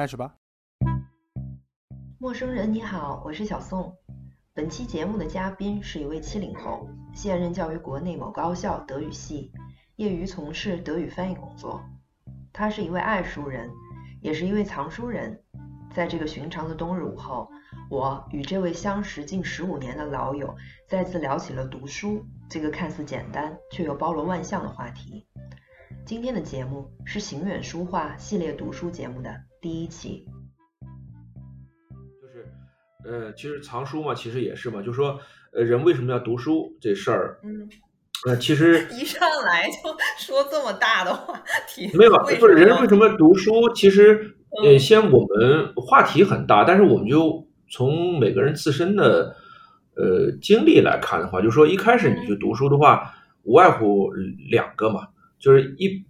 [0.00, 0.34] 开始吧。
[2.16, 3.94] 陌生人你好，我是小宋。
[4.54, 9.52] 本期节目的嘉宾是一位七零后，现任教于国内某高校德语系，
[9.96, 11.84] 业余从事德语翻译工作。
[12.50, 13.68] 他是一位爱书人，
[14.22, 15.38] 也是一位藏书人。
[15.94, 17.50] 在这个寻常的冬日午后，
[17.90, 20.56] 我与这位相识近十五年的老友
[20.88, 25.26] 再次聊起了读书这个看似简单却又包罗万象的话题。
[26.06, 30.26] 今天的节目是行远书画系列读书节目的第一集。
[32.20, 32.46] 就是。
[33.04, 35.18] 呃，其实藏书嘛，其实也是嘛，就说，
[35.52, 37.68] 呃，人为什么要读书这事儿，嗯，
[38.26, 43.72] 呃，其实一上来就说这么大的话题，没有，不是人为什么读书？
[43.74, 49.34] 其实，呃，先我们话题很大，但是我们就从每个人自身的
[49.96, 53.14] 呃经历来看的话，就说一开始你去读书的话，
[53.44, 54.10] 无外乎
[54.50, 55.08] 两个嘛，
[55.38, 56.04] 就是一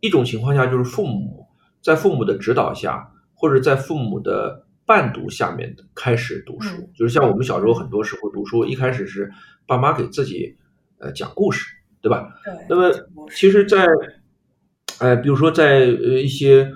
[0.00, 1.45] 一种情况下就是父母
[1.86, 4.64] 在父母的指导下，或者在父母的。
[4.88, 9.28] 伴读下面开始读书，就是像我们小时候很多时候读书，一开始是
[9.66, 10.56] 爸妈给自己
[10.98, 11.66] 呃讲故事，
[12.00, 12.32] 对吧？
[12.44, 12.54] 对。
[12.68, 12.92] 那么
[13.32, 13.84] 其实，在
[15.00, 16.70] 呃，比如说在呃一些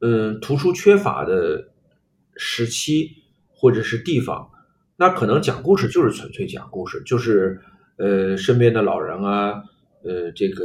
[0.00, 1.68] 嗯图书缺乏的
[2.34, 3.08] 时期
[3.54, 4.50] 或者是地方，
[4.96, 7.60] 那可能讲故事就是纯粹讲故事，就是
[7.98, 9.62] 呃身边的老人啊，
[10.02, 10.64] 呃这个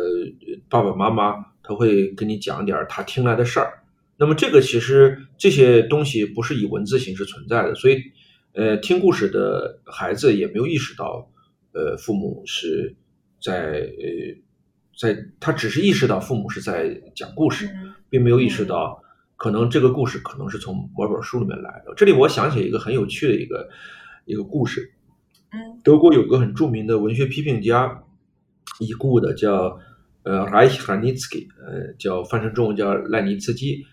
[0.67, 3.78] 爸爸妈妈他会跟你讲点他听来的事儿。
[4.19, 8.03] 那么这个其实这些东西不是以文字形式存在的，所以，
[8.51, 11.31] 呃，听故事的孩子也没有意识到，
[11.71, 12.97] 呃，父母是
[13.41, 14.35] 在呃，
[14.99, 17.69] 在他只是意识到父母是在讲故事，
[18.09, 19.01] 并没有意识到
[19.37, 21.93] 可能这个故事可能是从某本书里面来的。
[21.95, 23.69] 这里我想起一个很有趣的一个
[24.25, 24.91] 一个故事，
[25.53, 28.03] 嗯，德国有个很著名的文学批评家，
[28.81, 29.79] 已故的叫
[30.23, 33.85] 呃 Reich Ranitzky，呃，叫翻成中文叫赖尼茨基。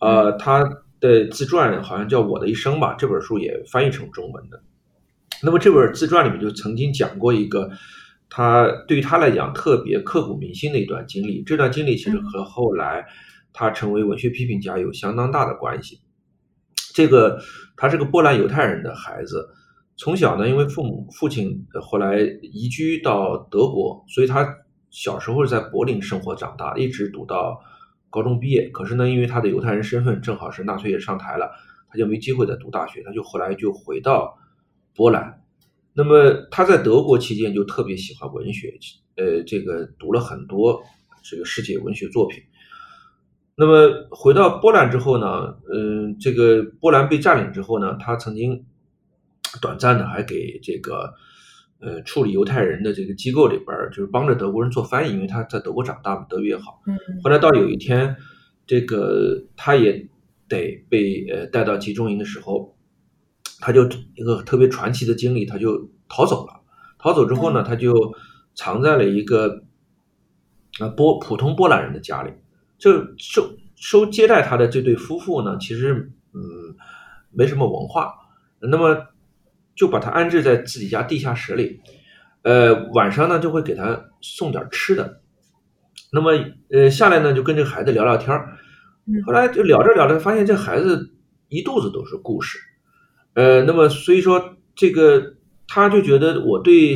[0.00, 0.64] 呃，他
[0.98, 4.62] 的自传好像叫《我的一生》吧，这本书也翻译成中文的。
[5.42, 7.70] 那么这本自传里面就曾经讲过一个
[8.28, 11.42] 他对于他来讲特别刻骨铭心的一段经历。
[11.42, 13.04] 这段经历其实和后来
[13.52, 16.00] 他成为文学批评家有相当大的关系。
[16.94, 17.38] 这个
[17.76, 19.48] 他是个波兰犹太人的孩子，
[19.96, 24.46] 从小呢，因为父母父亲后来移居到德国，所以他
[24.90, 27.60] 小时候是在柏林生活长大，一直读到。
[28.10, 31.50] 高中毕业，可是呢，因为他的犹太人身份正好是纳粹也上台了，
[31.88, 34.36] 他就没机会再读大学，他就后来就回到
[34.94, 35.42] 波兰。
[35.94, 38.78] 那么他在德国期间就特别喜欢文学，
[39.16, 40.82] 呃，这个读了很多
[41.22, 42.42] 这个世界文学作品。
[43.54, 48.64] 那么回到波兰之后呢，嗯，这个波兰被占领之后呢，他曾经
[49.62, 51.14] 短暂的还给这个。
[51.82, 56.82] 呃，处理犹太人的这个机构里边就是帮着德国人做翻译，因为他在德国长大嘛，德语也好。
[56.86, 56.98] 嗯。
[57.24, 58.14] 后来到有一天，
[58.66, 60.06] 这个他也
[60.46, 62.76] 得被呃带到集中营的时候，
[63.60, 66.60] 他就一个特别传奇的经历，他就逃走了。
[66.98, 68.14] 逃走之后呢，他就
[68.54, 69.64] 藏在了一个
[70.80, 72.30] 啊波普通波兰人的家里。
[72.76, 76.40] 就收收接待他的这对夫妇呢，其实嗯
[77.30, 78.12] 没什么文化。
[78.60, 79.06] 那么。
[79.80, 81.80] 就把他安置在自己家地下室里，
[82.42, 85.22] 呃，晚上呢就会给他送点吃的，
[86.12, 86.32] 那么
[86.70, 88.58] 呃下来呢就跟这个孩子聊聊天儿
[89.24, 91.14] 后来就聊着聊着发现这孩子
[91.48, 92.58] 一肚子都是故事，
[93.32, 95.36] 呃，那么所以说这个
[95.66, 96.94] 他就觉得我对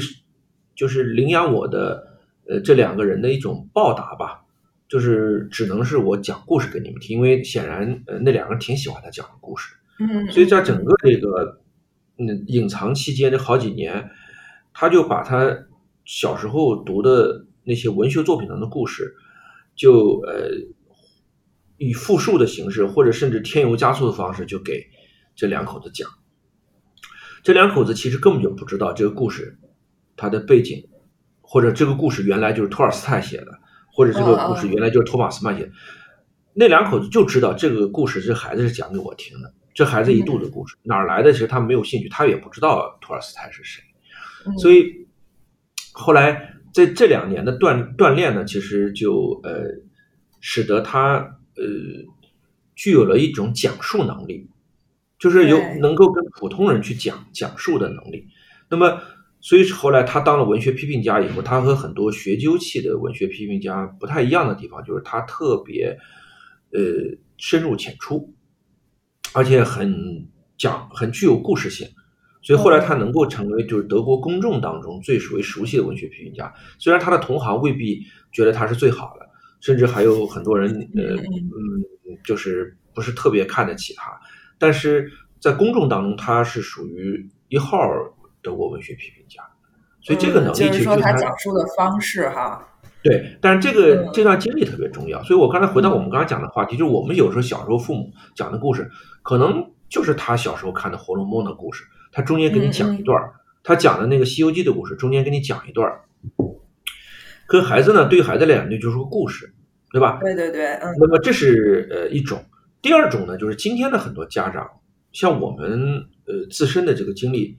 [0.77, 4.43] 就是领养我的呃这两个人的一种报答吧，
[4.91, 11.64] 就是只能是我讲故事给你们听，因为显然呃那两个人挺喜欢他讲的故事，嗯，所以在整个这个。
[12.17, 14.11] 嗯，隐藏期间这好几年，
[14.73, 15.67] 他就把他
[16.05, 19.15] 小时候读的那些文学作品中的故事，
[19.75, 20.51] 就呃
[21.77, 24.87] 以复述的形式，或者甚至添油加醋的方式，就给
[25.35, 26.09] 这两口子讲。
[27.43, 29.59] 这两口子其实根本就不知道这个故事
[30.17, 30.89] 它的背景，
[31.41, 33.59] 或者这个故事原来就是托尔斯泰写的，
[33.93, 35.73] 或者这个故事原来就是托马斯曼写的。
[36.55, 39.53] 那两口子就知道这个故事，这孩子是讲给我听的。
[39.75, 41.33] 这孩子一肚子故事，哪儿来的？
[41.33, 43.83] 其实他没有兴趣，他也不知道托尔斯泰是谁。
[44.59, 45.09] 所以
[45.93, 49.65] 后来在这两年的锻锻炼呢，其实就呃，
[50.41, 51.17] 使得他
[51.57, 51.65] 呃
[52.77, 54.49] 具有了一种讲述能力，
[55.19, 58.29] 就是有能够跟普通人去讲讲述的能力。
[58.69, 59.01] 那么，
[59.41, 65.99] 所以后来他当了文学批评家以后，他和很多学究气的文学批评家不太一样的地方，就是他特别
[66.73, 66.81] 呃
[67.39, 68.33] 深入浅出。
[69.35, 70.27] 而且很
[70.57, 71.89] 讲很具有故事性，
[72.41, 76.53] 所以后来他能够成为就是德国公众当中最为熟悉的文学批评家。
[76.79, 79.29] 虽然他的同行未必觉得他是最好的，
[79.61, 84.13] 甚至还有很多人呃嗯就是不是特别看得起他，
[84.59, 85.11] 但是
[85.41, 87.79] 在公众当中他是属于一号
[88.41, 89.43] 德国文学批评家，
[90.01, 92.71] 所以这个能力其实就是说他讲述的方式哈。
[93.05, 98.91] 对，但是这个这段经历特别重要，所以我刚才回到我们刚才讲的话题，就是我们有时候小时候父母讲的故事，
[99.23, 103.23] 可能就是他小时候看的《红楼梦》的故事，他中间给你讲一段
[103.63, 105.93] 他讲的那个《西游记》的故事，中间给你讲一段
[107.47, 109.53] 跟孩子呢，对于孩子来讲，那就是个故事，
[109.93, 110.19] 对吧？
[110.23, 110.95] 对对对，嗯。
[110.99, 112.43] 那么这是呃一种，
[112.81, 114.67] 第二种呢，就是今天的很多家长，
[115.13, 117.59] 像我们呃自身的这个经历，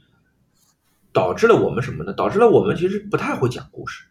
[1.13, 2.13] 导致了我们什么呢？
[2.13, 4.05] 导致了我们其实不太会讲故事。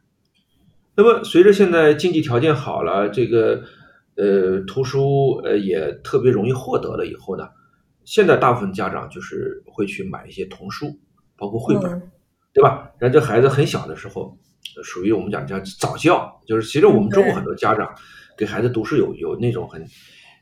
[0.96, 3.62] 那么，随着现在经济条件好了，这个
[4.16, 7.48] 呃图书呃也特别容易获得了以后呢，
[8.04, 10.86] 现在大部分家长就是会去买一些童书，
[11.36, 12.00] 包括绘本，
[12.52, 12.92] 对吧？
[12.98, 14.38] 然后这孩子很小的时候，
[14.84, 17.92] 属于我们讲叫早教，就是其实我们中国很多家长
[18.38, 19.84] 给孩子读书有有那种很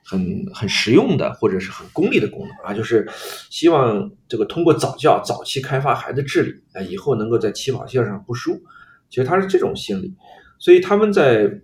[0.05, 3.09] 很很实用的或者是很功利的功能啊，就是
[3.49, 8.61] 希望这个通过早教早期开发孩子智力，啊，以后能够在起跑线上不输。
[9.09, 10.15] 其实他是这种心理。
[10.63, 11.61] 所以他们在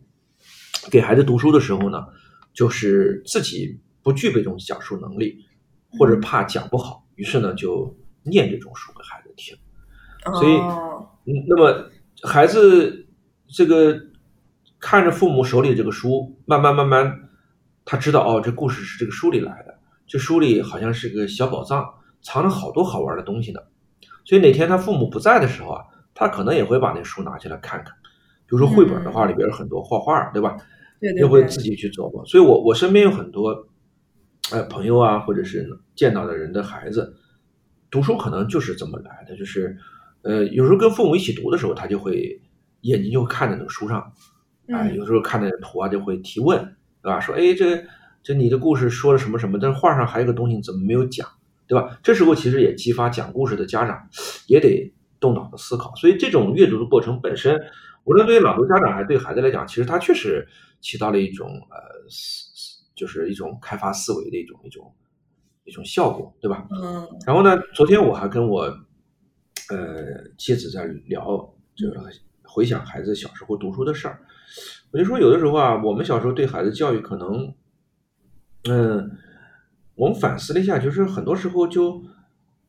[0.91, 2.05] 给孩子读书的时候呢，
[2.53, 5.47] 就是自己不具备这种讲述能力，
[5.97, 9.57] 或者怕讲不好，于是呢就念这种书给孩子听。
[10.35, 10.57] 所以，
[11.31, 11.89] 嗯，那么
[12.25, 13.07] 孩子
[13.47, 13.97] 这个
[14.81, 17.29] 看着父母手里这个书，慢慢慢慢，
[17.85, 19.79] 他知道哦，这故事是这个书里来的，
[20.09, 21.89] 这书里好像是个小宝藏，
[22.21, 23.61] 藏了好多好玩的东西呢。
[24.25, 25.85] 所以哪天他父母不在的时候啊，
[26.17, 27.95] 他可能也会把那书拿起来看看。
[28.49, 30.57] 比如说绘本的话，里边有很多画画，对吧？
[30.99, 31.21] 对对。
[31.21, 33.69] 又会自己去琢磨，所以我我身边有很多，
[34.51, 37.15] 呃，朋友啊，或者是见到的人的孩子，
[37.91, 39.77] 读书可能就是这么来的，就是，
[40.23, 42.41] 呃，有时候跟父母一起读的时候，他就会
[42.81, 44.13] 眼睛就会看在那个书上，
[44.73, 46.59] 啊，有时候看那个图啊，就会提问，
[47.03, 47.21] 对吧？
[47.21, 47.85] 说，哎，这
[48.23, 49.59] 这你的故事说了什么什么？
[49.61, 51.29] 但是画上还有个东西怎么没有讲，
[51.67, 51.99] 对吧？
[52.03, 54.09] 这时候其实也激发讲故事的家长
[54.47, 57.61] 也得动脑子思考，所以这种阅读的过程本身。
[58.09, 60.49] 无论对于朗读家长还是对孩子来讲，其实它确实
[60.81, 64.95] 起到了一种呃思，就是一种开发思维的一种一种
[65.65, 66.67] 一种效果，对吧？
[66.71, 67.07] 嗯。
[67.27, 68.63] 然后呢，昨天我还跟我
[69.69, 72.01] 呃妻子在聊，就是
[72.45, 74.19] 回想孩子小时候读书的事儿。
[74.91, 77.55] 我就说，有的时候啊，我们小时候对孩子教育可能，
[78.71, 79.19] 嗯，
[79.97, 82.03] 我们反思了一下，就是很多时候就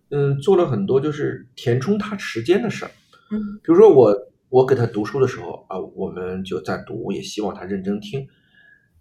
[0.10, 2.92] 嗯做了很多就是填充他时间的事儿。
[3.32, 3.40] 嗯。
[3.64, 4.14] 比如说我。
[4.50, 8.28] 我给他读书的时候啊，我们就在读，也希望他认真听。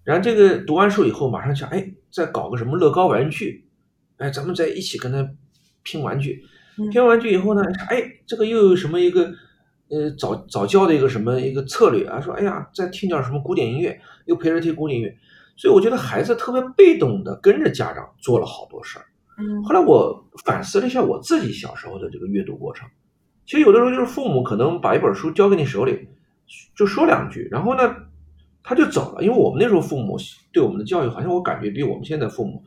[0.04, 3.66] 然后这个读完书以后，马上想，哎，再搞个什么乐高玩具，
[4.16, 5.28] 哎，咱们再一起跟他
[5.82, 6.42] 拼玩具。
[6.92, 9.32] 拼完玩具以后呢，哎，这个又有什么一个
[9.88, 12.20] 呃早早教的一个什么一个策略啊？
[12.20, 15.14] 说，哎呀，再听点什么古典音乐，又陪着听古典音乐。
[15.56, 19.06] 所以我觉得孩子特别被动的跟着家长做了好多事儿。
[19.38, 19.64] 嗯。
[19.64, 22.88] 后来我反思了一下我自己小时候的这个阅读过程。
[23.48, 26.06] 其实有的时候就是父母可能把一本书交给你手里，
[26.76, 27.96] 就说两句，然后呢，
[28.62, 29.22] 他就走了。
[29.24, 30.18] 因为我们那时候父母
[30.52, 32.62] 对我们的教育，好像我感觉比我们现在父母，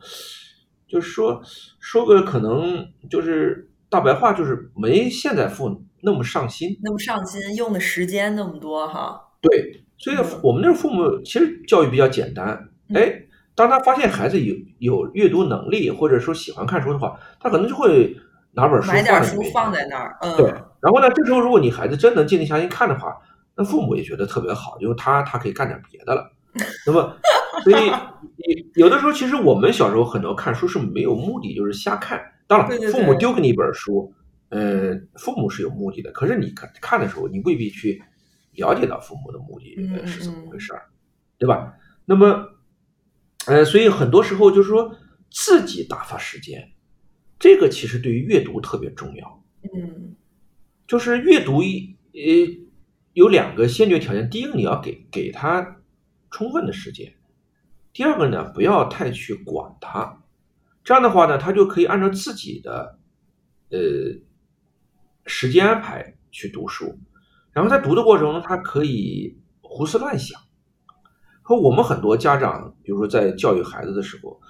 [0.88, 1.40] 就是说
[1.78, 9.20] 说个可能就是大白话，就是没现在父母那么上心，那么上心，用的时间那么多哈。
[9.40, 12.70] 对，所以我们那时候父母其实教育比较简单。
[12.92, 13.22] 哎，
[13.54, 18.16] 当他发现孩子有有阅读能力，或者说喜欢看书的话，他可能就会
[18.50, 20.52] 拿本书买点书放在那儿，嗯，对。
[20.82, 23.16] 然后呢，这时候如果你孩子真能静定下心看的话，
[23.54, 26.28] 那父母也觉得特别好，因为他他可以干点别的了。
[26.84, 27.16] 那么，
[27.62, 27.90] 所以
[28.74, 32.20] 有的时候其实我们小时候很多看书是没有目的，就是瞎看。
[32.48, 34.12] 当然，父母丢给你一本书，
[34.48, 38.02] 呃，父母是有目的的，可是你看看的时候，你未必去
[38.56, 40.82] 了解到父母的目的是怎么回事儿，
[41.38, 41.74] 对吧？
[42.04, 42.48] 那么，
[43.46, 44.96] 呃，所以很多时候就是说
[45.30, 46.72] 自己打发时间，
[47.38, 49.44] 这个其实对于阅读特别重要。
[49.72, 50.16] 嗯。
[50.86, 52.20] 就是阅读一呃
[53.12, 55.76] 有两个先决条件，第一个你要给给他
[56.30, 57.14] 充分的时间，
[57.92, 60.22] 第二个呢不要太去管他，
[60.82, 62.98] 这样的话呢他就可以按照自己的
[63.70, 63.78] 呃
[65.26, 66.98] 时间安排去读书，
[67.52, 70.40] 然后在读的过程中他可以胡思乱想。
[71.42, 74.40] 和我们很多家长，比如说在教育孩子的时候，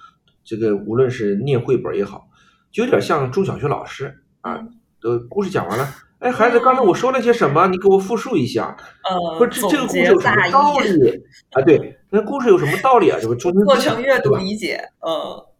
[0.43, 2.29] 这个无论是念绘本也好，
[2.71, 4.65] 就有点像中小学老师啊，
[5.01, 5.85] 的故事讲完了。
[6.23, 7.67] 哎，孩子，刚才我说了些什么？
[7.67, 8.75] 你给我复述一下。
[9.03, 11.19] 呃，不是这这个故事有什么道理
[11.51, 11.61] 啊？
[11.65, 13.19] 对，那故事有什么道理啊？
[13.19, 14.81] 就是做成阅读理解。
[15.05, 15.11] 嗯，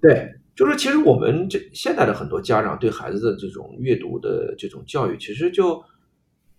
[0.01, 5.83] 对，就是其实我们这现在的很多家长对孩子的这种阅读的这种教育，其实就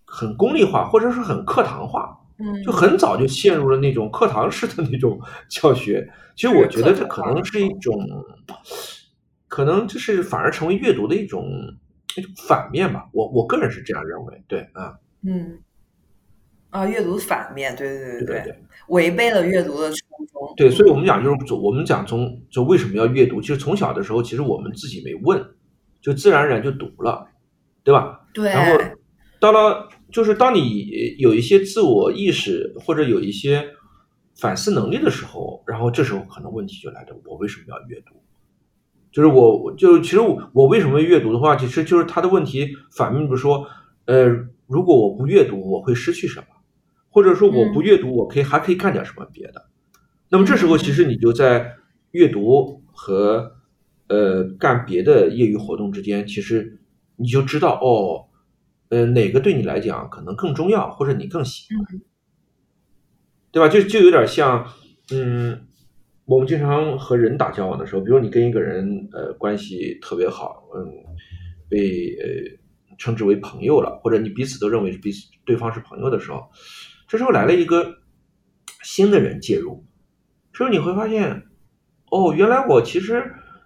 [0.05, 2.15] 很功利化，或者是很课堂化。
[2.37, 5.19] 嗯，就很早就陷入了那种课堂式的那种
[5.49, 6.07] 教学。
[6.35, 7.97] 其实我觉得这可能是一种，
[9.47, 11.49] 可能就是反而成为阅读的一种
[12.47, 13.09] 反面吧。
[13.13, 15.59] 我我个人是这样认为，对啊，嗯，
[16.69, 18.59] 啊，阅读反面，对对对对对。
[18.89, 19.97] 违背了阅读的初
[20.31, 20.53] 衷。
[20.55, 23.41] 对，所以我们讲就是，我们讲从就为什么要阅读？
[23.41, 25.43] 其实从小的时候，其实我们自己没问，
[26.01, 27.27] 就自然而然就读了，
[27.83, 28.27] 对吧？
[28.33, 28.49] 对。
[28.49, 28.77] 然后
[29.39, 33.67] 到了，就是当你有一些自我意识或者有一些
[34.37, 38.21] 反思能力的时候，然后这时候可能问题就来了：我为什么要阅读？
[39.15, 43.65] 就是我，就其实我我为什么阅读的话，其实就是他的问题反面，比如说，
[44.03, 44.27] 呃，
[44.67, 46.47] 如果我不阅读，我会失去什么？
[47.09, 49.69] 或者说我不阅读，我可以还可以干点什么别的？
[50.27, 51.77] 那么这时候其实你就在
[52.11, 53.55] 阅读和
[54.09, 56.81] 呃干别的业余活动之间，其实
[57.15, 58.27] 你就知道哦，
[58.89, 62.01] 呃哪个对你来讲可能更重要，或者你更喜欢，
[63.49, 63.69] 对吧？
[63.69, 64.67] 就就有点像
[65.13, 65.61] 嗯，
[66.25, 70.85] 我们经常和人打交道的时候，比如你跟一个人呃关系特别好，嗯，
[71.69, 76.41] 被呃称之为朋友了，或者你彼此都认为彼此对方是朋友的时候。
[77.07, 77.97] 这时候来了一个
[78.81, 79.85] 新的人介入，
[80.51, 81.43] 这时候你会发现，
[82.09, 83.23] 哦，原来我其实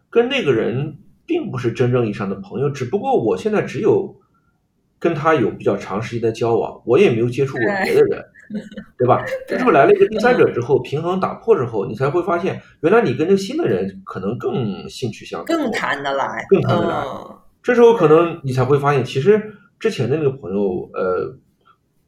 [0.10, 4.20] 跟那个人并不是真正意义上的朋友，只不过我现在只有
[5.00, 8.26] 跟他有比较长时间的交往，我也没有接触过别的人，
[8.98, 9.24] 对吧？
[9.48, 17.06] 这时候来了一个第三者之后，平衡打破之后，你才会发现，原来你跟这个新的人可能更兴趣相投，更谈得来，更谈得来。
[17.62, 21.38] 这时候可能你才会发现，其实之前的那个朋友，呃。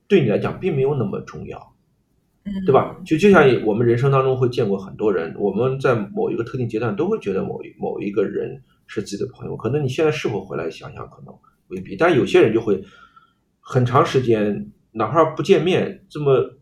[0.07, 1.73] 对你来讲并没有那么重要，
[2.65, 2.97] 对吧？
[3.05, 9.55] 就就像我们人生当中会见过很多人，我们在某一个特定阶段都会觉得某一某一个人是自己的朋友。
[9.55, 11.33] 可能你现在是否回来想想，可能
[11.69, 11.95] 未必。
[11.95, 12.83] 但有些人就会
[13.61, 16.57] 很长时间，哪怕不见面，这么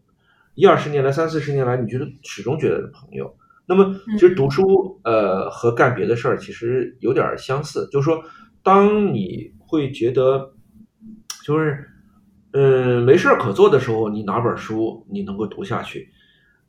[0.55, 3.35] 一二十年来、三四十年来，你觉得始终觉得是朋友。
[3.65, 8.23] 那么，其实读书呃和干别的事儿其实有点相似，就是说，
[8.63, 10.53] 当你会觉得
[11.43, 11.85] 就是。
[12.51, 15.99] 嗯，没事儿可做的时候，你拿本书，你能够读下去；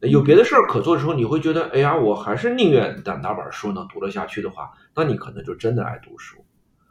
[0.01, 6.45] 有别的事儿可做的时候，你会觉得，哎呀，我还是宁愿拿拿本书能读得下去的话，那你可能就真的爱读书。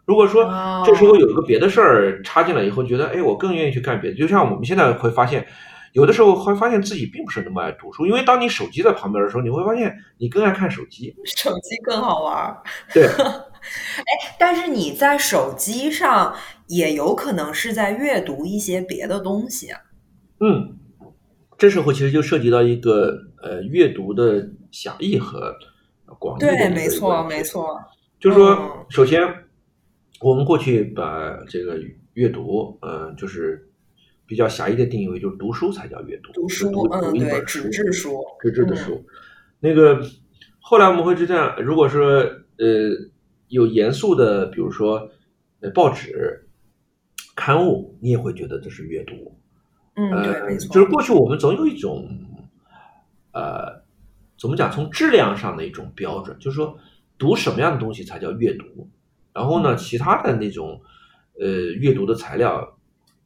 [0.09, 0.51] 如果说
[0.83, 4.17] 这时候有一个别的事儿插进来以后，觉得，哎，我更愿意去干别的。
[4.17, 5.45] 就像我们现在会发现，
[5.93, 12.57] 有的时候会发现自己并不是那么爱读书，因为当你手机在旁边的时候，你会发现你更爱看手机，手机更好玩。
[12.91, 13.05] 对。
[13.13, 16.33] 哎，但是你在手机上
[16.65, 19.79] 也有可能是在阅读一些别的东西啊。
[20.39, 20.75] 嗯，
[21.55, 23.13] 这时候其实就涉及到一个
[23.43, 25.53] 呃阅读的狭义和
[26.17, 27.79] 广义的对，没错，没错。
[28.19, 29.21] 就是说，首先
[30.21, 31.79] 我们过去把这个
[32.13, 33.69] 阅读，呃，就是
[34.25, 39.03] 比较狭义的定义为就是读书才叫阅读，读书，嗯，对，纸质书，纸质的书。
[39.59, 40.01] 那个
[40.59, 42.03] 后来我们会是这样，如果说
[42.57, 43.09] 呃。
[43.51, 45.09] 有严肃的，比如说，
[45.61, 46.47] 呃，报纸、
[47.35, 49.35] 刊物，你也会觉得这是阅读。
[49.95, 50.71] 嗯，对，没错。
[50.71, 52.07] 就是过去我们总有一种，
[53.31, 53.81] 呃，
[54.37, 54.71] 怎么讲？
[54.71, 56.77] 从质量上的一种标准，就是说，
[57.17, 58.87] 读什么样的东西才叫阅读？
[59.39, 60.81] 然后呢，其他的那种，
[61.39, 61.47] 呃，
[61.79, 62.77] 阅读的材料，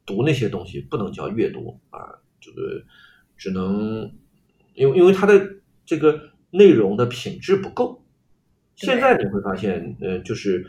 [0.06, 1.98] 读那些东西不能叫阅读啊，
[2.40, 2.84] 这个
[3.36, 4.12] 只能，
[4.74, 8.00] 因为因为它的这个内容的品质不够。
[8.76, 10.64] 现在你会发现，呃，就是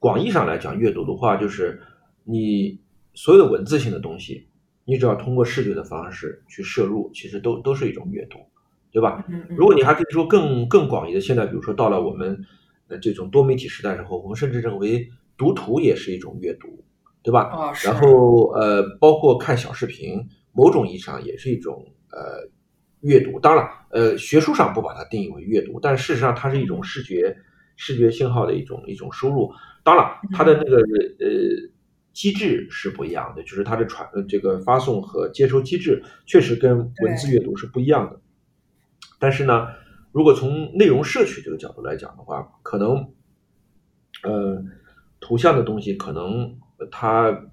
[0.00, 1.80] 广义上来讲，阅读的话，就是
[2.24, 2.80] 你
[3.14, 4.48] 所有的文字性的东西，
[4.84, 8.40] 你只要通过视觉的方式去摄入，其实都都是一种阅读，
[8.90, 9.24] 对吧？
[9.56, 12.44] 如果你还可以说更更广义的，现在比如说到了我们
[12.88, 16.84] 呃这种多媒体时代之后，我们甚至认为读图也是一种阅读，
[17.22, 17.42] 对吧？
[17.44, 22.48] 啊，然后呃，包括看小视频，某种意义上也是一种呃。
[23.06, 27.36] 阅读当然，呃，学术上不把它定义为阅读，但事实上它是一种视觉
[27.76, 29.52] 视觉信号的一种一种输入。
[29.82, 31.28] 当然，它的那个呃
[32.14, 38.18] 机制是不一样的，就是它的传这个发送和接收机制确实跟文字阅读是不一样的。
[39.18, 39.66] 但是呢，
[40.14, 43.12] 如果从内容摄取这个角度来讲的话，可能
[44.22, 44.62] 呃
[45.18, 46.56] 图像的东西可能
[46.92, 47.50] 它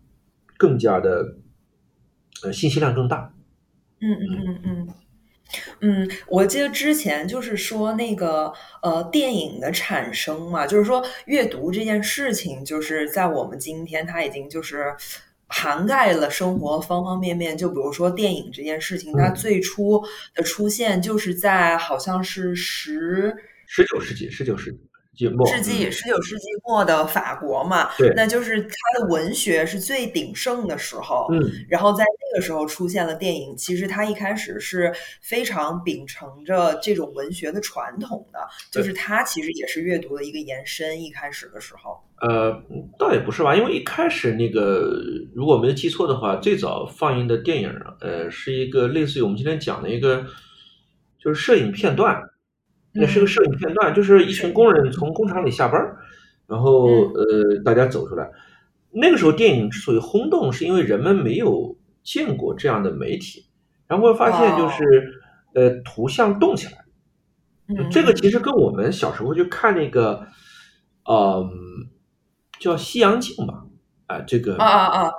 [0.58, 1.38] 更加的
[2.44, 3.34] 呃信息量更大。
[4.00, 4.88] 嗯嗯嗯嗯。
[5.82, 8.54] 嗯，我记得之前就是说那个
[8.84, 14.96] 呃电影的产生嘛，就是说阅读这件事情，就是在我们今天它已经就是
[15.52, 17.56] 涵盖了生活方方面面。
[17.58, 20.02] 就比如说电影这件事情，它最初
[20.34, 23.36] 的出现就是在好像是十
[23.68, 24.80] 十九世纪，十九世纪
[25.30, 31.28] 纪末，世纪十九世纪末的法国嘛，对，那就是它的文学是最鼎盛的时候。
[31.32, 38.40] 嗯，然后在那个时候出现了电影，其实它一开始是非常秉承着这种文学的传统的，
[38.72, 41.04] 就是它其实也是阅读的一个延伸。
[41.04, 42.52] 一开始的时候，呃，
[42.98, 44.92] 倒也不是吧，因为一开始那个
[45.36, 50.26] 如果没记错的话，最早放映的电影，呃，是一个类似于我们今天讲的一个，
[51.20, 52.31] 就是摄影片段。
[52.94, 55.82] 那是个摄影片段，就是一群工人从工厂里下班，
[56.46, 58.30] 然后呃，大家走出来。
[58.92, 63.46] 那个时候电影之所以轰动，是因为人们没有见过这样的媒体，
[63.88, 65.14] 然后会发现就是
[65.54, 66.74] 呃，图像动起来。
[67.90, 70.28] 这个其实跟我们小时候去看那个，
[71.10, 71.50] 嗯，
[72.60, 73.64] 叫西洋镜吧，
[74.08, 75.12] 啊，这个啊啊啊，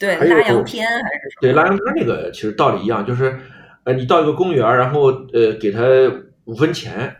[0.00, 1.36] 对，拉洋片还是？
[1.40, 3.38] 对，拉洋片那个其实道理一样，就是
[3.84, 5.80] 呃，你到一个公园，然后呃，给他。
[6.44, 7.16] 五分钱，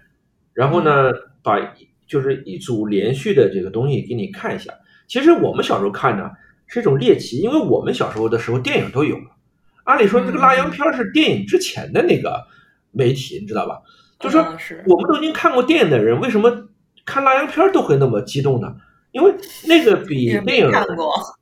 [0.53, 1.13] 然后呢，
[1.43, 1.59] 把
[2.07, 4.73] 就是一组连续的这个东西给你看一下。
[5.07, 6.31] 其实我们小时候看呢
[6.67, 9.25] 是一种猎奇，因为我们小时候的时候电影都有了。
[9.85, 12.45] 按理说这个拉洋片是电影之前的那个
[12.91, 13.81] 媒体，你知道吧？
[14.19, 14.41] 就说
[14.87, 16.69] 我们都已经看过电影的人，为什么
[17.05, 18.75] 看拉洋片都会那么激动呢？
[19.11, 19.35] 因为
[19.67, 20.71] 那个比电影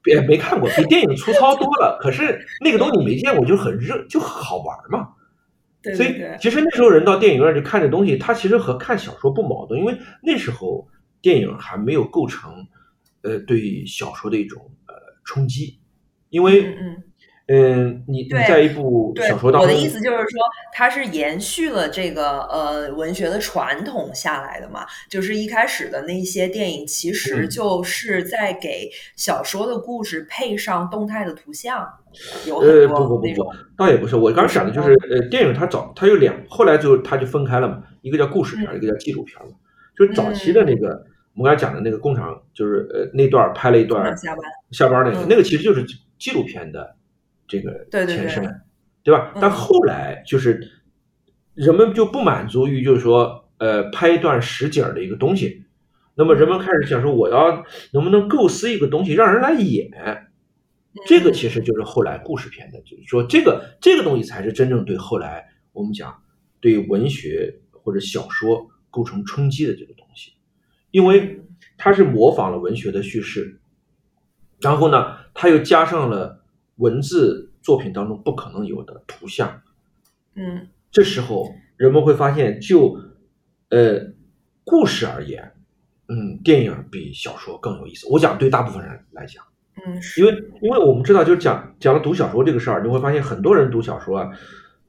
[0.03, 1.99] 别没看过，比电影粗糙多了。
[2.01, 5.09] 可是那个东西你没见过，就很热，就好玩嘛。
[5.83, 10.87] 所以，其实那时候人到电影院去看这东西，它其实和看小说不矛盾，因为那时候
[11.23, 12.67] 电影还没有构成，
[13.23, 14.95] 呃，对小说的一种呃
[15.25, 15.79] 冲击，
[16.29, 16.75] 因为。
[17.53, 20.41] 嗯，你你在一部小说当中，我的意思就是说，
[20.73, 24.87] 它是延续了这个呃文学的传统下来的嘛。
[25.09, 31.85] 就是一开始的那些电影，其实就是在给小说的故事配上动态的图像，
[32.47, 33.45] 有很多那种。
[33.77, 39.51] 倒也不是，我刚想的就是呃，电影它早它有两，后来就它就分开了嘛，一个叫故事片，一个叫纪录片嘛。
[39.99, 41.05] 就是早期的那个
[41.35, 45.85] 我们刚才讲的那个工厂，就是呃那段拍了一段下班下班那个，那个其实就是
[46.17, 46.95] 纪录片的。
[47.51, 48.63] 这个前身，
[49.03, 49.33] 对吧？
[49.41, 50.71] 但后来就是
[51.55, 55.65] 人们就不满足于就是说，呃，拍一段实景的一个东西，
[56.15, 59.91] 那么人们开始想说，我要能不能构思一个东西让人来演？
[61.07, 66.23] 这个其实就是后来故事片的，就是说这个这个东西才是真正对后来我们讲
[66.61, 70.35] 对文学或者小说构成冲击的这个东西，
[70.93, 71.41] 因为
[71.77, 73.61] 它是模仿了文学的叙事，
[74.61, 76.39] 然后呢，它又加上了。
[76.81, 79.61] 文字作品当中不可能有的图像，
[80.35, 82.99] 嗯，这时候人们会发现，就
[83.69, 84.01] 呃
[84.65, 85.53] 故事而言，
[86.09, 88.09] 嗯，电影比小说更有意思。
[88.11, 89.45] 我讲对大部分人来讲，
[89.77, 94.31] 嗯，因为因为我们知道，就是讲讲了读小说这个事儿，你会发现很多人读小说啊，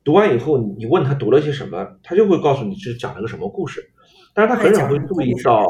[0.05, 3.91] 读完以后你问他读了些什么，他就会告诉你是讲了个什么故事，
[4.33, 5.65] 但是他很少会注意到，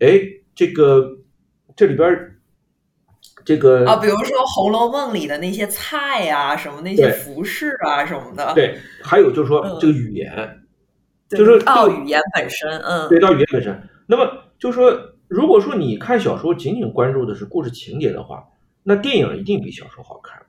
[0.00, 0.20] 哎，
[0.56, 1.18] 这个
[1.76, 2.36] 这里边。
[3.44, 4.24] 这个啊，比如说
[4.54, 8.52] 《红楼梦》里的那些菜啊，什么那些服饰啊，什么的。
[8.54, 10.60] 对，还有就是说这个语言，
[11.30, 13.82] 就是到语言本身，嗯，对，到语言本身。
[14.06, 14.92] 那么就是说，
[15.26, 18.44] 如果说你看小说仅仅关注的是故事情节的话，
[18.82, 20.42] 那电影一定比小说好看。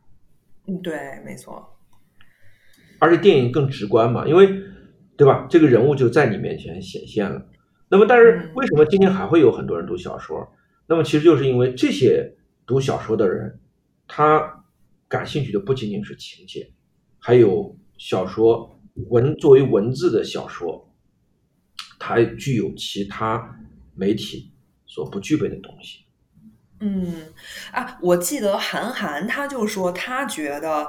[0.67, 0.93] 嗯，对，
[1.25, 1.65] 没错。
[2.99, 4.47] 而且电影更直观嘛，因为
[5.15, 5.47] 对吧？
[5.49, 7.41] 这个人物就在你面前显现了。
[7.87, 10.45] 那么，但是为什么今天还会有很多人读小说？
[10.87, 12.35] 那么其实就是因为这些。
[12.65, 13.59] 读小说的人，
[14.07, 14.63] 他
[15.07, 16.71] 感兴趣的不仅仅是情节，
[17.19, 20.89] 还有小说文作为文字的小说，
[21.99, 23.59] 它具有其他
[23.95, 24.51] 媒体
[24.85, 26.05] 所不具备的东西。
[26.79, 27.27] 嗯，
[27.71, 30.87] 啊，我记得韩寒他就说，他觉得，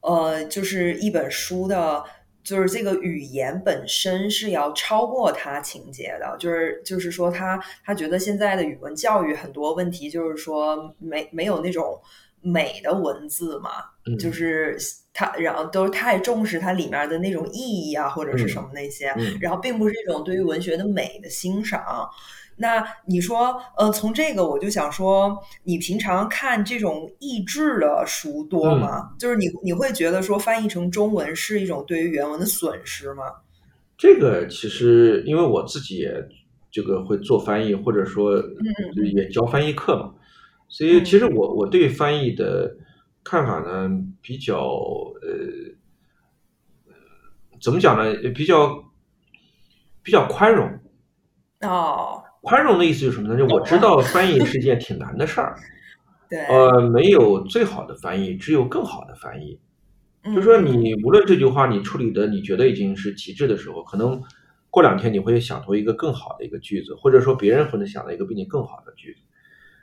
[0.00, 2.04] 呃，就是一本书的。
[2.44, 11.98] 就是这个语言本身是要超过它情节的，就是就是说他他觉得现在的语文教育很多问题，就是说没没有那种
[12.42, 13.70] 美的文字嘛，
[14.20, 14.76] 就是
[15.12, 19.06] 他然后都太重视它里面的那种意义啊或者是什么那些，
[19.40, 22.08] 然后并不是一种对于文学的美的欣赏。
[22.56, 29.10] 那你说，呃，从这个我就想说，你平常看这种译制的书多吗？
[29.18, 33.24] 就是你你会觉得说翻译成中文是一种对于原文的损失吗？
[33.96, 36.12] 这个其实因为我自己也
[36.70, 38.42] 这个会做翻译，或者说
[39.14, 40.12] 也教翻译课嘛，
[40.68, 42.76] 所以其实我我对翻译的
[43.22, 43.88] 看法呢
[44.20, 44.56] 比较
[45.22, 45.74] 呃
[47.60, 48.12] 怎么讲呢？
[48.34, 48.84] 比较
[50.02, 50.68] 比较宽容
[51.60, 52.23] 哦。
[52.44, 53.36] 宽容的意思就是什么呢？
[53.36, 55.56] 就我知道翻译是件挺难的事儿，
[56.30, 59.58] 对，呃，没有最好的翻译，只有更好的翻译。
[60.34, 64.22] 就说你无论这句话你处理的你觉得已经是极致的时候，可能
[64.70, 69.20] 过两天你会想出一个更好的一个句子，或者说别人可能想到一个比你更好的句子。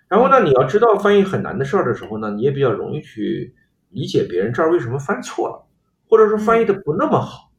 [0.07, 3.55] 然后呢，你要知道翻译很难的事儿的时候呢，你也比较容易去
[3.89, 5.67] 理解别人这儿为什么翻错了，
[6.09, 7.51] 或者说翻译的不那么好。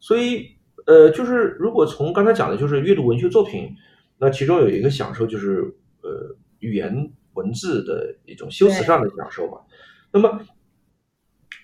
[0.00, 3.70] 所以，呃，就是如果从刚才讲的，就是阅读文学作品，
[4.24, 5.60] 那其中有一个享受就是
[6.02, 9.58] 呃语言文字的一种修辞上的享受嘛。
[10.12, 10.40] 那么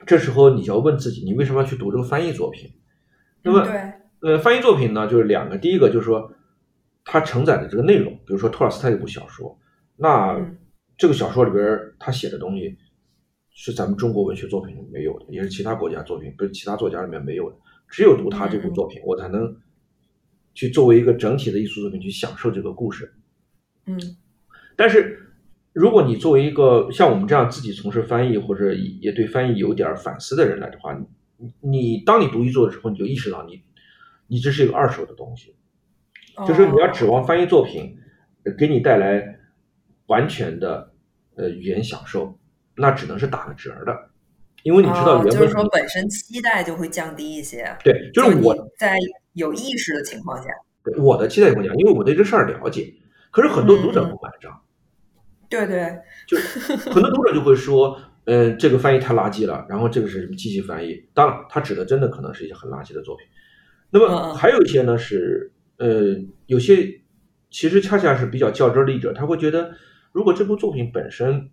[0.06, 2.70] 这时候你就要问自己，你为什么要去读这个翻译作品？
[3.42, 3.66] 那么，
[4.20, 6.30] 呃，翻译作品呢，就是两个，第一个就是说
[7.04, 9.58] 它承载的这个内容，比如说托尔斯泰这部小说，
[9.96, 10.38] 那
[10.98, 12.76] 这个小说里边他写的东西
[13.52, 17.56] 是咱们中国文学作品里没有的，也是其他国家作品，不是其他作家里面没有的。
[17.88, 19.56] 只有读他这部作品，我才能
[20.60, 23.14] 去作为一个整体的艺术作品去享受这个故事。
[23.86, 23.98] 嗯，
[24.76, 25.32] 但是
[25.72, 30.94] 如果你作为一个像我们这样自己从事翻译或者也对翻译有点反思的人来的话，
[31.38, 33.62] 你你当你读译作的时候，你就意识到你
[34.26, 35.56] 你这是一个二手的东西，
[36.46, 37.96] 就是你要指望翻译作品
[38.58, 39.40] 给你带来
[40.08, 40.92] 完全的
[41.36, 42.38] 呃语言享受，
[42.74, 44.09] 那只能是打个折的。
[44.62, 47.64] 因为你知道原文，就是说本身期待就会降低一些。
[47.82, 48.96] 对，就是我在
[49.32, 50.48] 有意识的情况下，
[50.84, 52.92] 对我的期待情况下，因为我对这事儿了解，
[53.30, 54.60] 可是很多读者不买账。
[55.48, 56.36] 对对，就
[56.92, 61.08] 很多读者就会说，嗯，这个翻译太垃圾了，然后这个是什么机器翻译？
[61.14, 63.26] 当然，他指的真的可能是一些很垃圾的作品。
[63.90, 67.00] 那么还有一些呢是，呃，有些
[67.50, 69.72] 其实恰恰是比较较真儿的译者，他会觉得，
[70.12, 71.50] 如果这部作品本身。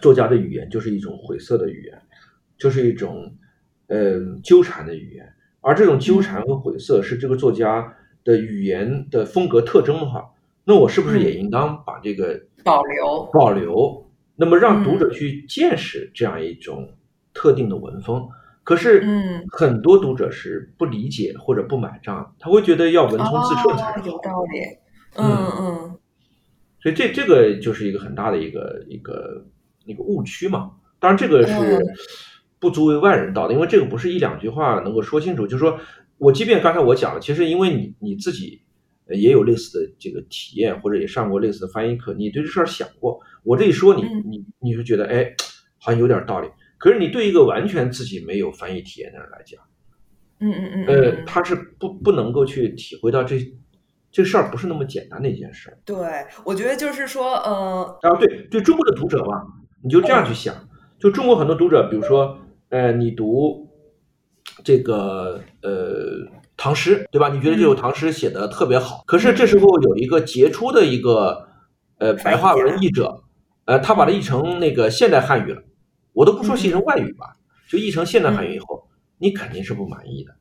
[0.00, 2.02] 作家的语言就是一种晦涩的语言，
[2.58, 3.36] 就是一种
[3.86, 10.24] 呃纠缠的语言，而这种纠缠和晦涩是这个作家的语言的风格特征的话，
[10.64, 14.10] 那我是不是也应当把这个保留保留？
[14.36, 16.92] 那么让读者去见识这样一种
[17.32, 18.28] 特定的文风？
[18.64, 24.60] 可是，嗯，很多读者是不理解或者不买账，他会觉得要文从字顺才有道理。
[25.16, 25.26] 嗯
[25.60, 25.98] 嗯，
[26.80, 29.46] 所以这这个就是一个很大的一个一个。
[29.84, 31.54] 那个误区嘛，当然这个是
[32.58, 35.46] 不足为外人道的，因为这个不是一两句话能够说清楚。
[35.46, 35.78] 就是说
[36.18, 38.62] 我即便刚才我讲了，其实因为你你自己
[39.08, 43.20] 也有类似的这个体验，或者也上过类似的翻译课，你对这事儿想过。
[43.42, 45.34] 我这一说，你你你是觉得哎，
[45.78, 46.48] 好像有点道理。
[46.78, 49.60] 可是你对一个完全自己没有翻译体验的人来讲，
[50.40, 53.38] 嗯嗯嗯，呃，他是不不能够去体会到这
[54.10, 55.76] 这事儿不是那么简单的一件事。
[55.84, 55.96] 对，
[56.44, 59.42] 我觉得就是说，呃，啊，对对，中国的读者嘛。
[59.84, 60.54] 你就这样去想，
[60.98, 62.38] 就中国很多读者，比如说，
[62.70, 63.68] 呃，你读
[64.64, 67.28] 这个呃唐诗，对吧？
[67.28, 71.48] 你觉得这首唐诗写的特别好，可是这时候有一个杰出的一个
[71.98, 73.24] 呃白话文译者，
[73.66, 75.62] 呃，他把它译成那个现代汉语了，
[76.14, 77.36] 我都不说译成外语吧，
[77.68, 80.34] 就译成现代汉语以后，你肯定是不满意的。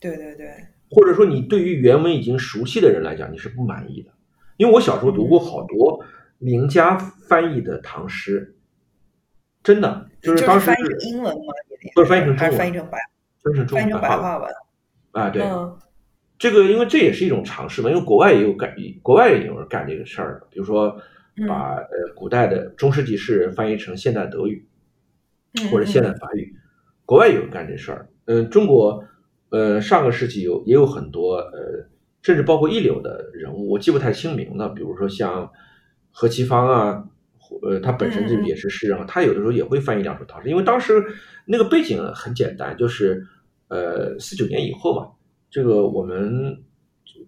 [0.00, 0.46] 对对对。
[0.90, 4.10] 或者说，你对于原文已经熟悉的人来讲，你是不满意的，
[4.56, 6.02] 因为我小时候读过好多
[6.38, 8.56] 名家翻译的唐诗。
[9.62, 11.52] 真的就是当时翻译成英文吗？
[11.94, 12.98] 不是翻译成中文，翻译成白，
[13.42, 14.50] 翻译成中文白话文。
[15.12, 15.42] 啊，对，
[16.38, 20.96] 这个因为这也是一种尝试嘛，因为国外也有干，国外也有人干这个事儿，比如说
[21.46, 24.66] 把呃古代的中世纪诗人翻译成现代德语，
[25.70, 26.56] 或者现代法语，
[27.04, 28.08] 国外有人干这事儿。
[28.24, 29.04] 嗯，中国
[29.50, 31.86] 呃上个世纪有也有很多呃，
[32.22, 35.50] 甚至包括一流的人物，我记不太清名了，比如说像
[36.10, 37.08] 何其芳啊。
[37.62, 41.04] 呃，他本身就也是诗人，他有的时候也会翻译两首唐诗，因为当时
[41.44, 43.26] 那个背景很简单，就是
[43.68, 45.08] 呃四九年以后嘛，
[45.50, 46.62] 这个我们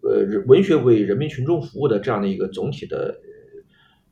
[0.03, 3.17] 呃文学为人民群众服务的这样的一个总体的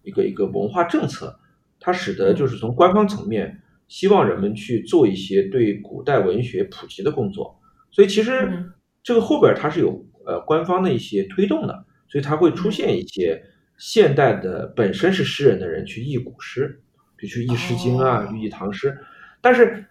[0.03, 1.39] 一个一个文化政策，
[1.81, 7.59] 它使得就是从官方层面希望人们去做一些对古代文学普及的工作，
[7.91, 8.73] 所以其实
[9.03, 13.43] 这个后边它是有呃官方的一些推动的，所以它会出现一些。
[13.85, 16.81] 现代的本身是诗人的人去译古诗，
[17.19, 18.97] 就去译《诗经》啊，去译唐诗。
[19.41, 19.85] 但是，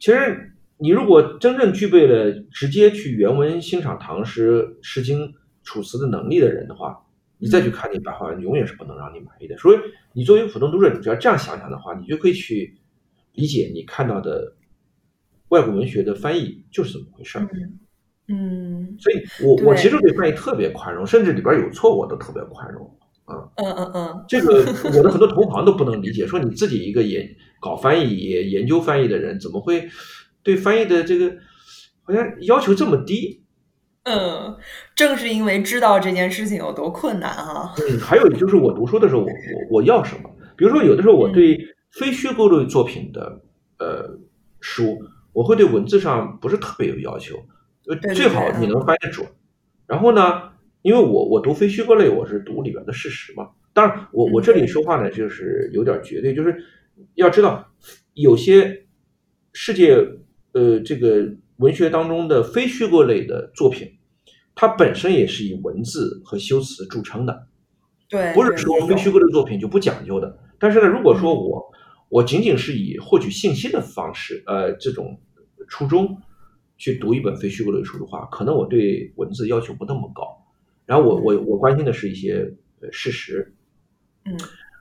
[0.00, 5.20] 其实你如果真正具备了直接去原文欣赏唐诗、《诗经》、
[5.62, 7.00] 《楚辞的能力的人的话，
[7.38, 9.56] 你再去看那白话文，永远是不能让你满意的。
[9.56, 9.78] 所以，
[10.12, 12.76] 你作为普通读者，你只要这样想想的话，你就可以去
[13.34, 14.52] 理解你看到的
[15.50, 17.48] 外国文学的翻译就是怎么回事儿。
[18.26, 22.98] 嗯，所以我我其实对翻译特别宽容，甚至里边有错我都特别宽容。
[23.30, 24.58] 嗯嗯嗯嗯，这个
[24.96, 27.28] 我的很多同行都不能理解，说你自己一个研
[27.60, 28.16] 搞翻译、
[28.50, 29.88] 研究翻译的人，怎么会
[30.42, 31.36] 对翻译的这个
[32.02, 33.42] 好像要求这么低？
[34.04, 34.56] 嗯，
[34.94, 37.74] 正是因为知道这件事情有多困难哈。
[37.76, 40.30] 嗯，还有就是我读书的时候，我我我要什么？
[40.56, 41.58] 比如说有的时候我对
[41.92, 43.42] 非虚构类作品的
[43.78, 44.18] 呃
[44.60, 44.98] 书，
[45.32, 47.36] 我会对文字上不是特别有要求。
[47.86, 49.26] 呃对对最好你能翻译得准。
[49.86, 50.50] 然后呢，
[50.88, 53.50] 因为我我读非虚构类，我是读里边的事实嘛。
[53.74, 56.56] 当然，我我嗯这里说话呢，就是有点绝对，就是
[57.14, 57.70] 要知道
[58.14, 58.86] 有些
[59.52, 59.98] 世界
[60.52, 63.98] 呃这个文学当中的非虚构类的作品，
[64.54, 67.48] 它本身也是以文字和修辞著称的。
[68.08, 70.38] 对，不是说非虚构的作品就不讲究的。
[70.58, 71.72] 但是呢，如果说嗯我
[72.08, 75.20] 我仅仅是以获取信息的方式，呃，这种
[75.68, 76.16] 初衷
[76.78, 80.22] 去读一本非虚构类书的话，可能我对文字要求不那么高。
[80.88, 83.52] 然后我我我关心的是一些呃事实，
[84.24, 84.34] 嗯。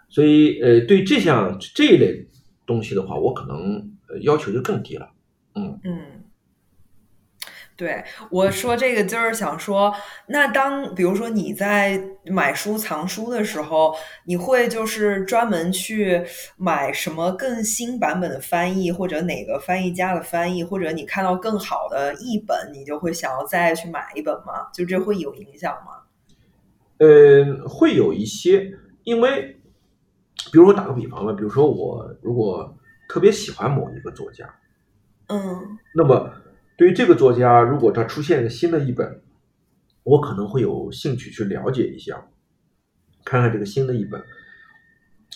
[0.07, 2.25] 所以呃对这项这一类
[2.65, 5.11] 东西的话，我可能呃要求就更低了。
[5.55, 5.77] 嗯。
[5.83, 6.23] 嗯，
[7.77, 9.93] 对，我说这个就是想说，
[10.25, 16.25] 那当比如说你在买书藏书的时候，你会就是专门去
[16.57, 24.67] 买什么更新版本的翻译，或者哪个翻译家的翻译，或者你看到更好的译本，你就会想要再去买一本吗？
[24.73, 26.01] 就这会有影响吗？
[26.97, 28.71] 呃，会有一些，
[29.03, 29.55] 因为
[30.51, 32.75] 比如说打个比方吧，比如说我如果
[33.07, 34.51] 特别喜欢某一个作家，
[35.27, 36.33] 嗯那么
[36.77, 39.21] 对于这个作家，如果他出现了新的一本，
[40.03, 42.27] 我可能会有兴趣去了解一下，
[43.25, 44.21] 看看这个新的一本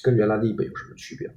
[0.04, 1.30] 跟原来的一本有什么区别。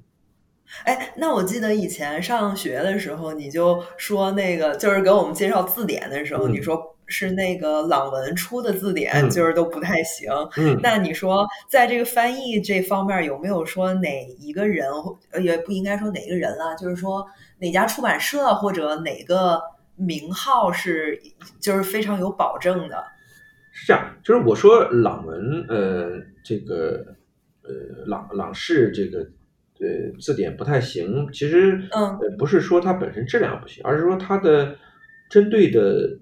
[0.83, 10.31] 哎，那我记得以前上学的时候，你就说那个，就是给我们介绍字典的时候，嗯你说是那个朗文出的字典，嗯就是都不太行。
[10.57, 14.87] 嗯，那你说，在这个翻译这方面，有没有说哪一个人，
[15.31, 17.25] 呃也不应该说哪个人了，就是说
[17.59, 19.61] 哪家出版社或者哪个
[19.95, 21.19] 名号是
[21.59, 23.03] 就是非常有保证的？
[23.71, 26.11] 是这样，就是我说朗文，呃，
[26.43, 27.05] 这个
[27.63, 29.19] 呃朗朗氏这个
[29.79, 34.77] 呃字典不太行，其实嗯呃不是说它本身质量不行，而是说它的
[35.29, 36.19] 针对的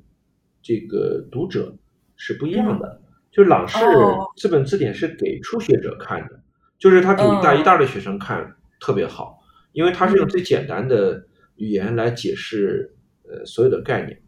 [0.61, 1.75] 这个读者
[2.15, 3.01] 是不一样的。
[3.31, 6.39] 就朗式嗯哦这本字典是给初学者看的，
[6.77, 9.39] 就是它给一大嗯一大二的学生看特别好，
[9.71, 12.92] 因为它是用嗯最简单的语言来解释
[13.33, 14.21] 呃所有的概念。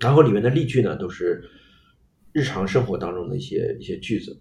[0.00, 1.44] 然后里面的例句呢都是
[2.32, 4.40] 日常生活当中的一些一些句子。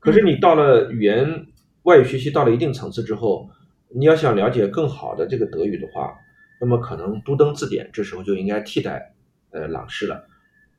[0.00, 1.46] 可是你到了语言
[1.82, 3.50] 外语学习到了一定层次之后，
[3.94, 6.14] 你要想了解更好的这个德语的话，
[6.60, 9.14] 那么可能都登字典这时候就应该替代
[9.50, 10.26] 呃朗诗了。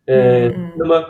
[0.06, 1.04] 呃，那么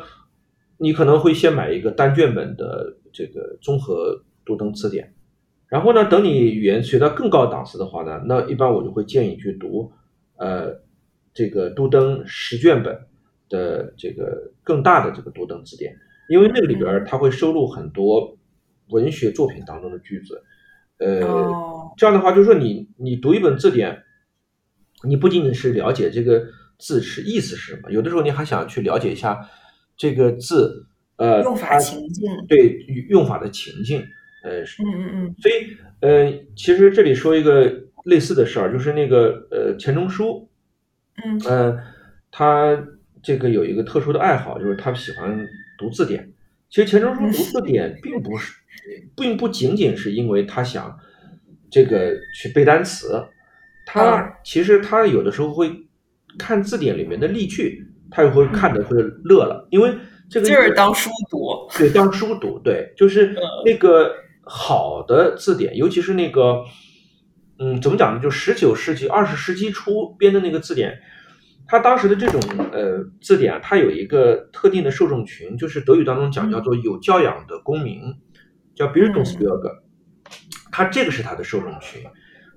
[0.78, 5.14] 你可能会先买一个单卷本的这个综合都登词典，
[5.68, 9.92] 然后呢，等你语言学到更高档次的话呢，那一般我就会建议去读
[10.38, 10.74] 呃
[11.36, 12.98] 这个都登十卷本
[13.50, 15.96] 的这个更大的这个都登字典，
[16.30, 18.36] 因为那个里边儿它会收录很多
[18.90, 20.42] 文学作品当中的句子，
[20.98, 24.04] 呃，哦这样的话就是说你你读一本字典，
[25.04, 26.46] 你不仅仅是了解这个
[26.80, 29.38] 字是意思是什么，有的时候你还想去了解一下
[29.98, 34.02] 这个字呃用法它情境，对用法的情境，
[34.44, 35.36] 呃，嗯嗯嗯。
[35.42, 40.50] 所以呃，其实这里说一个类似的事儿，就是那个呃钱钟书，
[41.24, 41.40] 嗯。
[41.46, 41.80] 呃，
[42.32, 42.78] 他
[43.24, 45.48] 这个有一个特殊的爱好，就是他喜欢
[45.78, 46.32] 读字典。
[46.70, 48.54] 其实钱钟书读字典并不是，
[49.16, 51.00] 并不仅仅是因为他想
[51.70, 53.28] 这个去背单词，嗯。
[53.86, 55.72] 他其实他有的时候会
[56.38, 59.94] 看字典里面的例句，他也会看的会乐了，因为
[60.30, 63.38] 这个就是当书读，对，当书读，对，就是嗯。
[63.64, 64.12] 那个
[64.44, 66.64] 好的字典，尤其是那个，
[67.58, 68.20] 嗯，怎么讲呢？
[68.22, 71.00] 就十九世纪、二十世纪初编的那个字典，
[71.68, 72.42] 它当时的这种
[72.72, 78.02] 呃字典啊，它有一个特定的受众群，就是德语当中讲叫做有教养的公民，
[78.76, 79.80] 叫 Bildungsbürger，
[80.72, 82.02] 它这个是它的受众群，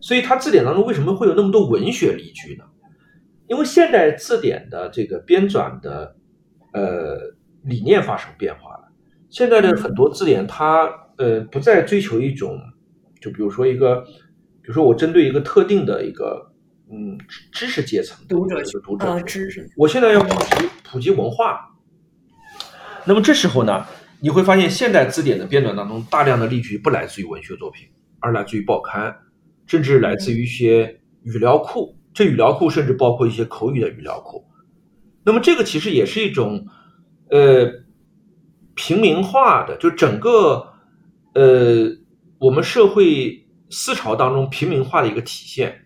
[0.00, 2.64] 所以它字典当中为什么会有那么多文学例句呢？
[3.46, 6.16] 因为现代字典的这个编纂的
[6.72, 7.18] 呃
[7.62, 8.92] 理念发生变化了。
[9.30, 12.58] 现在的很多字典它呃不再追求一种，
[13.22, 14.10] 就比如说一个，比
[14.68, 16.52] 如说我针对一个特定的一个
[16.90, 21.58] 嗯知知识阶层读者读者呃知识，我现在要普及普及文化，
[23.06, 23.86] 那么这时候呢，
[24.20, 27.88] 你会发现现代字典的编纂当中，大量的例句不来自于文学作品，
[28.20, 29.16] 而来自于报刊，
[29.66, 31.96] 甚至来自于一些语料库。
[32.12, 34.44] 这语料库甚至包括一些口语的语料库。
[35.24, 36.66] 那么这个其实也是一种
[37.30, 37.70] 呃
[38.74, 40.72] 平民化的，就整个
[41.34, 41.86] 呃
[42.38, 45.84] 我们社会思潮当中平民化的一个体现。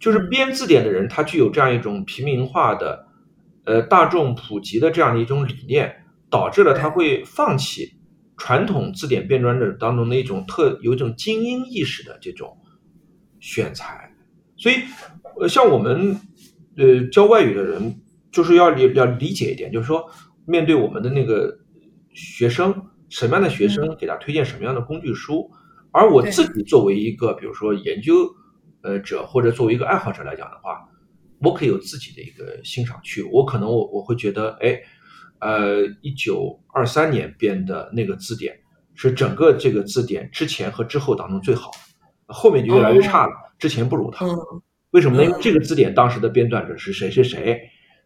[0.00, 3.06] 就是编字典的人，他具有这样一种平民化的、
[3.64, 7.94] 呃大众普及的这样的一种理念，导致了他会放弃
[8.36, 12.58] 传统字典编撰者当中的一种特有一种精英意识的这种
[13.40, 14.12] 选材。
[14.56, 14.74] 所以，
[15.40, 16.20] 呃，像我们
[16.76, 20.10] 呃教外语的人，就是要理要理解一点，就是说
[20.44, 21.56] 面对我们的那个
[22.12, 25.50] 学生，什么样的学生给他推荐什么样的工具书，
[25.94, 28.28] 而我自己作为一个比如说研究
[28.82, 30.88] 呃者或者作为一个爱好者来讲的话，
[31.40, 34.76] 我可以有自己的一个欣赏区，我可能我我会觉得，哎，
[35.38, 38.58] 呃，一九二三年编的那个字典
[38.94, 41.70] 是整个这个字典之前和之后当中最好
[42.26, 44.26] 的，后面就越来越差了，之前不如它。
[44.26, 44.36] 嗯
[44.90, 45.24] 为什么呢？
[45.24, 47.60] 因为嗯这个字典当时的编撰者是谁谁谁，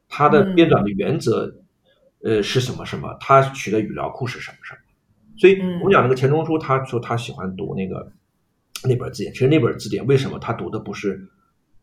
[0.09, 1.55] 它的嗯编纂的原则，
[2.25, 4.81] 呃是什么什么，他取的语料库是什么什么。
[5.39, 8.11] 所以嗯我们讲那个钱钟书，他说他喜欢读那个
[8.85, 11.29] 那本字典，其实那本字典为什么他读的不是，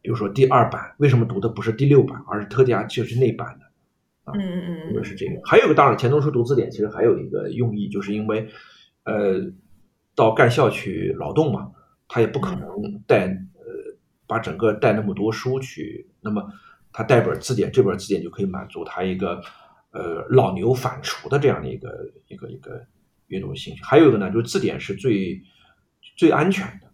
[0.01, 3.65] 比如说第二版，为什么读的不是第六版，而是特价就是那版的？
[4.33, 5.39] 嗯嗯嗯是这个。
[5.43, 8.49] 还有个，当然，钱钟书读字典其实还有一个用意，就是因为，
[9.03, 9.39] 呃，
[10.15, 11.71] 到干校去劳动嘛，
[12.07, 12.67] 他也不可能
[13.05, 16.43] 带呃把整个带那么多书去，那么
[16.91, 19.39] 他带本字典，这本字典就可以满足他一个
[19.91, 22.83] 呃老牛反刍的这样的一个一个一个
[23.27, 23.83] 阅读兴趣。
[23.83, 25.41] 还有一个呢，就是字典是最
[26.17, 26.87] 最安全的，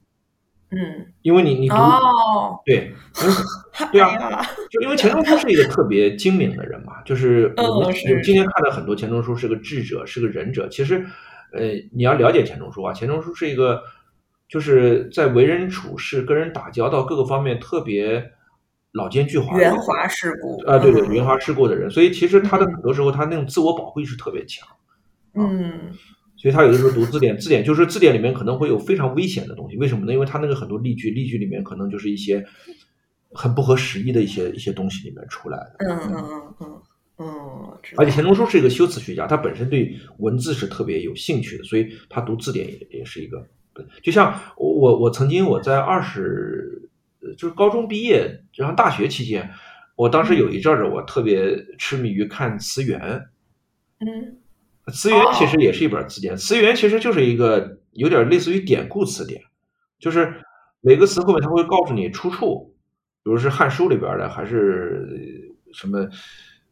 [0.71, 2.93] 嗯因为你你读、哦，对，
[3.91, 10.67] 对啊就因为钱钟书是一个特别精明的人嘛，就是 我们今天看到很多钱钟书是个智者，是个仁者。
[10.69, 11.05] 其实，
[11.53, 13.83] 呃，你要了解钱钟书啊，钱钟书是一个
[14.47, 18.31] 就是在为人处事、跟人打交道各个方面特别
[18.93, 21.91] 老奸巨猾、圆滑世故啊，对对，嗯圆滑世故的人。
[21.91, 24.67] 所以其实他的嗯很多时候他那种自我保护意识特别强。
[25.35, 25.93] 嗯
[26.41, 30.11] 所以他有的时候读字典，字典就是字典里面可能会有非常危险的东西，为什么呢？
[30.11, 32.43] 因为他那个很多例句，例句里面可能就是一些
[33.31, 35.75] 很不合时宜的一些一些东西里面出来的。
[35.87, 36.81] 嗯嗯嗯嗯
[37.19, 43.45] 嗯，而且钱钟书是一个修辞学家，他本身对文字是特别有兴趣的，所以他读字典也也是一个。
[44.01, 46.89] 就像我我我曾经我在二十
[47.21, 49.51] 呃就是高中毕业，然后大学期间，
[49.95, 52.99] 我当时有一阵儿我特别痴迷于看词源，
[53.99, 54.40] 嗯
[54.93, 59.41] 词源其实也是一本词典，词源其实就是一个有点类似于典故词典，
[59.99, 60.33] 就是
[60.81, 62.73] 每个词后面它会告诉你出处，
[63.23, 66.07] 比如是《汉书》里边的，还是什么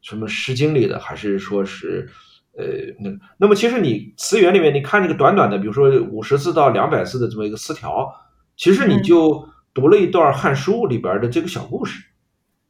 [0.01, 2.09] 什么《诗经》里的，还是说是
[2.57, 2.65] 呃
[2.99, 3.17] 那个。
[3.37, 8.11] 那么其实你词源里面，你看这个短短的，比如说五十字到两百字的这么一个词条，
[8.57, 12.03] 其实你嗯就读了一段《汉书》里边的这个小故事。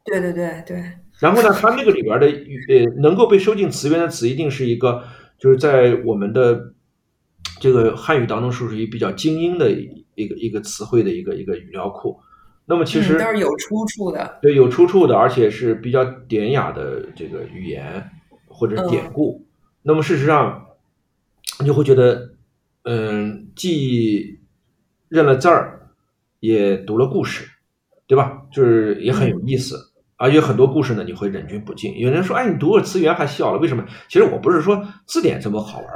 [0.05, 0.83] 对对对对，
[1.19, 5.03] 然后呢，它那个里边的呃能够被收进词源的词，一定是一个
[5.39, 6.73] 就是在我们的
[7.59, 12.19] 这个汉语当中是属于比较精英的一个一个词汇的一个一个语料库。
[12.65, 18.11] 那么其实、嗯都是有出处的，对有出处的，而且是比较典雅的这个语言
[18.47, 19.43] 或者典故。
[19.81, 20.67] 那么事实上，
[21.59, 22.35] 你就会觉得，
[22.83, 24.39] 嗯，既
[25.07, 25.89] 认了字儿，
[26.39, 27.49] 也读了故事，
[28.05, 28.43] 对吧？
[28.51, 29.88] 就是也很有意思。
[30.19, 31.97] 而且很多故事呢，你会忍俊不禁。
[31.97, 35.87] 有人说：“哎，你读个词源还笑了，为什么？”其实我不是说字典这么好玩，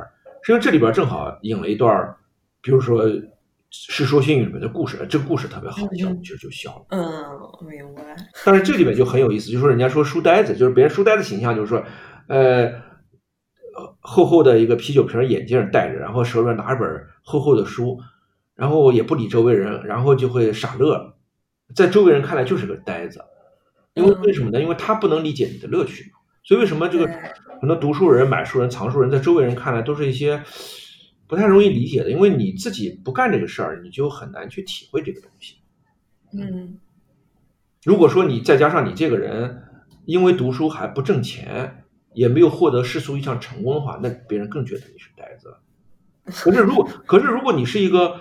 [0.43, 2.15] 是因为这里边正好引了一段，
[2.61, 3.05] 比如说
[3.69, 6.85] 《世说新语》里面的故事，这个故事特别好笑，其实就就笑了。
[6.91, 11.83] 嗯，明白，但是这里面就很有意思，就是说人家说书呆子，就是别人书呆子形象，就是说，
[12.27, 16.87] 呃，呃厚厚的一个啤酒瓶眼镜戴着，然后手里边拿着本
[17.23, 17.99] 厚厚的书，
[18.55, 21.15] 然后也不理周围人，然后就会傻乐，
[21.75, 23.19] 在周围人看来就是个呆子，
[23.95, 24.61] 因为嗯为什么呢？
[24.61, 26.19] 因为他不能理解你的乐趣嘛。
[26.43, 27.07] 所以为什么这个
[27.61, 30.43] 很多读书人、买书人、藏书人，在周围人看来都是一些
[31.27, 35.57] 不太容易理解的，因为你自己不干这个事儿，你就很难去体会这个东西。
[36.33, 36.77] 嗯
[37.83, 39.61] 如果说你再加上你这个人
[40.05, 45.55] 因为读书还不挣钱，也没有获得世俗意义上成功的话，那别人更觉得你是呆子。
[46.25, 48.19] 可是如果可是如果你是一个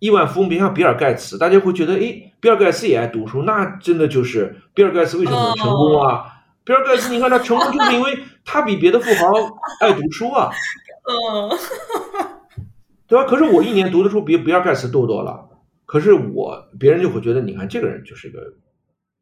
[0.00, 6.24] 亿万富翁，别像比尔盖茨，大家会觉得，哎，比尔盖茨也爱读书，那真的就是比尔盖茨为什么能成功啊？
[6.64, 9.32] 比尔盖茨，你看他成功就是因为他比别的富豪
[9.80, 10.50] 爱读书啊，
[11.04, 11.58] 嗯
[13.06, 13.24] 对吧？
[13.24, 15.48] 可是我一年读的书比比尔盖茨多多了，
[15.86, 18.40] 可是我别人就会觉得，你看这个人就是一个，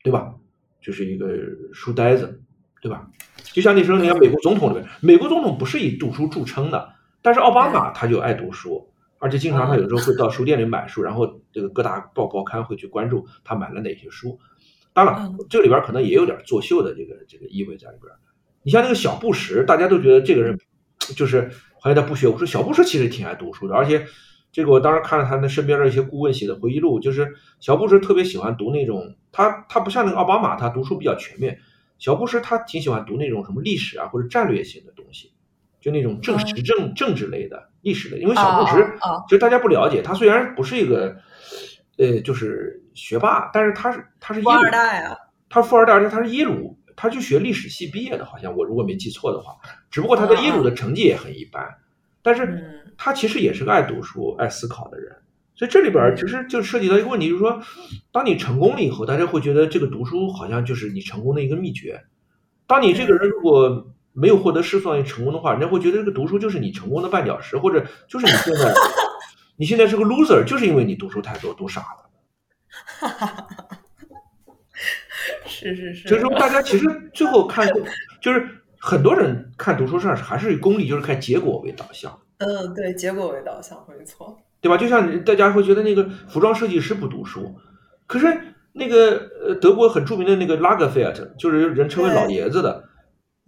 [0.03, 0.33] 对吧？
[0.81, 1.29] 就是一个
[1.73, 2.41] 书呆子，
[2.81, 3.07] 对吧？
[3.45, 6.89] 就像那时候你看美国总统里面，美国总统不是以读书著称的，
[7.23, 8.89] 但是奥巴马他就爱读书，
[9.19, 14.39] 而且经常他有时候会到书店里买书，然后这个各大报报刊会去关注他买了哪些书。
[14.93, 18.13] 当然嗯，这里边可能也有点作秀的这个这个意味在里边。
[18.63, 20.59] 你像那个小布什，大家都觉得这个人
[21.15, 21.51] 就是
[21.81, 22.27] 好像他不学。
[22.27, 24.05] 我说小布什其实挺爱读书的，而且
[24.51, 31.59] 这个我当时看了他那身边的一些顾问写的回忆录，就是小布什特别喜欢读那种他他不像那个奥巴马，他读书比较全面。
[31.99, 35.33] 小布什他挺喜欢读那种什么历史啊或者战略性的东西，
[35.81, 38.19] 就那种政嗯时政政治类的历史类。
[38.21, 41.17] 因为小布什啊啊啊其实大家不了解，他虽然不是一个
[41.99, 45.17] 呃就是学霸，但是他是他是耶富鲁二代啊，
[45.49, 49.55] 他是富二代，而且他是耶鲁他就学历史系毕业的，好像我如果没记错的话。
[49.91, 51.63] 只不过他在耶鲁的成绩也很一般，
[52.23, 55.15] 但是嗯他其实也是个爱读书、爱思考的人。
[55.55, 57.61] 所以这里边儿其实就涉及到一个问题，就是说，
[58.13, 62.01] 当你成功了以后，大家会觉得这个读书好像就是你成功的一个秘诀。
[62.69, 63.89] 当你这个人如果
[64.19, 68.75] 没有获得世俗上成功的话，人家会觉得这个读书就是你成功的绊脚石，或者就是你现在
[69.57, 72.09] 你现在是个 loser，就是因为你读书太多，读傻了。
[75.47, 77.69] 是 是是，就是说，大家其实最后看，
[78.21, 78.49] 就是
[78.79, 84.39] 很多人看读书上还是功利，就是看结果为导向，嗯，对，结果为导向，没错。
[84.61, 84.77] 对吧？
[84.77, 87.57] 就像大家会觉得那个服装设计师不读书，
[88.09, 88.27] 可是
[88.73, 92.88] 那个呃德国很著名的那个拉格菲尔特，就是人称为老爷子的，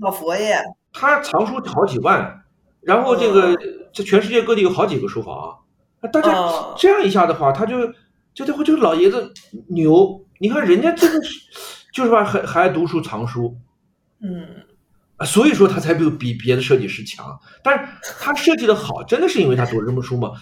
[0.00, 0.56] 老佛爷，
[0.92, 2.42] 他藏书好几万，
[2.80, 3.56] 然后这个
[3.92, 5.58] 这全世界各地有好几个书房，
[6.12, 7.86] 大家哦这样一下的话，他就
[8.32, 9.32] 就就会这个老爷子
[9.68, 11.40] 牛，你看人家真的是
[11.92, 13.56] 就是吧，还还爱读书藏书。
[14.22, 14.46] 嗯，
[15.16, 17.38] 啊，所以说他才比比别的设计师强。
[17.62, 17.84] 但是
[18.18, 20.32] 他设计的好，真的是因为他读了这么书吗？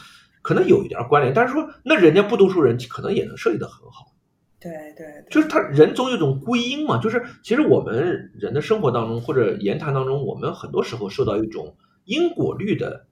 [0.42, 1.34] 可能有一点关联。
[1.34, 4.12] 但是说，那人家不读书人可能也能设计的很好。
[4.60, 13.06] 对对，就是他人总有一种归因嘛，就是其实我们人的生活当中或者言谈当中，我们很多时候受到一种因果律的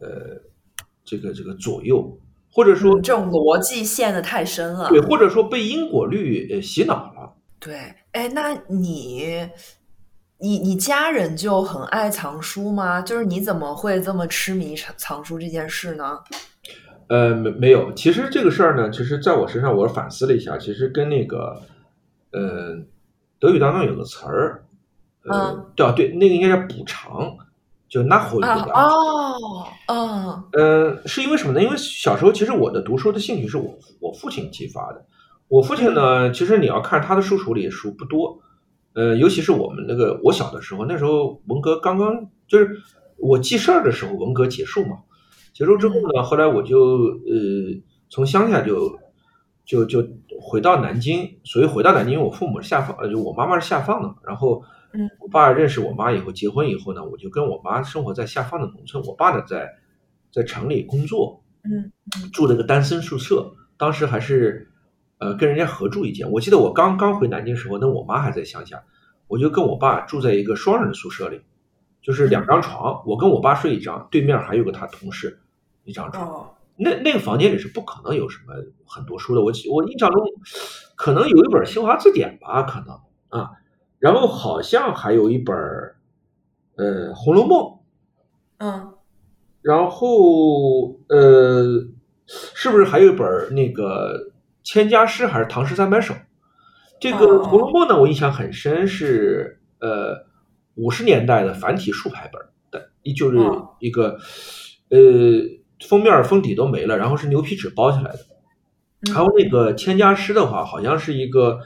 [0.00, 0.42] 呃
[1.02, 2.18] 这个这个左右，
[2.52, 4.90] 或者说嗯这种逻辑陷的太深了。
[4.90, 7.34] 对，或者说被因果律呃洗脑了。
[7.58, 9.48] 对，哎，那你，
[10.38, 13.00] 你你家人就很爱藏书吗？
[13.00, 16.18] 就是你怎么会这么痴迷藏藏书这件事呢？
[17.10, 17.92] 呃，没没有。
[17.94, 21.60] 其实这个事儿呢，其实在我身上，我反思了一下，其实跟那个，
[22.30, 22.78] 呃，
[23.40, 24.62] 德语当中有个词儿，
[25.24, 27.36] 呃，嗯对啊，对，那个应该叫补偿，
[27.88, 28.72] 就 nachholen 啊这个。
[28.78, 31.60] 哦，嗯呃，是因为什么呢？
[31.60, 35.04] 因为小时候其实我的读书的兴趣是我我父亲激发的。
[35.48, 38.38] 我父亲呢，其实你要看他的书橱里书不多，
[38.94, 42.70] 呃，尤其是我们那个我小的时候，那时候文革刚刚就是
[43.16, 44.98] 我记事儿的时候，文革结束嘛。
[45.52, 48.98] 结束之后呢，后来我就呃从乡下就
[49.64, 50.06] 就就
[50.40, 54.16] 回到南京，所以回到南京，因为我父母是下放，呃，就我妈妈是下放的嘛。
[54.24, 55.08] 然后嗯。
[55.20, 59.68] 我爸认识我妈以后，结婚以后呢，我就跟我妈生活在下放的农村，我爸呢在
[60.32, 61.92] 在城里工作，嗯
[62.32, 64.72] 住了个单身宿舍，当时还是
[65.18, 66.30] 呃跟人家合住一间。
[66.32, 68.82] 我记得我刚刚回南京时候，那我妈还在乡下，
[69.28, 71.42] 我就跟我爸住在一个双人宿舍里，
[72.02, 75.40] 就是两张床，我跟我爸睡一张，对面还有个他同事
[75.84, 76.28] 一张床。
[76.28, 78.54] 哦，那那个房间里是不可能有什么
[78.86, 80.22] 很多书的，我记我印象中
[80.96, 82.98] 可能有一本新华字典吧，可能
[83.28, 83.50] 啊，
[83.98, 85.56] 然后好像还有一本
[86.76, 87.58] 呃《红楼梦》，
[88.58, 88.94] 嗯
[89.62, 91.62] 然后呃，
[92.26, 94.16] 是不是还有一本那个
[94.62, 96.14] 《千家诗》还是《唐诗三百首》？
[96.98, 100.26] 这个哦《红楼梦》呢，我印象很深，是呃
[100.74, 102.42] 五十年代的繁体竖排本
[103.02, 104.18] 一就是哦一个
[104.88, 104.98] 呃
[105.86, 108.18] 封面封底都没了，然后是牛皮纸包起来的。
[108.18, 111.60] 嗯还有那个《千家诗》的话，好像是一个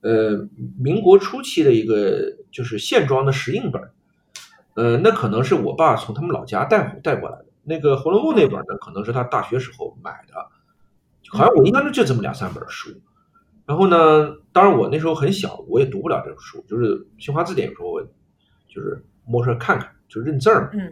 [0.00, 3.80] 呃民国初期的一个就是线装的石印本，
[4.74, 7.46] 呃，那可能是我爸从他们老家带带过来的。
[7.62, 10.34] 那个《红楼梦》那本呢，可能是他大学时候买的，
[11.28, 12.90] 好像我印象中就这么两三本书。
[13.64, 18.02] 然后呢，当然我那时候很小，我也读不了这本书，就是新华字典有时候我
[18.76, 20.70] 就是摸出来看看，就认字儿嘛。
[20.74, 20.90] 嗯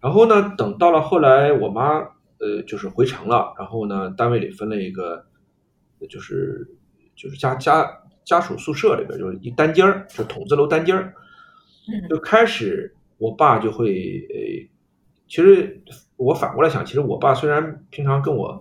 [0.00, 1.98] 然后呢，等到了后来，我妈
[2.38, 5.24] 呃就是回城了，然后呢，单位里分了一个，
[6.10, 6.66] 就是
[7.14, 7.88] 就是家家
[8.24, 11.14] 家属宿舍里边就是一单间儿，就筒子楼单间儿，
[11.88, 13.94] 嗯就开始我爸就会
[14.34, 14.68] 呃，
[15.28, 15.80] 其实
[16.16, 18.60] 我反过来想，其实我爸虽然平常跟我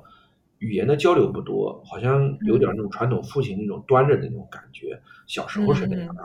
[0.60, 6.22] 语言的交流不多，好像有点那种传统父亲那种端着的那种感觉，小时候是那样的。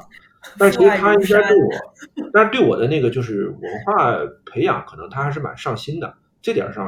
[0.58, 6.14] 但其实他应该对我，但是对我的那个就是文化培养，可能他还是蛮上心的。
[6.42, 6.86] 这点上，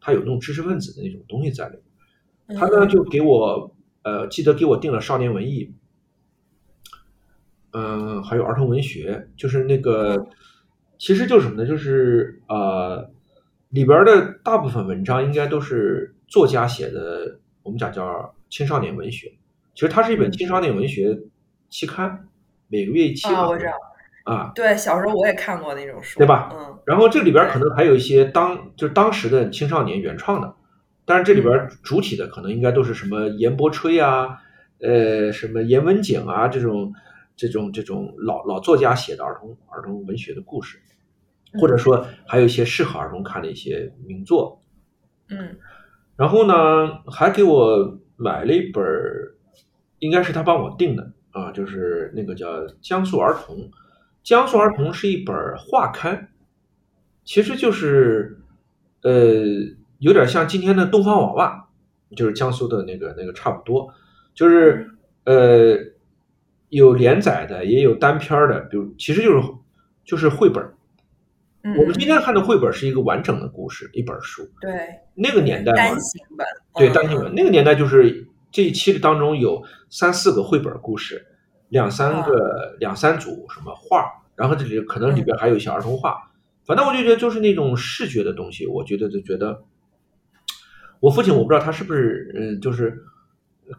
[0.00, 1.78] 他有那种知识分子的那种东西在里
[2.48, 2.58] 面。
[2.58, 3.72] 他呢就给我，
[4.02, 5.72] 呃，记得给我订了少年文艺，
[7.72, 10.26] 嗯、还有儿童文学，就是那个，
[10.98, 11.68] 其实就是什么呢？
[11.68, 13.12] 就是呃，
[13.68, 19.32] 里边的大部分文章应该都是作家写的，我们讲叫青少年文学。
[19.72, 21.16] 其实它是一本青少年文学
[21.70, 22.26] 期刊。
[22.74, 23.72] 每个月一期啊，我知道
[24.24, 26.50] 啊，对，小时候我也看过那种书，对吧？
[26.52, 30.52] 嗯，然后这里边可能还有一些当就是当时的青少年原创的，
[31.04, 34.38] 但是这里边主体的可能应该都是什么严伯吹啊，
[34.80, 36.92] 呃，什么严文景啊这种
[37.36, 40.80] 这种这种老老作家写的儿童儿童文学的故事，
[41.60, 44.60] 或者说还有一些适合儿童看的一些名作。
[45.28, 45.58] 嗯，
[46.16, 46.54] 然后呢，
[47.06, 48.84] 还给我买了一本，
[50.00, 51.12] 应该是他帮我订的。
[51.34, 52.48] 啊，就是那个叫
[52.80, 53.56] 《江苏儿童》。
[54.22, 56.28] 《江苏儿童》是一本画刊，
[57.24, 58.38] 其实就是
[59.02, 59.12] 呃，
[59.98, 61.68] 有点像今天的东方娃娃，
[62.16, 63.92] 就是江苏的那个那个差不多，
[64.32, 64.90] 就是
[65.24, 65.76] 呃
[66.68, 69.48] 有连载的，也有单篇的，比如其实就是
[70.04, 70.64] 就是绘本。
[71.66, 74.46] 嗯我们今天看的绘本是一个完整的故事，一本书。
[74.60, 74.70] 对
[75.14, 81.26] 那个年代嘛单，行本，对嗯单行本，那个年代就是这一期的当中有三四个绘本故事，
[81.70, 86.30] 两三个两三组什么画，然后这里可能里边还有一些儿童画，
[86.64, 89.64] 反正我就觉得就是那种视觉的东西，我觉得就觉得，
[91.00, 93.02] 我父亲我不知道他是不是嗯就是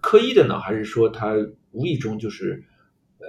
[0.02, 1.34] 刻意的呢，还是说他
[1.72, 2.62] 无意中就是
[3.20, 3.28] 呃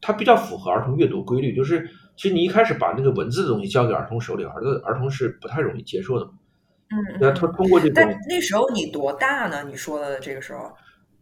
[0.00, 6.34] 他比较符合儿童阅读规律，就是其实你一开始把那个文字的东西交给儿童手里，儿子儿童是不太容易接受的嘛。
[6.90, 7.52] 嗯那他嗯。
[7.52, 9.64] 通过这种但那时候你多大呢？
[9.64, 10.72] 你说的这个时候，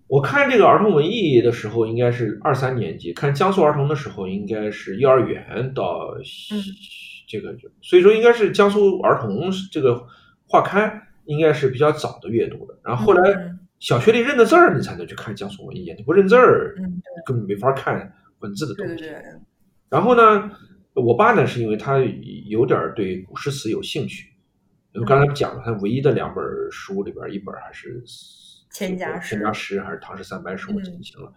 [0.08, 6.14] 我看这个儿童文艺的时候，应该是二三年级；看江苏儿童的时候，应该是幼儿园到
[6.52, 6.62] 嗯
[7.28, 10.06] 这个，所以说应该是江苏儿童这个
[10.46, 12.78] 画刊应该是比较早的阅读的。
[12.84, 18.96] 然后后来嗯小学里认的字儿，你才能去看江苏文艺，你不认字儿，嗯，根本没法看文字的东西。
[18.96, 19.22] 对对对，
[19.90, 20.50] 然后呢，
[20.94, 21.98] 我爸呢是因为他
[22.46, 24.28] 有点儿对古诗词有兴趣，
[24.96, 28.02] 因为刚才讲了，他唯一的两本书里边，一本还是
[28.70, 31.30] 千家诗千家诗还是唐诗三百首，我记嗯不清了。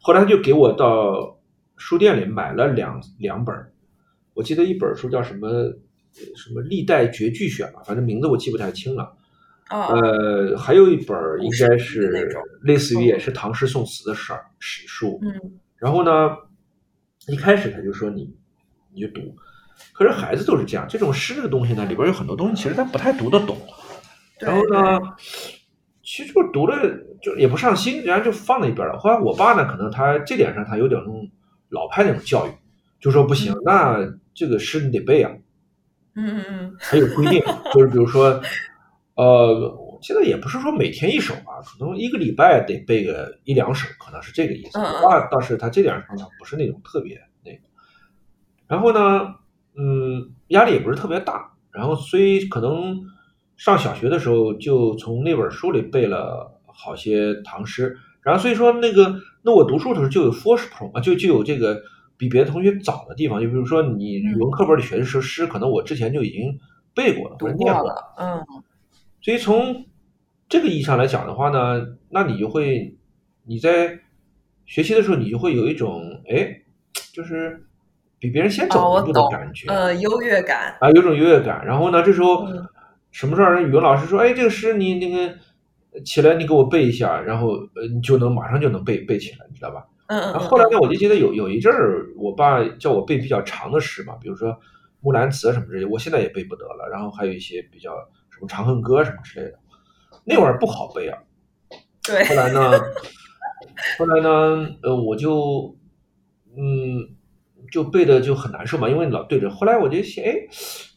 [0.00, 1.38] 后来他就给我到
[1.76, 3.70] 书店里买了两两本儿，
[4.32, 5.74] 我记得一本书叫什么呃
[6.34, 9.14] 什么历代绝句选吧，反正名字我记不太清了。
[9.68, 12.10] 哦，呃，还有一本儿应该是
[12.62, 16.36] 类似于也哦是唐诗宋词的史史书，嗯然后呢，
[17.28, 18.34] 一开始他就说你
[18.92, 19.20] 你就读，
[19.92, 23.56] 可是孩子都是这样，这种诗这个东西呢，里边有很多东西其实他不太读得懂。
[24.40, 24.98] 然后呢，
[26.02, 26.76] 其实就读了
[27.22, 28.98] 就也不上心，然后就放在一边了。
[28.98, 31.30] 后来我爸呢，可能他这点上他有点那种
[31.68, 32.50] 老派那种教育，
[33.00, 33.98] 就说不行，那
[34.34, 35.30] 这个诗你得背啊，
[36.16, 37.40] 嗯嗯嗯还有规定，
[37.72, 38.40] 就是比如说，
[39.14, 44.78] 呃，我记得也不是说每天一首啊，可能一个礼拜得背个一两首，可能是这个意思。
[44.78, 47.60] 我爸倒是他这点上他不是那种特别那个，
[48.66, 49.34] 然后呢，
[49.76, 53.00] 嗯，压力也不是特别大，然后所以可能
[53.56, 61.80] 上小学的时候就从那本书里背了好些唐诗，然后所以说那个那我读书的时候就有 forspron 啊，就就有这个
[62.16, 66.58] 比别的同学早的地方，就比如说你语文课本里学的是诗，可能我之前就已经
[66.94, 68.44] 背过了或读者念过，过了，嗯。
[69.20, 69.86] 所以从
[70.48, 72.96] 这个意义上来讲的话呢，那你就会
[73.44, 74.00] 你在
[74.66, 76.62] 学习的时候，你就会有一种哎，
[77.14, 77.66] 就是
[78.22, 81.66] 比别人先哦，走一步的感觉。，呃，优越感，啊，有种优越感。
[81.66, 82.64] 然后呢，这时候嗯
[83.10, 85.34] 什么时候语文老师说，哎，这个诗你那个
[86.04, 89.84] 起来，你给我背一下，然后呃，你就能马上就能背背起来，你知道吧？
[90.06, 94.50] 嗯然后后来呢，我就记得有有一阵儿，我爸叫我背比较长的诗嘛，比如说
[95.00, 96.88] 《木兰辞》什么之类，我现在也背不得了。
[96.92, 97.90] 然后还有一些比较
[98.30, 99.58] 什么《长恨歌》什么之类的，
[100.24, 101.18] 那会儿不好背啊。
[102.06, 102.70] 对，后来呢，
[103.98, 105.74] 后来呢，呃，我就，
[106.56, 107.08] 嗯，
[107.72, 109.50] 就背的就很难受嘛，因为老对着。
[109.50, 110.32] 后来我就想，哎，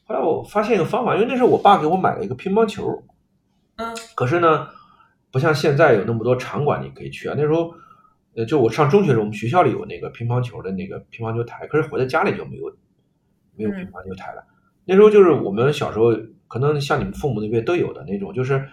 [0.04, 3.02] 后来我发现一个方法，因为那时候我爸给我买了一个乒乓球，
[3.78, 4.68] 嗯可是呢，
[5.32, 7.36] 不像现在有那么多场馆你可以去啊。
[7.38, 7.74] 那时候，
[8.36, 12.66] 呃，就我上中学的时候，我们学校里有那个乒乓球的那个乒乓球台，可是回到家里就没有
[13.56, 14.44] 没有乒嗯乓球台了。
[14.86, 16.14] 那时候就是我们小时候，
[16.48, 18.64] 可能像你们父母那边都有的那种，就是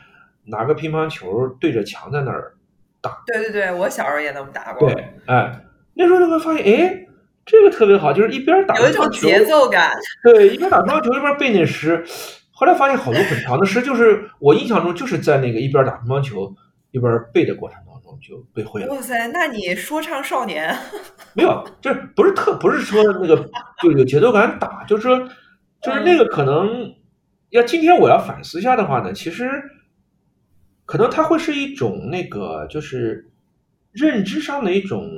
[0.45, 2.55] 拿个乒乓球对着墙在那儿
[3.01, 3.23] 打。
[3.27, 7.07] 对对对，我小时候也那么打过，对，哎，那时候就会发现，哎，
[7.45, 12.05] 这个特别好，就是一边打有一种节奏感，对，一边打乒乓球一边背那诗。
[12.51, 16.55] 后来发现好多很长的诗，就是我印象中就是在那个一边打乒乓球
[16.93, 18.95] 一边背的过程当中就背会了。
[18.95, 20.73] 哇塞，那你说唱少年，
[21.35, 23.37] 没有，就是不是特不是说那个
[23.83, 25.19] 就有节奏感打，就是说
[25.83, 26.95] 就是那个可能
[27.51, 29.51] 要今天我要反思一下的话呢，其实
[30.85, 33.29] 可能它会是一种那个就是
[33.91, 35.11] 认知上的一种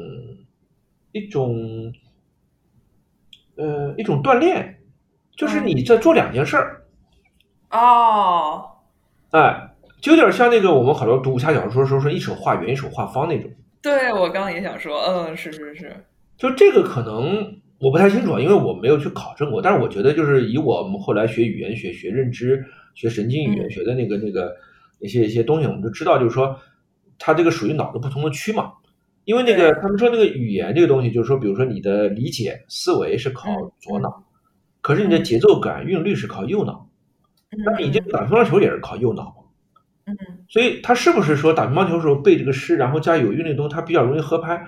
[1.13, 1.93] 一种
[3.57, 4.79] 呃一种锻炼，
[5.37, 6.83] 就是你在做两件事儿，
[7.71, 8.65] 哦，
[9.31, 13.51] 哎，就有点像那个我们好多读武侠小说的时候说一手画圆一手画方那种。
[13.83, 15.95] 对我刚刚也想说，嗯，是是是，
[16.39, 19.61] 就这个可能我不太清楚，因为我没有去考证过。
[19.61, 24.57] 但是我觉得，就是以我们后来学语言学、学认知、学神经语言嗯学的那个那个
[25.01, 26.59] 一些一些东西，我们就知道，就是说
[27.19, 28.73] 它这个属于脑子不同的区嘛。
[29.25, 34.25] 因为那个他们说那个语言这个东西，就是说，比如说你的理解思维是靠嗯左脑，
[34.81, 36.89] 可是你的嗯节奏感、韵律是靠右脑。
[37.65, 39.35] 那你这个打乒乓球也是靠右脑？
[40.07, 44.67] 嗯嗯所以他是不是说打乒乓球的时候背这个诗，然后加有韵律的东西，它比较容易合拍？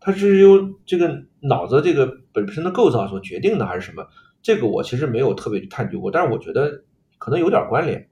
[0.00, 4.06] 它是由这个脑子这个本身的构造所决定的，还是什么？
[4.42, 6.84] 这个我其实没有特别去探究过，但是我觉得
[7.18, 8.08] 可能有点关联，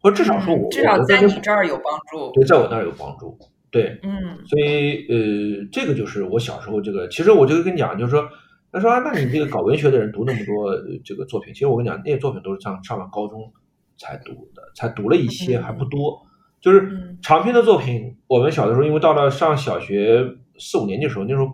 [0.00, 2.30] 或者至少说我至少在你这儿有帮助。
[2.32, 3.36] 对，在我那儿有帮助。
[3.76, 8.26] 对，嗯，所以呃，这个就是我小时候这个，其实我就跟你讲，就是说，
[8.72, 10.72] 他说啊，那你这个搞文学的人读那么多
[11.04, 13.52] 这个作品，其实我跟你讲，那些作品都是上上了高中
[13.98, 16.22] 才读的，才读了一些，还不多。
[16.58, 21.52] 就是长篇的作品，我们小的时候，因为到了上小学四五年级的时候，那时候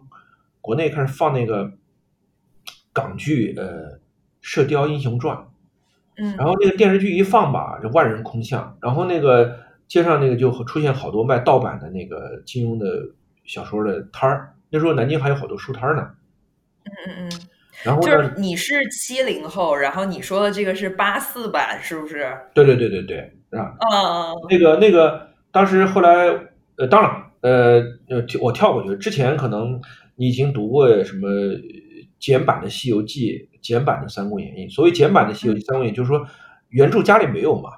[0.61, 1.73] 国内开始放那个
[2.93, 3.65] 港剧，呃，
[4.41, 5.37] 《射雕英雄传》，
[6.17, 9.59] 嗯，然后那个电视剧一放吧，这万人空巷，然后那个
[9.93, 12.87] 街上那个就出现好多卖盗版的那个金庸的
[13.45, 16.09] 小说的摊儿，那时候南京还有好多书摊呢，
[16.85, 17.41] 嗯嗯嗯。
[17.83, 22.35] 然后就是你是七零后，然后你说的这个是八四版，是不是？
[22.55, 23.19] 对对对对对，
[23.51, 26.27] 啊，嗯，那个那个，当时后来，
[26.77, 29.79] 呃，当然，呃，呃，我跳过去，之前可能
[30.17, 31.29] 你已经读过什么
[32.19, 34.69] 简版的《西游记》，简版的《三国演义》。
[34.75, 36.27] 所谓简版的《西游记》《三国演义》，就是说
[36.71, 37.71] 原著家里没有嘛，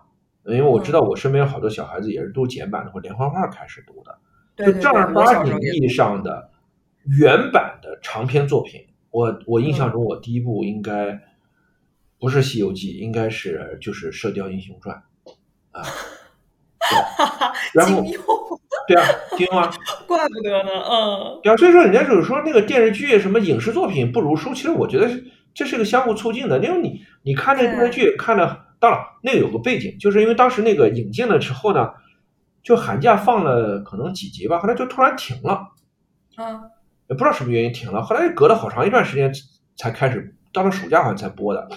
[0.47, 4.19] 因为我知道我身边有好多小孩子也是读简版的或连环画开始读的，
[4.67, 6.51] 就正儿八经意义上的
[7.19, 8.81] 原版的长篇作品。
[9.11, 11.21] 我我印象中，我第一部应该
[12.19, 15.03] 不是《西游记》，应该是就是《射雕英雄传》
[15.71, 15.83] 啊。
[17.73, 18.05] 然后
[18.87, 19.73] 对啊，金庸啊，
[20.07, 21.41] 怪不得呢，嗯。
[21.43, 25.09] 对啊，所以说人家就是说那个电视剧什么影视作品不如书，其实我觉得
[25.55, 26.59] 这是个相互促进的。
[26.59, 31.91] 因为你你看那个电视剧看了，当然那个有个背景，就是因为当时那个引进了之后呢，
[32.63, 35.69] 就寒假放了可能几集吧，后来就突然停了。
[36.37, 36.61] 嗯。
[37.07, 39.31] 也不知道什么原因停了，后来隔了好长一段时间
[39.77, 41.69] 才开始，到了暑假好像才播的，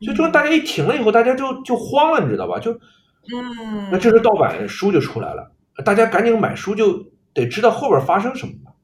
[0.00, 2.58] 所以说大家一停了以后，大家就就慌了，你知道吧？
[2.58, 5.50] 就，嗯，那这时盗版书就出来了，
[5.86, 8.74] 大家赶紧买书，就得知道后边发生什么了。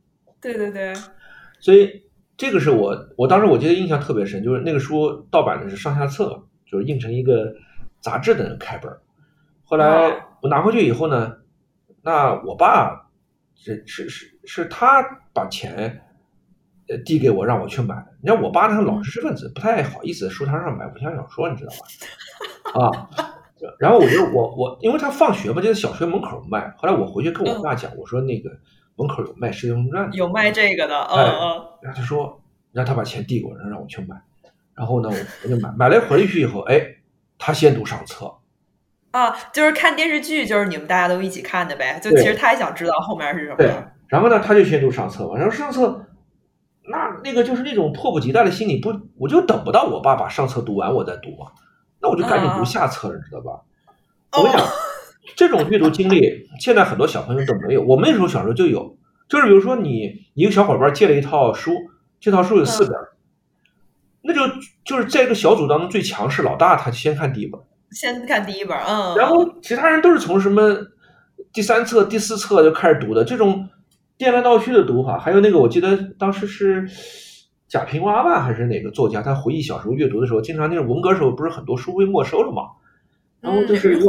[0.40, 0.94] 对对对，
[1.60, 2.04] 所以
[2.38, 6.44] 这个是我我当时我记得印象特别深，就是那个书盗版的是上下册，
[6.74, 7.54] 就是印成一个
[8.00, 8.92] 杂志的开本。
[9.64, 11.38] 后来我拿回去以后呢，
[12.02, 13.00] 那我爸。
[13.56, 15.00] 是是是是他
[15.32, 16.02] 把钱
[16.88, 21.72] 呃递给我让我去买，你看我爸那个老知识分子，不太好意思在书摊上买武侠小说，你知道
[22.74, 22.82] 吧？
[22.82, 23.08] 啊，
[23.78, 28.50] 然后我就我我因为他放学嘛就在小学门口卖，后来我回去跟我爸讲，我说那个
[28.96, 31.40] 门口有卖《射雕英雄传》的，有卖这个的，嗯嗯，
[31.80, 34.20] 然后他说让他把钱递给我，让让我去买，
[34.74, 35.10] 然后呢
[35.44, 36.80] 我就买买来回去以后，哎，
[37.38, 38.32] 他先读上册。
[39.10, 42.00] 啊，就是看电视剧，就是你们大家都一起看的呗。
[42.02, 43.56] 就其实他也想知道后面是什么。
[43.56, 43.72] 对，
[44.08, 45.36] 然后呢，他就先读上册嘛。
[45.36, 46.04] 然后上册，
[46.90, 51.52] 那那个就是那种迫不及待的心理，不，我就等不到我爸把上册读完，我再读嘛。
[52.00, 53.60] 那我就赶紧读下册了，你知道吧？
[54.36, 54.66] 我跟你讲，
[55.36, 57.82] 这种阅读经历，现在很多小朋友都没有。
[57.84, 58.98] 我们那时候小时候就有，
[59.28, 61.70] 就是比如说你一个小伙伴借了一套书，
[62.18, 62.98] 这套书有四本，
[64.26, 64.40] 那就
[64.84, 67.60] 就是在一个小组当中最强势老大，他先看第一本。
[67.90, 70.76] 先看第一本，嗯，然后其他人都是从什么
[71.52, 73.68] 第三册、第四册就开始读的，这种
[74.16, 75.18] 颠来倒去的读法。
[75.18, 76.88] 还有那个，我记得当时是
[77.68, 82.62] 贾平凹吧，还是哪个作家，他回忆小时候阅读的时候，经常那种文革时候不是很多书被没收了嘛，
[83.40, 84.00] 然后就是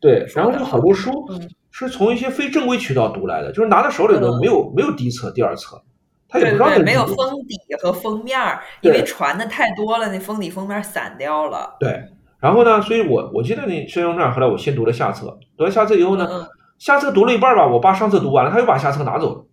[0.00, 1.28] 对，然后就好多书
[1.70, 5.82] 是从一些非正规渠道读来的，就是拿到手里头没有没有第一册、第二册，
[6.28, 7.16] 他也不知道没有封
[7.46, 8.38] 底和封面，
[8.80, 12.02] 因为传的太多了，那封底封面散掉了，对。
[12.40, 12.82] 然后呢？
[12.82, 16.46] 所以我我记得那《射雕传》，后来我先读了下册，读了下册以后呢，
[16.78, 19.46] 下册读了一半吧，我爸上册读完了，他又把下册拿走了，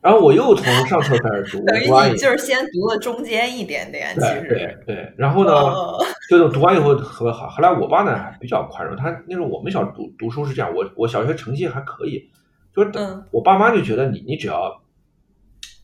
[0.00, 1.64] 然后我又从上册开始读。
[1.66, 5.12] 等于你就是先读了中间一点点，其实对对。
[5.18, 5.52] 然后呢，
[6.30, 7.48] 就是读完以后特别好。
[7.48, 12.30] 后来我爸呢还比较宽容，他那时候我们小读读书是这样，我我小学成绩还可以，
[12.72, 12.92] 就是
[13.32, 14.80] 我爸妈就觉得你你只要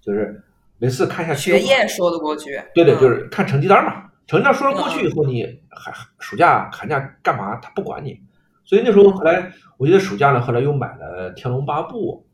[0.01, 0.41] 就是
[0.79, 4.05] 每次看一下学业说得过去，对对，就是看成绩单嘛。
[4.27, 7.57] 成绩单说了过去以后，你寒暑假寒假干嘛？
[7.57, 8.21] 他不管你。
[8.65, 12.27] 所以那时候后来，我记得暑假呢，后来又买了《天龙八部》，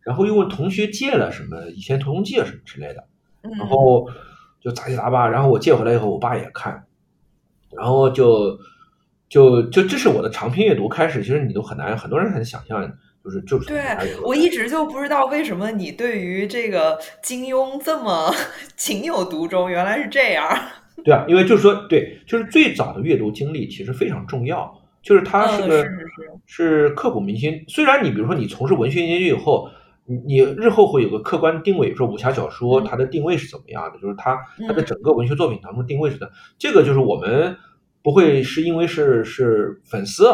[0.00, 3.04] 然后又问同学借了什么《倚天屠龙记》什么之类的，
[3.42, 4.08] 然后
[4.60, 5.28] 就杂七杂八。
[5.28, 6.84] 然后我借回来以后，我爸也看，
[7.76, 8.58] 然后就
[9.28, 11.22] 就就这是我的长篇阅读开始。
[11.22, 12.80] 其实你都很难，很多人很难想象，
[13.24, 13.66] 就是就是。
[13.66, 13.82] 对
[14.22, 18.32] 我一直就不知道为什么你对于这个金庸这么
[18.76, 20.46] 情有独钟，原来是这样。
[21.04, 24.72] 对啊，因为就是说，对，就是最早的阅读经历其实非常重要，
[25.02, 25.84] 就是它是个
[26.46, 27.64] 是刻骨铭心。
[27.66, 29.68] 虽然你比如说你从事文学研究以后，
[30.06, 36.30] 你你日后会有个客观定位，说武侠小说它的定位是怎么样的，就是它它的整个文学作品当中定位是的。
[36.58, 37.56] 这个就是我们
[38.02, 40.26] 不会是因为是是粉丝，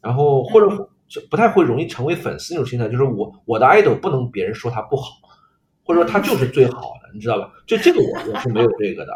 [0.00, 0.88] 然后或者就
[1.30, 5.12] 不太会容易成为粉丝那种心态，就是我我的 idol 不能别人说他不好，
[5.84, 7.50] 或者说他就是最好的，你知道吧？
[7.66, 9.12] 就这个我我是没有这个的。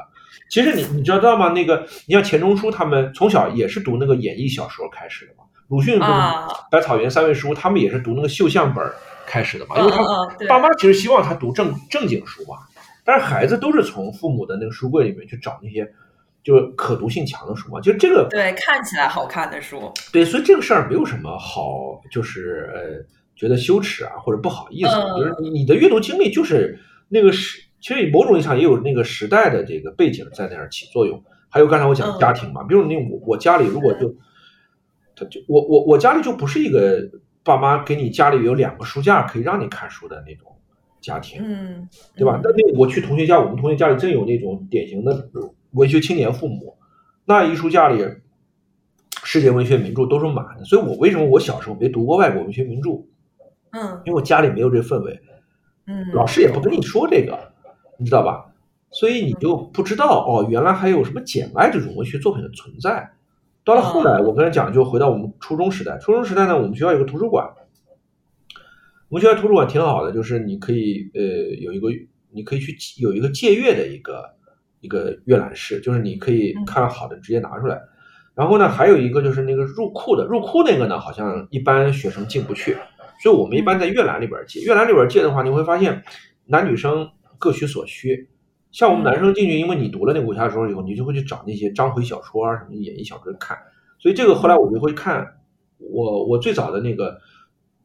[0.48, 1.50] 其实你你知道吗？
[1.50, 5.98] 那个你像钱钟书他们从小也是读那个演绎小说开始的嘛，鲁迅、
[6.70, 8.84] 百草园三味书，他们也是读那个绣像本
[9.26, 9.98] 开始的嘛，因为他
[10.48, 12.58] 爸妈其实希望他读正正经书嘛。
[13.04, 15.90] 但是孩子都是从父母的那个书柜里面去找那些
[16.42, 23.04] 就是可读性强的书嘛，就这个对看起来好看的书，对，所以这个事儿没有什么好，就是呃
[23.36, 26.78] 觉得羞耻啊或者不好意思，就是你你的阅读经历就是
[27.08, 31.22] 那个时，其实某种意义上也有那个时代的这个背景在那儿起作用。
[31.48, 34.14] 还有刚才我讲家庭嘛，比如那我我家里如果就
[35.14, 37.02] 他就我我我家里就不是一个
[37.42, 40.46] 爸妈给你家里有两个书架可以让你看书的那种。
[41.02, 42.38] 家庭，嗯，对吧？
[42.44, 45.30] 那那我去同学家，我们同学家里真有那种典型的
[45.72, 46.76] 文学青年父母，
[47.24, 48.04] 那一书架里
[49.22, 50.64] 世界文学名著都是满的。
[50.64, 53.04] 所以我为什么我小时候没读过外国文学名著？
[53.70, 55.20] 嗯，因为我家里没有这氛围，
[55.86, 57.38] 嗯，老师也不跟你说这个，
[57.98, 58.46] 你知道吧？
[58.90, 63.12] 所以你就不知道哦，原来还有什么简爱这种文学作品的存在。
[63.62, 65.96] 到了后来，我刚才讲，就回到我们初中时代。
[65.98, 67.48] 初中时代呢，我们学校有个图书馆。
[69.08, 71.20] 我们学校图书馆挺好的，就是你可以呃
[71.60, 71.88] 有一个，
[72.32, 74.34] 你可以去有一个借阅的一个
[74.80, 77.80] 一个阅览室，就是你可以看好的直接拿出来。
[78.34, 82.76] 然后呢，还有一个就是那个入库的，入库那个呢，好像一般学生进不去，
[83.22, 84.60] 所以我们一般在阅览里边借。
[84.60, 86.02] 阅览里边借的话，你会发现
[86.46, 87.08] 男女生
[87.38, 88.28] 各取所需。
[88.70, 93.58] 像我们男生进去，因为你读了那武侠小说以后，你就会去找那些章回小说啊什么演义小说看。
[93.98, 95.26] 所以这个后来我就会看，
[95.78, 97.18] 我我最早的那个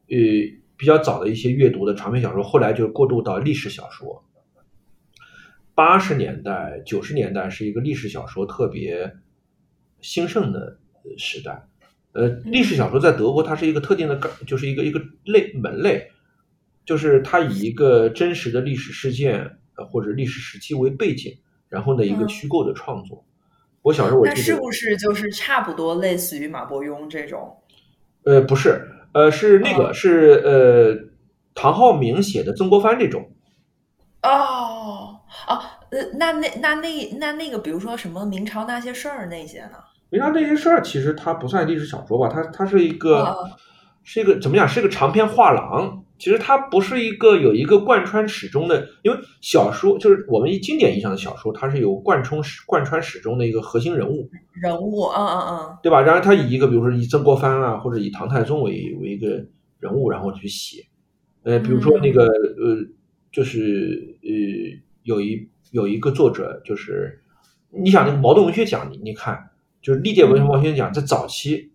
[0.08, 0.16] 呃。
[0.78, 4.22] 比较早的一些阅读的长篇小说，后来就过渡到历史小说。
[5.76, 9.12] 八十年代、九十年代是一个历史小说特别
[10.00, 10.78] 兴盛的
[11.18, 11.68] 时代。
[12.12, 16.10] 呃，历史小说在德国，它是一个特定的，就是一个一个类门类，
[16.86, 21.36] 就是它以一个真实的历史事件呃或者历史时期为背景，
[21.68, 23.22] 然后呢一个虚构的创作。
[23.82, 27.54] 我小时候我那是不是就是差不多类似于马伯庸这种？
[28.24, 28.80] 呃，不是。
[29.12, 31.10] 呃，是那个是呃，
[31.54, 33.30] 唐浩明写的曾国藩这种。
[34.22, 34.75] 哦
[35.46, 39.78] 哦，呃，那那那那那那个，比如说什么明朝那些事儿那些呢？
[40.10, 43.36] 明朝那些事儿其实它不算历史小说吧，它它是一个
[44.04, 44.68] 是一个怎么讲？
[44.68, 46.02] 是一个长篇画廊。
[46.18, 54.26] 其实它不是一个有一个贯穿始终的，因为小说就是我们一经典意义上的小说，它是有贯穿始贯穿始终的一个核心人物。
[54.54, 56.00] 人物，嗯嗯嗯，对吧？
[56.00, 59.44] 然后它以一个比如说以曾国藩啊，或者以唐太宗为为一个
[59.78, 60.86] 人物，然后去写。
[61.42, 62.78] 呃，比如说那个呃，
[63.30, 64.30] 就是呃，
[65.06, 67.22] 有一有一个作者，就是
[67.70, 69.50] 你想那个茅盾文学奖，你你看，
[69.80, 71.70] 就是历届文学文学奖在早期，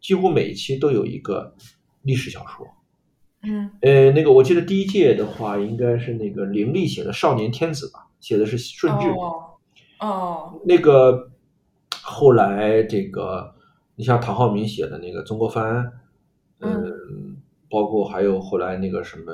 [0.00, 1.54] 几乎每一期都有一个
[2.02, 2.66] 历史小说。
[3.44, 9.08] 嗯，呃，那个我记得第一届的话，应该是那个凌厉写的《少年天子》吧，写的是顺治。
[10.00, 11.30] 哦，那个
[12.02, 13.54] 后来这个，
[13.94, 15.92] 你像唐浩明写的那个曾国藩，
[16.58, 17.36] 嗯，
[17.70, 19.32] 包括还有后来那个什么，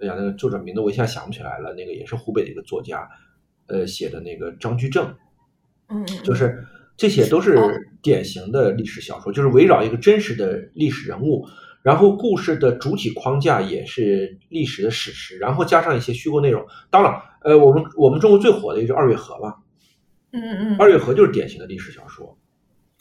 [0.00, 3.08] 哎呀，那个作者名字我一下想不起来了，那个也是湖北的一个作家，
[3.66, 5.14] 呃，写的那个张居正，
[5.88, 6.64] 嗯，就是
[6.96, 7.56] 这些都是
[8.02, 11.46] 典型的历史小说，就是围绕一个真实的历史人物。
[11.82, 16.62] 然后故事的主体框架也是历史的史实，然后加上一些虚构内容。
[16.90, 19.56] 当然，呃，我们我们中国最火的一个就二月河吧。
[20.32, 22.36] 嗯嗯嗯，二月河就是典型的历史小说。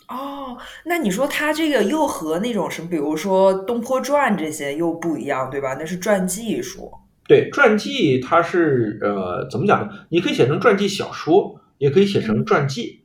[0.10, 5.76] 哦，那你说他这个又和那种什么，比如说《东坡传》这些又不一样，对吧？
[5.80, 6.92] 那是传记书。
[7.28, 9.94] 对，传记它是呃，怎么讲呢？
[10.10, 13.04] 你可以写成传记小说，也可以写成传记。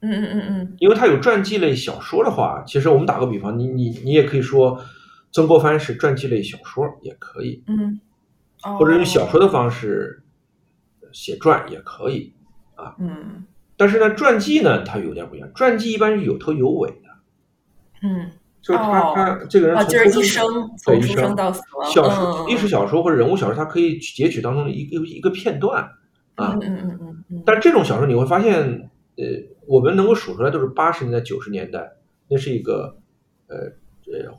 [0.00, 4.80] 嗯嗯嗯嗯，因为它有传记类小说的话，其实我们打个比方，你你你也可以说。
[5.32, 8.00] 曾国藩是传记类小说，也可以，嗯，
[8.78, 10.22] 或者用小说的方式
[11.12, 12.32] 写传也可以，
[12.74, 13.44] 啊，嗯，
[13.76, 17.08] 但是呢，传记呢，它有点不一样，传记一般是有头有尾的，
[18.02, 18.30] 嗯，
[18.62, 20.44] 就是他他这个人从就是一生
[20.78, 25.82] 从出生到死亡，小说历史小说或者人物小说，它可以截取当中的一个一个片段，
[26.34, 29.24] 啊，嗯嗯嗯嗯，但这种小说你会发现，呃，
[29.66, 31.92] 我们能够数出来都是八十年代九十年代，
[32.28, 32.96] 那是一个，
[33.48, 33.56] 呃
[34.12, 34.32] 呃。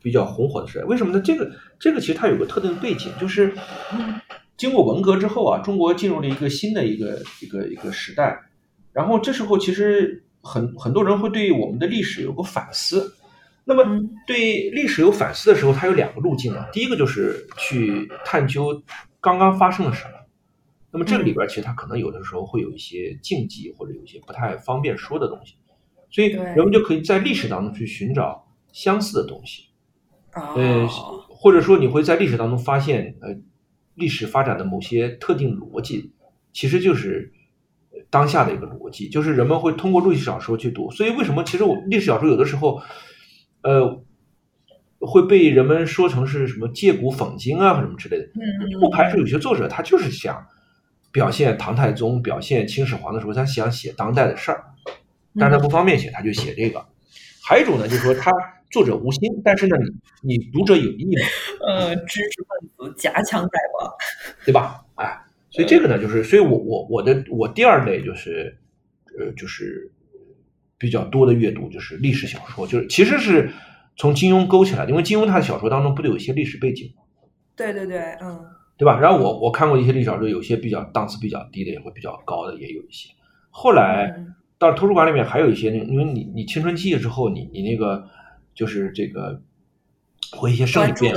[0.00, 1.20] 比较红火的时代，为什么呢？
[1.20, 3.52] 这个这个其实它有个特定的背景，就是
[4.58, 8.38] 经过文革之后啊，中国进入了一个新的一个一个一个时代。
[8.92, 13.14] 然后这时候其实很很多人会对我们的历史有个反思。
[13.64, 13.84] 那么
[14.26, 16.68] 对历史有反思的时候，它有两个路径啊。
[16.70, 18.82] 第一个就是去探究
[19.20, 20.10] 刚刚发生了什么。
[20.90, 25.54] 那么这个里边其实它可能有的时候会有一些禁忌或者有一些不太方便说的东西，
[26.10, 28.44] 所以人们就可以在历史当中去寻找。
[28.70, 29.64] 相似的东西，
[30.34, 33.34] 哦，呃，或者说你会在历史当中发现，呃，
[33.98, 36.12] 历史发展的某些特定逻辑，
[36.52, 37.32] 其实就是
[37.90, 40.90] 呃当下的一个逻辑，就是人们会通过历史小说去读。
[40.90, 42.80] 所以为什么其实我历史小说有的时候，
[43.62, 44.02] 呃，
[45.00, 48.28] 会被人们说成是什么借古讽今啊，什么之类的。
[48.80, 50.46] 不排除有些作者他就是想
[51.12, 54.64] 表现唐太宗、表现秦始皇的时候，他想写当代的事儿，
[55.38, 56.84] 但是他不方便写，他就写这个。
[57.42, 58.30] 还有一种呢，就是说他
[58.70, 59.76] 作者无心，但是呢，
[60.22, 61.22] 你你读者有意嘛，
[61.66, 63.90] 呃，知识分子夹枪带棒，
[64.44, 64.84] 对吧？
[64.96, 65.18] 哎，
[65.50, 68.58] 所以这个呢，就是，所以我我我的我第二类就是，
[69.18, 69.90] 呃，就是
[70.76, 73.50] 比较多的阅读就是历史小说，就是其实是
[73.96, 77.02] 从金庸勾起来的，因为金庸他的小说当中不都有一些历史背景吗？
[77.56, 78.44] 对对对，嗯
[78.76, 79.00] 对吧？
[79.00, 83.10] 然后我我看过一些历史小说，有些比较档次比较低的，也会比较高的，也有一些。
[83.50, 88.08] 后来嗯到图书馆里面还有一些那，因为你你青春期之后，你你那个
[88.58, 89.40] 就是这个
[90.32, 91.14] 会一些生理变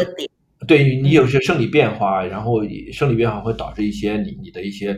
[0.67, 2.61] 对你有些生理变化，然后
[2.93, 4.97] 生理变化会导致一些你你的一些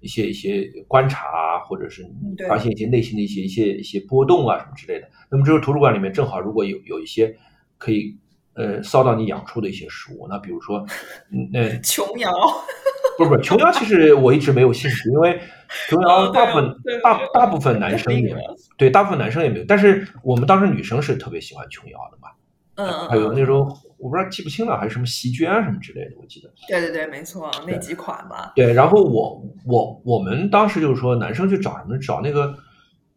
[0.00, 5.08] 一些一些观察啊，或者是你发现一些内心的一些一些一些波动啊什么之类的。
[5.30, 7.32] 那么这个图书馆里面正好如果有有一些
[7.78, 8.18] 可以
[8.54, 10.84] 呃骚到你痒处的一些书，那比如说
[11.30, 12.32] 嗯呃 琼瑶，
[13.16, 15.40] 不是不是琼瑶，其实我一直没有兴趣，因为
[15.88, 22.28] 琼瑶大部分对大大部分男生也那个对大部分男生也没有，但是我们当时女生是特别喜欢琼瑶的嘛。
[22.74, 23.58] 嗯嗯，还有那嗯时候
[23.98, 26.48] 我不知道记不清了，还是什么席绢啊什么之类的，我记得。
[26.68, 32.54] 对对对，没错，那几款嘛，对，然后我我我们当时就是说男生去找什么找那个，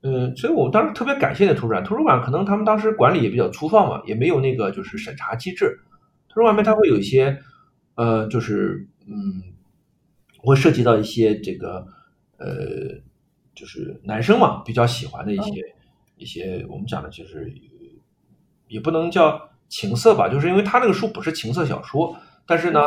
[0.02, 1.84] 嗯，所以我当时特别感谢那图书馆。
[1.84, 5.80] 图书馆可能他们当时管理也比较粗放嘛，也没有那个就是审查机制。
[6.28, 7.38] 图书馆里面它会有一些，
[7.94, 9.44] 呃，就是嗯，
[10.40, 11.86] 会涉及到一些这个
[12.42, 13.00] 呃，
[13.54, 15.76] 就是男生嘛比较喜欢的一些、
[16.18, 17.54] 一些我们讲的就是
[18.68, 22.16] 也不能叫情色吧，就是因为他那个书不是情色小说，
[22.46, 22.82] 但是呢。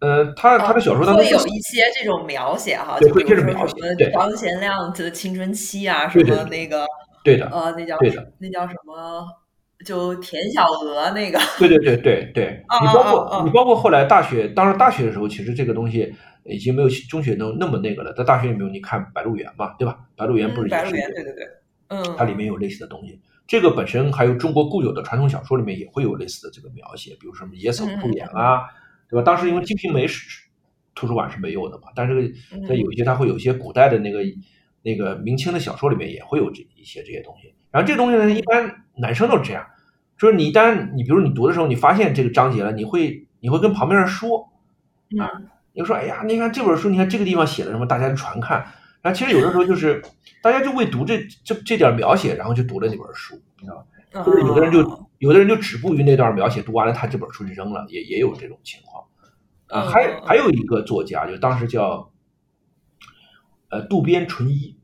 [0.00, 6.86] 呃，他他的小说当中会有一些这种描写哈，就比如会这种描说什么写对张贤亮的青春期啊，什么那个
[7.24, 9.26] 对的，呃，那叫对的那叫什么？
[9.84, 16.14] 就田小娥那个，对对对对对，啊 你包括你包括后来大学，当时大学的时候，其实这个东西
[16.48, 18.12] 已经没有中学那那么那个了。
[18.14, 19.98] 在大学里面，你看《白鹿原》嘛，对吧？
[20.18, 21.46] 《白鹿原》不是嗯，也是白鹿原，对对对，
[21.88, 23.20] 嗯，它里面有类似的东西。
[23.46, 28.60] 这个本身还有中国固有的传统小说里面也会有类似的这个描写，比如什么野草嗯铺掩啊，
[29.08, 29.22] 对吧？
[29.22, 30.48] 当时因为《金瓶梅》是
[30.94, 32.34] 图书馆是没有的嘛，但是
[32.68, 34.20] 在有一些它会有一些古代的那个
[34.82, 37.54] 那个明清的小说里面也会有这一些这些东西。
[37.70, 39.66] 然后这东西呢，一般男生都是这样，
[40.18, 44.50] 就是你一旦你比如你读的时候，你发现这个章节了，你会你会跟旁边人说，
[45.10, 45.48] 嗯
[45.82, 48.58] 你说哎呀，你看这本书，你看这个地方写了什么，大家就传看。
[49.00, 50.02] 然后其实有的时候就是
[50.42, 53.76] 大家就为读这这这点描写，然后就读了那本书，你知道
[54.12, 54.22] 吧？
[54.24, 59.04] 或者有的人就哦有的人就止步于那段描写，读完了他这本书就扔了，也也有这种情况。
[59.68, 62.10] 啊，还嗯还有一个作家，就当时叫
[63.68, 64.76] 呃渡边淳一，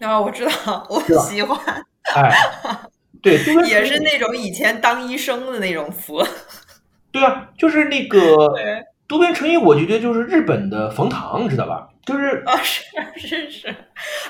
[0.00, 1.58] 啊，我知道，我喜欢，
[2.14, 2.32] 哎，
[3.22, 6.12] 对，也是那种以前当医生的那种词，
[7.12, 8.18] 对啊，就是那个
[8.54, 11.88] 对渡边淳一，我觉得就是日本的冯唐，你知道吧？
[12.04, 12.84] 就是啊，是
[13.16, 13.74] 是是，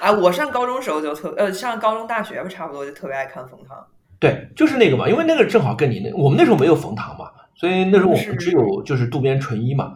[0.00, 3.76] 哎，我上高中时候就特呃，上高中大学吧，差不多就特别爱看冯唐。
[4.18, 9.94] 对，就是那个嘛，因为那个正好跟你那我们那时候没有冯唐嘛，所以那时候我们只有就是渡边淳一嘛。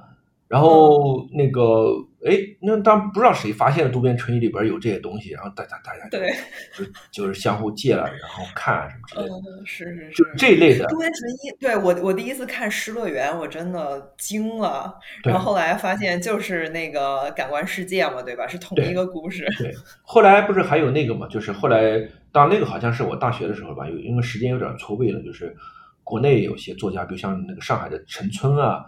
[0.49, 1.87] 然后那个
[2.27, 6.35] 哎，那当然不知道谁发现了渡边淳一里边有这些东西，然后大家大家就对，
[6.77, 14.99] 就就是相互借了，然后看啊什么之类的，嗯，是是，就是这类的渡边淳一，对我我第一次看《失乐园》，我真的惊了。
[15.23, 18.47] 对然后后来发现就是那个感官世界嘛，对吧？
[18.47, 19.47] 是同一个故事。
[19.59, 25.57] 对，后来不是还有那个嘛，就是后来，当那个好像是我大学的时候吧，有因为时间有点错位了，就是
[26.05, 28.85] 国内有些作家，比如像那个上海的陈村啊，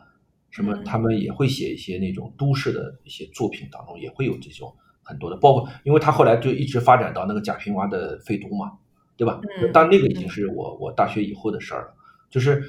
[0.53, 4.72] 什么嗯他们也会写一些那种都市的一些作品当中，也会有这种
[5.03, 8.72] 很多的，包括因为他后来就一直发展到那个贾平凹的废都嘛，
[9.16, 9.40] 对吧？
[9.61, 11.94] 嗯但那个已经是我我大学以后的事儿了，
[12.30, 12.62] 就是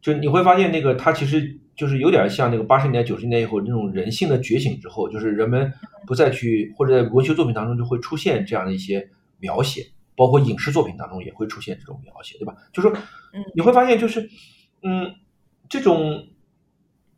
[0.00, 5.72] 就你会发现那个他其实就是有点像那个八十年代九十年代以后那种人性的觉醒之后，就是人们
[6.06, 12.54] 不再去或者在文学作品当中就会出现这样的一些描写，包括影视作品当中也会出现这种描写，对吧？
[12.72, 12.92] 就说
[13.32, 14.28] 嗯你会发现就是
[14.82, 15.14] 嗯
[15.70, 16.26] 这种。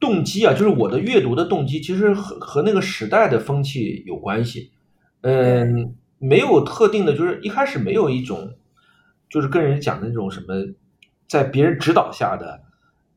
[0.03, 4.73] 动机啊，就是我的阅读的动机，其实和和那个时代的风气有关系。
[5.21, 8.55] 嗯，没有特定的，就是一开始没有一种，
[9.31, 10.75] 就是跟人讲的那种什么，
[11.29, 12.61] 在别人指导下的，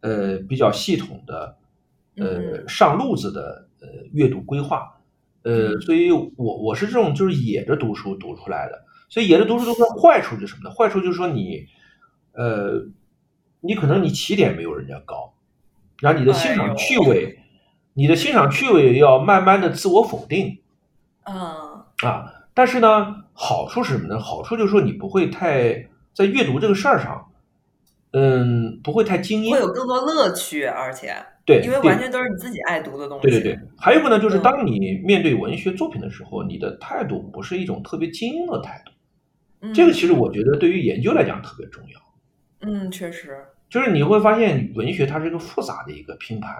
[0.02, 1.58] 呃，比较系统的，
[2.18, 4.92] 呃，嗯上路子的呃阅读规划。
[5.42, 8.86] 呃，嗯所以我我是这种就是野着读书读出来的。
[9.10, 10.76] 所以野着读书读出来坏处是什么呢？
[10.76, 11.66] 坏处就是说你，
[12.34, 12.86] 呃，
[13.62, 15.35] 你可能你起点没有人家高，
[16.00, 17.40] 然后你的欣赏趣味，
[17.94, 20.60] 你的欣赏趣味要慢慢的自我否定，
[21.24, 24.20] 嗯啊，但是呢，好处是什么呢？
[24.20, 27.32] 好处就是说你不会太在阅读这个事儿上，
[28.12, 31.16] 嗯，不会太精英，会有更多乐趣，而且
[31.46, 33.28] 对，因为完全都是你自己爱读的东西。
[33.28, 38.92] 对对对，还有一个呢，就是嗯当你面对文学作品的时候，你的态度不是一种特别精英的态度。
[39.62, 42.02] 嗯，这个其实我觉得对于研究来讲特别重要，
[42.68, 43.38] 嗯，确实，
[43.70, 46.56] 就是你会发现文学它是一个复杂的一个拼盘，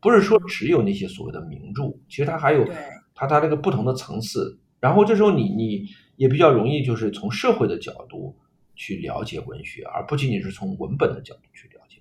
[0.00, 2.66] 不是说只有那些所谓的名著，其实它还有
[3.14, 4.58] 它它这个不同的层次。
[4.80, 5.86] 然后这时候你你
[6.16, 8.36] 也比较容易就是从社会的角度
[8.74, 12.00] 去了解文学，而不仅仅是从文本的角度去了解。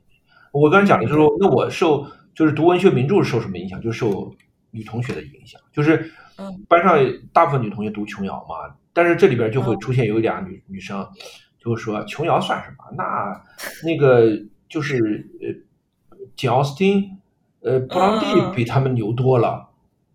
[0.52, 3.82] 我刚才讲的就是说，那我受就是读文学名著受什么影响？
[3.82, 4.34] 就受
[4.72, 6.98] 女同学的影响，就是嗯班上
[7.34, 11.06] 大部分女同学读琼瑶嘛，但是这里边就会嗯出现有俩女女生，
[11.66, 12.86] 就会说琼瑶算什么？
[12.95, 13.41] 那
[13.84, 14.39] 那个
[14.70, 17.18] 就是呃，简奥斯汀、
[17.61, 19.70] 呃，布朗嗯蒂嗯比他们牛多了。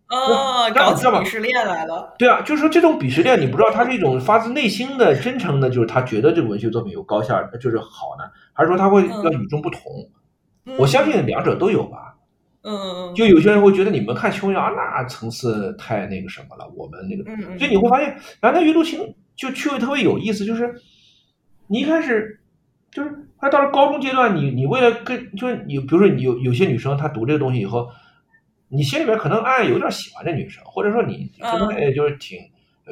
[0.08, 2.14] 哦，那搞起鄙视链来了。
[2.18, 9.82] 对啊，就是说这种鄙视链，你不知道他是一种发自内心的真诚的，就是他觉得这个文学作品有高下，就是好呢，还是说他会嗯要与众不同？
[10.78, 12.16] 我相信两者都有吧。
[12.62, 18.08] 嗯，嗯嗯，就有些人会觉得你们看琼瑶那层次太那个什么了，我们那个，嗯嗯，所以你会发现，
[18.40, 20.74] 然后那阅读情就趣味特别有意思，就是
[21.70, 22.40] 你一开始
[22.90, 27.88] 就是他到了高中阶段，你你为了跟就是你比如说你有有些女生她读这个东西以后，
[28.68, 32.38] 你心里面可能暗暗有点喜欢这女生，或者说你觉得嗯哎就是挺，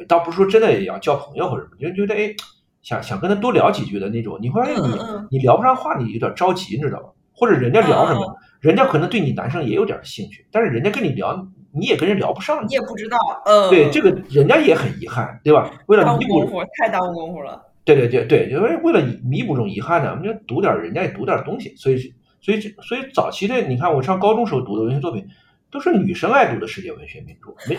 [0.07, 2.33] 倒不是说真的要交朋友或者什么，就觉得哎
[2.81, 4.97] 想想跟她多聊几句的那种，你会发现你
[5.29, 7.09] 你聊不上话，你有点着急，你知道吧？
[7.33, 15.69] 或者人家聊什嗯么，人家可能对你男生也有点兴趣，但是人家跟你聊，你也跟人聊不上，你也不知道，嗯，对这个人家也很遗憾，对吧？
[15.87, 17.61] 为了耽误弥补，功夫，太耽误功夫了。
[17.95, 21.97] 对对对对，因为为了弥补这种遗憾呢，我们就读点人家也读点东西，所以
[22.41, 25.25] 所以所以早期的你看我上高中时候读的文学作品，
[25.71, 27.77] 都是女生爱读的世界文学名著，没，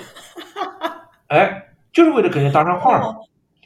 [1.28, 3.06] 哎，就是为了跟人搭上话嘛。
[3.06, 3.16] 哦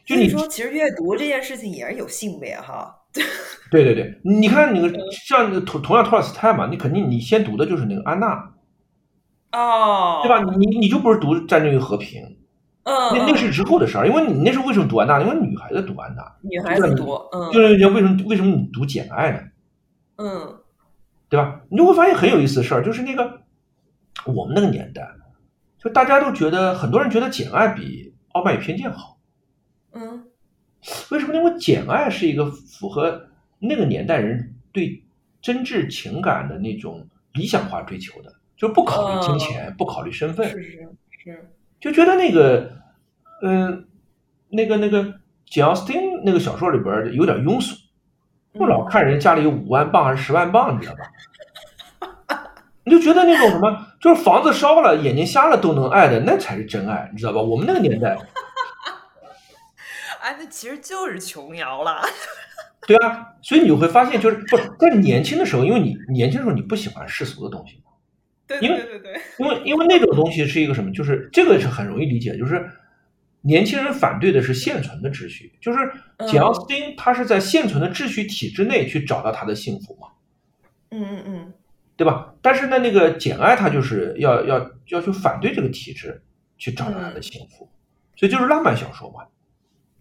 [0.07, 2.95] 就你说，其实阅读这件事情也是有性别哈。
[3.73, 8.53] 对对对，你看那个像那个同同样托尔斯泰嘛，你肯定你先读的就是那个安娜，
[9.53, 10.43] 哦，对吧？？
[10.59, 12.23] 你你就不是读《战争与和平》，
[12.85, 15.21] 嗯，那那是之后的事儿，因为你那时候为什么读安娜？
[15.21, 19.41] 因为女孩子读安娜，女孩子读，嗯，就是人家为什么为什么你读《简爱》呢？
[20.17, 20.61] 嗯
[21.29, 21.63] 对吧？
[21.69, 23.41] 你就会发现很有意思的事儿，就是那个
[24.27, 25.09] 我们那个年代，
[25.79, 29.19] 就大家都觉得很多人觉得《简爱》比《傲慢与偏见》好，
[29.93, 30.27] 嗯
[31.11, 31.35] 为什么？
[31.35, 33.29] 因为《简爱》是一个符合
[33.59, 35.03] 那个年代人对
[35.41, 41.54] 真挚情感的那种理想化追求的，就不考虑金钱，不考虑身份，是是是，
[41.85, 42.73] 就觉得那个，
[43.43, 43.87] 嗯、
[44.49, 47.77] 那个那个简奥斯汀那个小说里边有点庸俗，
[48.55, 52.49] 不老看人家里有五万镑还是十万镑，你知道吧？
[52.87, 57.43] 你就觉得那种什么，就是房子烧了、眼睛瞎了都能爱的，那才是真爱，你知道吧？
[57.43, 58.17] 我们那个年代，
[60.23, 62.01] 哎，那其实就是琼瑶了。
[62.87, 67.83] 对啊，所以你就会发现，就是不在年轻的时候，因为你年轻的时候你不喜欢世俗的东西，
[68.61, 70.93] 对因为对对对对，因为 因为那种东西是一个什么？
[70.93, 72.69] 就是这个是很容易理解，就是
[73.43, 75.79] 年轻人反对的是现存的秩序，就是
[76.27, 80.09] 简奥斯汀他是在现存的秩序体制内去找到他的幸福嘛，
[80.91, 81.53] 嗯嗯嗯，
[81.97, 82.35] 对吧？
[82.41, 86.23] 但是呢，那个简爱他就是要要要去反对这个体制，
[86.57, 87.69] 去找到他的幸福，
[88.17, 89.27] 所以就是浪漫小说嘛，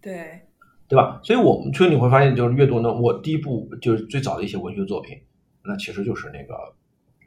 [0.00, 0.40] 对，
[0.88, 1.20] 对吧？
[1.22, 5.20] 所以我们所以你会发现，就是阅读呢，我第一部就是最早的一些文学作品，
[5.62, 6.54] 那其实就是那个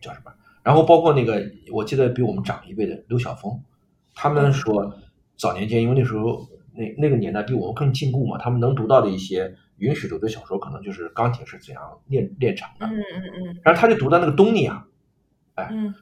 [0.02, 0.32] 叫什么？
[0.68, 1.42] 然后包括那个，
[1.72, 3.58] 我记得比我们长一辈的刘晓峰，
[4.14, 4.94] 他们说
[5.38, 13.60] 早年间，因为那时候那那个年代比我们更进步嘛，他们能读到的一些允许读的小说，可能就是《钢铁是怎样炼炼成的》，嗯嗯嗯。
[13.64, 14.86] 然后他就读到那个东尼亚，
[15.56, 15.96] 嗯。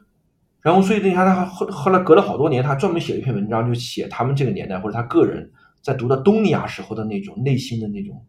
[0.62, 8.26] 然后所以你看他后后来隔了好多年，他专门写了一篇文章，就写他们这个年代或者他个人在读到东尼亚时候的那种内心的那种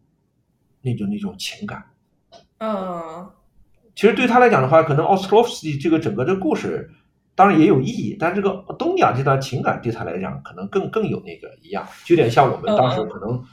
[0.83, 1.83] 那种那种情感。
[2.59, 3.27] 嗯
[3.97, 6.87] 其实对他来讲的话，可能奥斯特洛夫斯基这个整个的故事
[7.33, 13.43] 当然也有意义，但这个东尼亚这段情感对他来讲可能更更有那个一样，就有点像我们当时可能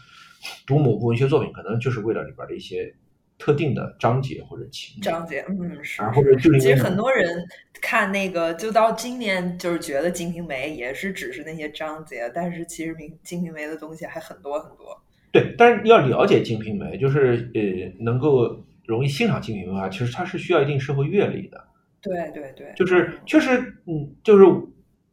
[0.66, 2.94] 读某部文学作品，可能就是为了里边的一些
[3.38, 7.42] 特定的章节或者情节，张姐，嗯是啊，或者就是其实很多人
[7.80, 15.02] 看那个，就到今年就是觉得《金瓶梅》也是只是那些章节，但是其实《金金瓶梅》的东西还很多很多。
[15.32, 21.64] 对，但是要了解《金瓶梅》，就是呃能够容易欣赏《金瓶梅》的话，其实它是需要一定社会阅历的。
[22.00, 24.44] 对对对，就是确实，嗯，就是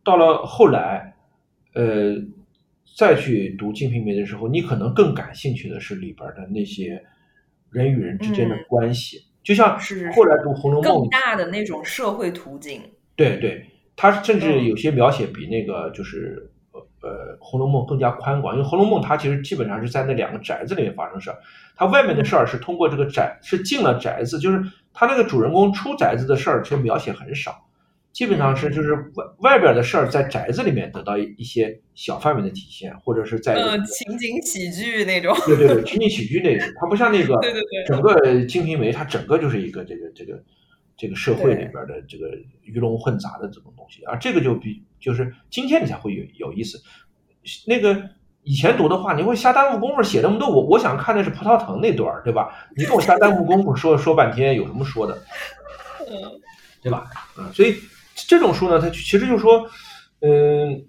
[0.04, 1.16] 到了后来，
[1.74, 2.16] 呃，
[2.98, 7.02] 再去读《金瓶梅》的时候，你可能更感兴趣的是里边的那些
[7.70, 12.82] 人与人之间的嗯关系，就像是是后来读《红楼梦更》，大的那种社会图景。
[13.16, 13.66] 对对，
[13.96, 16.51] 它甚至嗯有些描写比那个就是
[17.02, 21.38] 呃呃《红楼梦》更加宽广，因为《红楼梦》它其实基本上是在那两个宅子里面发生事儿，
[21.76, 24.62] 它外面的事儿是通过这个宅是进了宅子，就是
[24.94, 27.56] 它那个主人公出宅子的事儿，其实描写很少，
[28.12, 28.74] 基本上是嗯。
[28.74, 35.36] 就是外外边的事儿在宅子里面得到一一些小范围的体现，或者是在情景喜剧那种。
[35.46, 37.84] 对对对，情景喜剧那种，它不像那个 对对对。
[37.88, 38.14] 整个
[38.46, 40.44] 《金瓶梅》，它整个就是一个这个这个
[41.02, 42.30] 这个社会里边的这个
[42.62, 46.80] 鱼龙混杂的这种东西啊，这个就比就是今天你才会有有意思。
[47.66, 48.08] 那个
[48.44, 52.54] 以前读的话，你会瞎耽误功夫写那么多，我我想看的是葡萄藤那段，对吧？
[52.78, 55.18] 你跟我瞎耽误功夫说说半天，有什么说的？
[56.08, 56.40] 嗯
[56.84, 57.10] 对吧？
[57.36, 57.76] 啊，所以
[58.16, 59.68] 这种书呢，它其实就是说，
[60.20, 60.86] 嗯，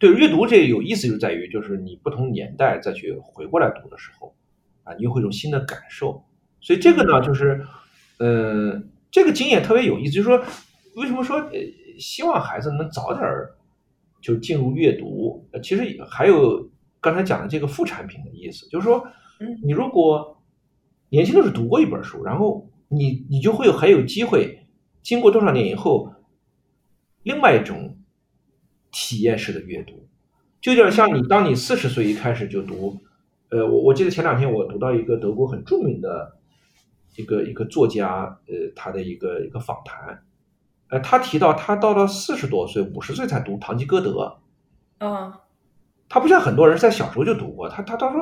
[0.00, 4.34] 对阅读这有意思就在于，就是你不同年代再去回过来读的时候，
[4.82, 6.24] 啊，你又会有新的感受。
[6.60, 7.64] 所以这个呢，就是，
[8.18, 10.42] 嗯，这个经验特别有意思，就是说，
[10.96, 11.52] 为什么说呃
[11.98, 13.54] 希望孩子能早点儿
[14.20, 15.46] 就进入阅读？
[15.52, 19.06] 呃其实还有刚才讲的这个副产品的意思，就是说
[19.40, 20.42] 嗯，你如果
[21.08, 24.66] 年轻的时候读过一本书，然后你你就会有很有机会，
[25.02, 26.12] 经过多少年以后，
[27.22, 27.96] 另外一种
[28.90, 30.08] 体验式的阅读，
[30.60, 32.98] 就有点像你当你四十岁一开始就读，
[33.50, 36.37] 呃，我我记得前两天我读到一个德国很著名的
[37.18, 40.22] 一个一个作家，呃，他的一个一个访谈，
[40.88, 44.10] 呃，他提到他到了四十多岁、五十岁才读《堂吉诃德》，
[45.00, 45.32] 嗯，
[46.08, 48.20] 他不像很多人在小时候就读过，他他他说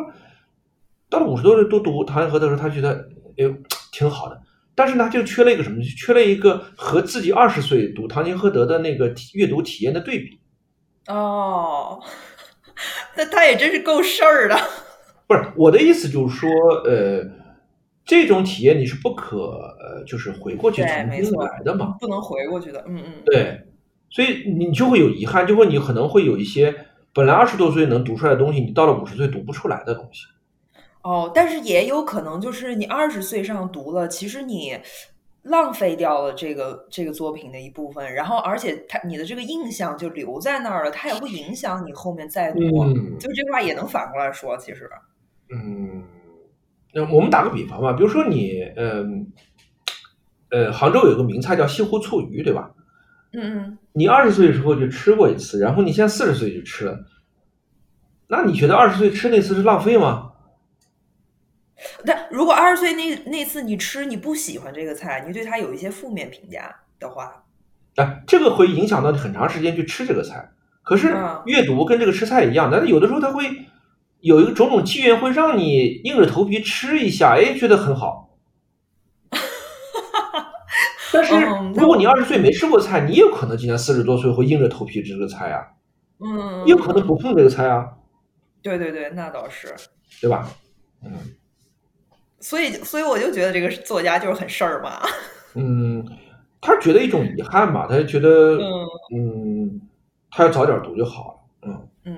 [1.11, 3.55] 到了五十多岁都读《堂吉诃德》的时候，他觉得哎呦
[3.92, 4.40] 挺好的，
[4.74, 5.76] 但是呢，就缺了一个什么？
[5.82, 10.40] 就缺了一个和自己二十岁读《堂吉诃德》的那个体阅读体验的对比。
[11.09, 12.03] 哦，
[13.14, 14.57] 那他也真是够事儿的。
[15.28, 16.49] 不是我的意思，就是说，
[16.84, 17.24] 呃，
[18.07, 19.36] 这种体验你是不可
[19.78, 21.96] 呃，就是回过去对重新来的嘛。
[22.00, 22.82] 不能回过去的。
[22.86, 23.66] 嗯嗯，对，
[24.09, 26.74] 所以你就会有遗憾，就会你可能会有一些
[27.12, 30.24] 本来二十多岁能读出来的东西，你到了五十岁读不出来的东西。
[31.02, 34.78] 哦，但是也有可能就是你二十岁上读了，其实你
[35.42, 42.61] 浪费掉了这个这个作品的一部分，然后而且它你的这个印象就留在那儿了，它也会影响你后面再读。
[42.82, 44.90] 嗯就这话也能反过来说，其实。
[45.48, 46.02] 嗯，
[46.97, 49.30] 那我们打个比方吧，比如说你，嗯，
[50.49, 52.70] 呃，杭州有个名菜叫西湖醋鱼，对吧？
[53.34, 57.05] 嗯嗯，你二十岁的时候就吃过一次，然后你现在四十岁就吃了，
[58.28, 60.32] 那你觉得二十岁吃那次是浪费吗？
[62.07, 67.44] 但如果二十岁那那次你吃你不喜欢这个菜，你对它有一些负面评价的话，
[67.97, 70.51] 啊，这个会影响到你很长时间去吃这个菜。
[70.82, 73.44] 可是嗯阅读跟这个吃菜一样，但是有的时候它会
[74.27, 78.37] 有一个种种机缘，会让你硬着头皮吃一下，哎，觉得很好。
[81.12, 81.35] 但是
[81.74, 85.64] 如果你二十岁没吃过菜，你也有可能今年四十多岁会硬着头皮吃这个菜啊，
[86.18, 87.89] 嗯，也有可能不碰这个菜啊，
[88.62, 89.74] 对对对，那倒是。
[90.20, 90.49] 对吧？
[91.05, 91.12] 嗯
[92.41, 95.01] 所以，所以我就觉得这个作家就是很事儿嘛。
[95.55, 96.05] 嗯，
[96.61, 99.81] 他觉得一种遗憾吧，他就觉得嗯嗯，
[100.31, 101.89] 他要早点读就好了，嗯。
[102.05, 102.16] 嗯，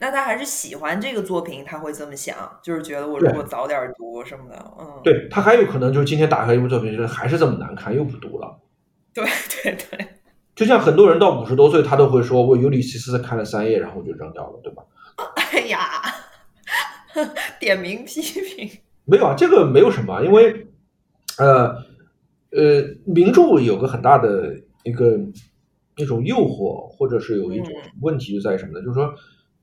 [0.00, 8.58] 那他还是喜欢这个作品，他会这么想，就是觉得我如果早点读什么的，嗯，对他还有可能就是今天打开一部作品，就是还是这么难看，又不读了。
[9.14, 9.24] 对
[9.62, 10.06] 对对，
[10.54, 14.82] 就像很多人到五十多岁，他都会说：“我尤里西斯看了三页，然后我就扔掉了，对吧
[15.52, 15.80] 哎呀，
[17.58, 18.70] 点名批评，？”
[19.04, 20.66] 没有啊，这个没有什么，因为
[21.38, 21.68] 呃
[22.50, 25.18] 呃，名著有个很大的一个
[25.96, 28.84] 一种诱惑，或者是有一种嗯问题就在于什么呢？
[28.84, 29.14] 就是说，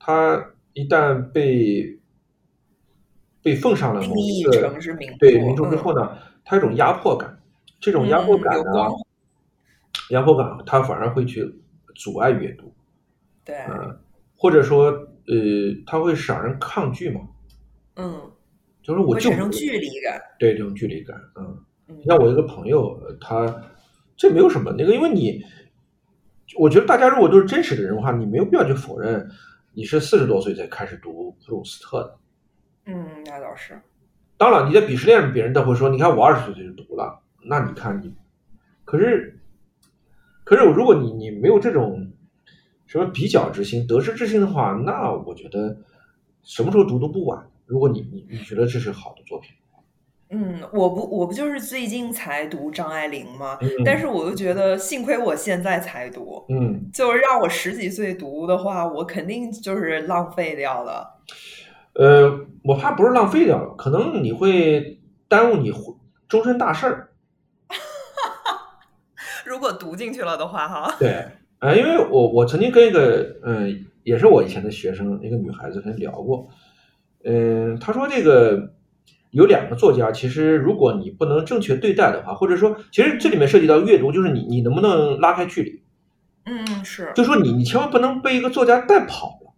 [0.06, 1.98] 它一旦被
[3.42, 4.52] 被奉上了某一个
[5.18, 7.40] 对名著之嗯后呢，它有一种压迫感，
[7.80, 8.72] 这种压迫嗯感呢，
[10.10, 11.56] 压迫感它反而会去
[11.96, 12.74] 阻碍阅读。
[13.46, 13.98] 对，嗯，
[14.36, 15.34] 或者说，呃，
[15.86, 17.22] 它会使人抗拒嘛，
[17.96, 18.30] 嗯，
[18.82, 21.58] 就是我就会产生距离感，对这种距离感，嗯，
[21.88, 21.98] 嗯。
[22.06, 23.64] 像我一个朋友，呃他
[24.18, 25.42] 这没有什么那个，因为你，
[26.60, 29.30] 我觉得大家如果都是真实的人的话，你没有必要去否认
[29.74, 32.20] 你是四十多岁才开始读普鲁斯特的。
[32.86, 33.82] 嗯，那倒是，
[34.38, 38.14] 当然，你在鄙视链，别人都会说，你看我二十岁就读了，那你看你，
[38.86, 39.40] 可是，
[40.44, 42.12] 可是如果你你没有这种
[42.86, 45.76] 什么比较之心、得失之心的话，那我觉得
[46.44, 47.50] 什么时候读都不晚。
[47.66, 49.56] 如果你你你觉得这是好的作品，
[50.34, 53.58] 嗯，我不我不就是最近才读张爱玲吗？
[53.62, 61.22] 嗯但是我又觉得，幸亏我现在才读，嗯，就是让我十几岁读的话，我肯定就是浪费掉了。
[61.94, 65.72] 呃，我怕不是浪费掉了，可能你会耽误你
[66.28, 67.10] 终身大事儿。
[69.46, 70.96] 如果读进去了的话，哈。
[70.98, 71.28] 对，
[71.60, 76.48] 啊，因为我我曾经跟一个嗯，也是我以前的学生，一个女孩子跟聊过，
[77.24, 78.74] 嗯，她说这个
[79.34, 85.82] 有两个作家，其实如果你不能正确对待的话，或者说，其实这里面涉及到阅读，就是你你能不能拉开距离？
[86.46, 87.12] 嗯，是。
[87.16, 89.54] 就说你你千万不能被一个作家带跑了。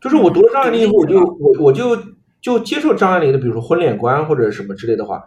[0.00, 1.98] 就是我读了张爱玲以后，我就我我就
[2.40, 5.24] 就接受张爱玲的，比如说婚恋观或者什么之类的话。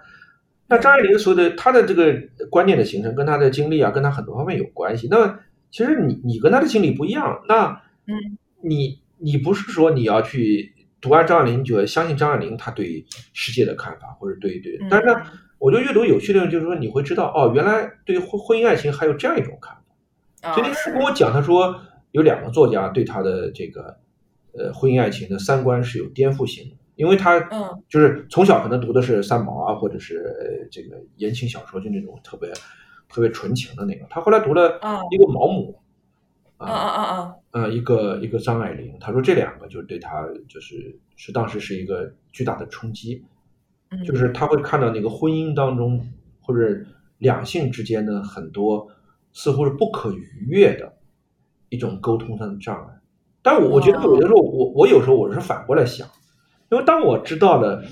[0.69, 2.15] 那张爱玲所有的她的这个
[2.49, 5.07] 观念的形成，跟她的经历啊，跟她很多方面有关系。
[5.11, 5.39] 那么
[5.71, 14.77] 其实你你跟她的经历不一样，那嗯，你你不是说你要去读完张爱玲，就要相信张爱玲她对世界的看法，或者对对。
[14.89, 15.15] 但是呢，
[15.57, 20.53] 我觉得阅读有趣的就是说，你会知道哦，原来对婚婚姻爱情还有这样一种看法。
[20.55, 21.75] 今天他跟我讲，他说
[22.11, 23.97] 有两个作家对他的这个
[24.53, 26.75] 呃婚姻爱情的三观是有颠覆性的。
[26.95, 32.51] 因为他嗯，就是从小可能读的是三毛啊，或者是这个言情小说，就那种特别
[33.07, 34.05] 特别纯情的那个。
[34.09, 34.77] 他后来读了
[35.09, 35.81] 一个毛姆，
[36.59, 38.95] 啊啊啊啊，呃，一个一个张爱玲。
[38.99, 43.23] 他说这两个就对他就是是当时是一个巨大的冲击，
[44.05, 46.05] 就是他会看到那个婚姻当中
[46.41, 46.85] 或者
[47.17, 48.87] 两性之间的很多
[49.31, 50.93] 似乎是不可逾越的
[51.69, 52.93] 一种沟通上的障碍。
[53.41, 56.07] 但我我觉得有的时候我我有时候我是反过来想。
[56.71, 57.83] 因为当我知道了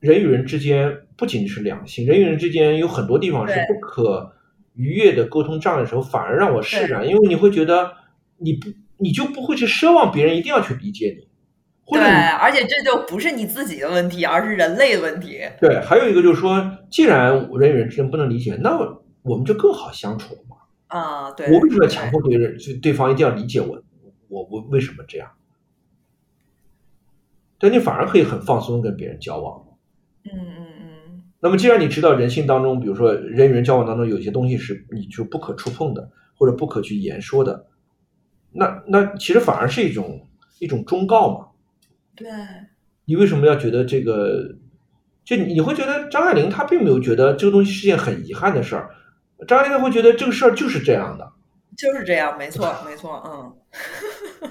[0.00, 4.32] 人与人之间不仅是两性，人与人之间有很多地方是不可
[4.80, 7.06] 逾越的沟通障碍的时候，反而让我释然。
[7.06, 7.92] 因为你会觉得
[8.38, 11.28] 你不你就不会去奢望别人一定要去理解你，
[11.96, 15.40] 对，而且这就不是你自己的问题，而是人类的问题。
[15.60, 18.78] 对，还有一个就是说，既然人与人之间不能理解，那
[19.22, 20.56] 我们就更好相处了嘛。
[20.88, 23.82] 啊，对，我为什么要强迫别人对方一定要理解我？
[24.28, 25.28] 我我为什么这样？
[27.58, 29.66] 但你反而可以很放松跟别人交往，
[30.24, 30.69] 嗯嗯嗯。
[31.40, 37.66] 那么既然你知道人性当中，比如说人与人交往当中有些东西是你就不可触碰的，或者不可去言说的，
[38.52, 41.46] 那那其实反而是一种一种忠告嘛。
[42.14, 42.28] 对。
[43.06, 44.56] 你为什么要觉得这个？
[45.24, 48.90] 就你会觉得张爱玲她并没有觉得这个东西是件很遗憾的事儿，
[49.46, 51.32] 张爱玲她会觉得这个事儿就是这样的，
[51.76, 54.50] 就是这样，没错没错，嗯，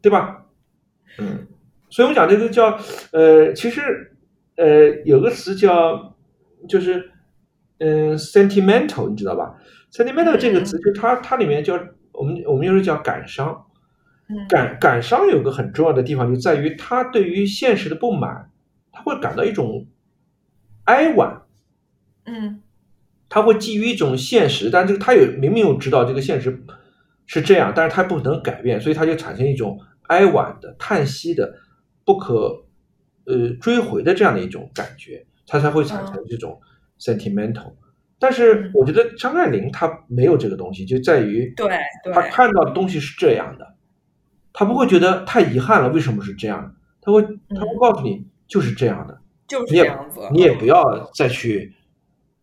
[0.00, 0.44] 对吧？
[1.18, 1.46] 嗯。
[1.88, 2.78] 所以我讲这个叫，
[3.12, 4.15] 呃，其实，
[4.56, 6.16] 呃，有个词叫，
[6.68, 7.10] 就是，
[7.78, 9.54] 嗯，sentimental，你知道吧
[9.92, 11.74] ？sentimental 这个词，就它它里面叫
[12.12, 13.66] 我们我们有时候叫感伤，
[14.48, 18.50] 感感伤有个很重要的地方就在于他对于现实的不满，
[18.92, 19.86] 他会感到一种
[20.84, 21.42] 哀婉，
[22.24, 22.62] 嗯，
[23.28, 26.64] 他会基于一种现实，但这个他有明明有知道这个现实
[27.26, 29.78] 是这样，但是他不能改变，所以他就产生一种
[30.08, 31.54] 哀婉的叹息的。
[32.04, 32.65] 不可，
[33.26, 36.60] 呃，追回的这样的一种感觉，他才会产生这种
[36.98, 37.72] sentimental。
[38.18, 41.68] 但是我觉得张爱玲她没有这个东西，就在于，对，
[42.14, 43.74] 她看到的东西是这样的，
[44.52, 46.74] 她不会觉得太遗憾了，为什么是这样？
[47.02, 51.74] 她会，她会告诉你就是这样的，就是这样子，你也不要再去，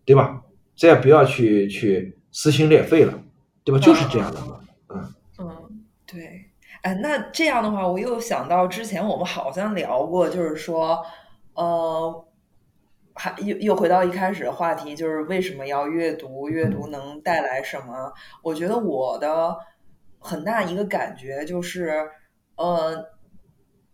[0.05, 0.43] 对吧？
[0.77, 3.23] 再也不要去去撕心裂肺了，
[3.63, 3.79] 对吧？
[3.79, 6.42] 就是这样的嘛，嗯嗯，对。
[6.83, 11.03] 哎，那这样的话，我又想到之前我们好像聊过，就是说，
[11.55, 12.25] 呃，
[13.15, 16.47] 还又又回到一开始的话题，就是为什么要阅读？
[16.49, 18.13] 阅读能带来什么？
[18.41, 19.57] 我觉得我的
[20.19, 22.09] 很大一个感觉就是，
[22.55, 23.12] 呃。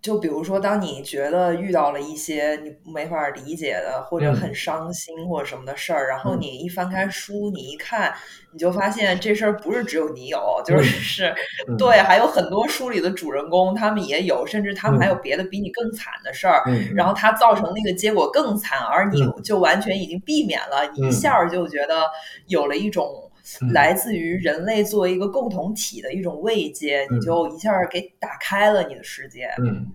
[0.02, 8.14] 就比如说，当你觉得遇到了一些你没法理解的，或者很伤心或者什么的事儿，然后你一翻开书，你一看，
[8.54, 11.36] 你就发现这事儿不是只有你有，就是
[11.78, 16.64] 对，还有很多书里的主人公他们也有，甚至他们还有别的比你更惨的事儿，
[16.96, 22.06] 然后他造成那个结果更惨，而你就完全已经避免了，一下就觉得
[22.48, 23.29] 有了一种。
[23.74, 29.50] 来自于人类作为一个共同体的一种慰藉，你就一下给打开了你的世界。
[29.64, 29.86] 嗯，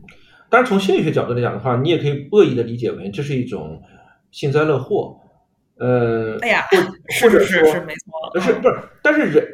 [0.48, 3.80] 但是从心理学角度来讲的话，你也可以恶意的理解为这是一种
[4.30, 5.18] 幸灾乐祸。
[5.76, 6.66] 呃，哎呀，
[7.20, 8.76] 或者是是没错，是不是？
[9.02, 9.44] 但是人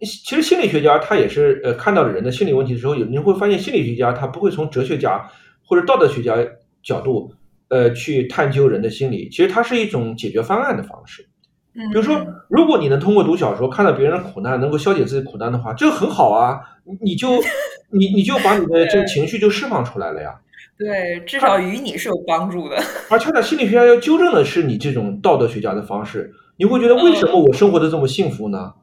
[0.00, 5.28] 其实心理学家他也是呃看到了人的心理问题的时候，有你会发现心理学家他不会从哲学家
[5.64, 6.36] 或者道德学家
[6.82, 7.34] 角度
[7.68, 11.28] 呃去探究人的心理，其实它是一种解决方案的方式。
[11.74, 16.60] 比如说，如果你能通过读小说看到别人的苦难，能够消解自己苦难的话，这个很好啊！
[17.00, 17.42] 你就
[17.90, 20.36] 你你就把你的这个情绪就释放出来了呀。
[20.78, 22.76] 对，至少与你是有帮助的。
[23.10, 26.32] 而恰恰心理学家要纠正的是你这种道德学家的方式。
[26.56, 28.74] 你会觉得为什么我生活的这么幸福呢？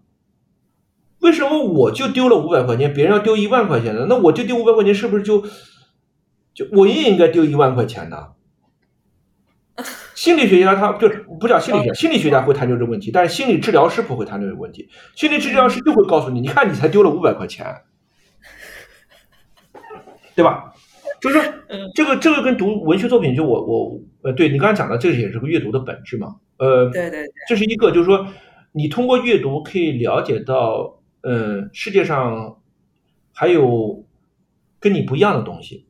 [1.20, 4.06] 为什么我就丢了五百块钱，别人要丢一万块钱呢？
[4.10, 5.46] 那我就丢五百块钱，是不是就
[6.54, 8.30] 就我也应该丢一万块钱呢？
[10.22, 14.88] 心理学家他就不叫心理学，心理学家会探究这个问题，但是心理治疗师不会探究这个问题。
[15.16, 17.66] 心理治疗师就会告诉你，你看你才丢了五百块钱，
[20.36, 20.76] 对吧？
[21.20, 21.40] 就是
[21.96, 26.36] 这个这个跟读文学作品，就我我呃，对你刚才讲的，这也是个阅读的本质嘛。
[26.58, 28.28] 呃，对对对，这是一个，就是说
[28.74, 32.60] 你通过阅读可以了解到，嗯，世界上
[33.34, 34.06] 还有
[34.80, 35.88] 跟你不一样的东西。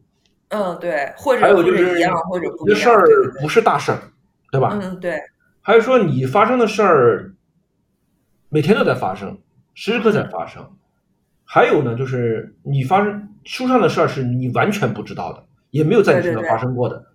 [0.48, 3.04] 嗯，对，或者还有就是一样或者不一样，这事儿
[3.42, 4.00] 不是大事儿，
[4.52, 4.78] 对吧？
[4.80, 5.18] 嗯，对，
[5.62, 7.34] 还是说你发生的事儿，
[8.50, 9.40] 每天都在发生，
[9.74, 10.70] 时时刻在发生。
[11.44, 17.06] 还有呢，就是你发生书上的事儿是你完全不知道的，也没有在你身上发生过的，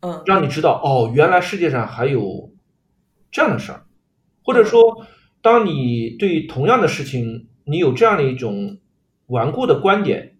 [0.00, 2.52] 嗯，让你知道哦，原来世界上还有
[3.30, 3.84] 这样的事儿，
[4.42, 5.06] 或者说，
[5.40, 8.78] 当你对同样的事情，你有这样的一种
[9.26, 10.36] 顽固的观点，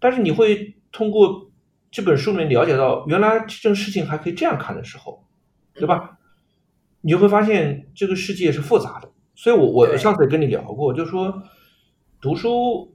[0.00, 1.50] 但是你会通过
[1.92, 5.24] 这本书里面了解到，原来这件事情还可以这样看的时候，
[5.74, 6.18] 对吧？
[7.00, 9.10] 你就会发现这个世界是复杂的。
[9.34, 11.42] 所以我我对上次也跟你聊过，就是说
[12.20, 12.92] 读书，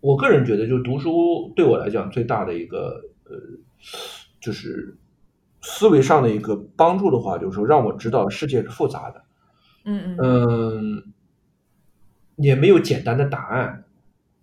[0.00, 3.36] 我个人觉得，就是读书对我来讲最大的一个呃，
[4.40, 4.96] 就是
[5.62, 9.24] 思维上的一个帮助的话，就是说让我知道世界是复杂的。
[9.84, 11.12] 嗯嗯嗯，
[12.36, 13.84] 也没有简单的答案，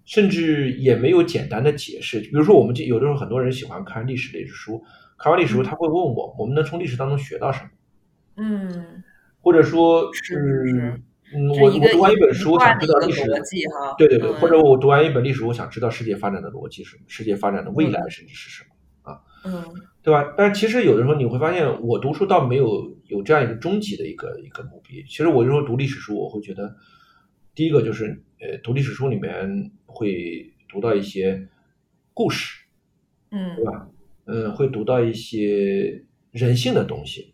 [0.03, 2.19] 甚至也没有简单的解释。
[2.19, 4.83] 比如说，我们这有的时候很多人喜欢看历史类的书，
[5.21, 7.69] 看完历史书嗯他会问我，我们能从历史当中学到什么？
[8.37, 9.03] 嗯，
[9.41, 10.35] 或者说，是
[10.73, 11.03] 嗯
[11.33, 13.23] 嗯，我我读完一本书，我想知道历史
[13.97, 19.21] 对对对，嗯或者我读完一本历史，我想知道世界发展的逻辑是什么，世界发展的未来嗯甚至是什么啊。
[19.45, 19.63] 嗯
[20.03, 20.33] 对吧？
[20.35, 25.03] 但其实有的时候你会发现，我读书倒没有有这样一个终极的一个一个目的。
[25.07, 26.75] 其实我有时候读历史书，我会觉得，
[27.53, 31.47] 第一个就是呃，读历史书里面会读到一些
[32.15, 32.65] 故事，
[33.29, 33.87] 嗯对吧？
[34.33, 37.33] 嗯，会读到一些人性的东西，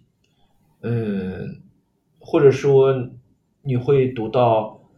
[0.82, 1.62] 嗯，
[2.18, 3.12] 或者说
[3.62, 4.90] 你会读到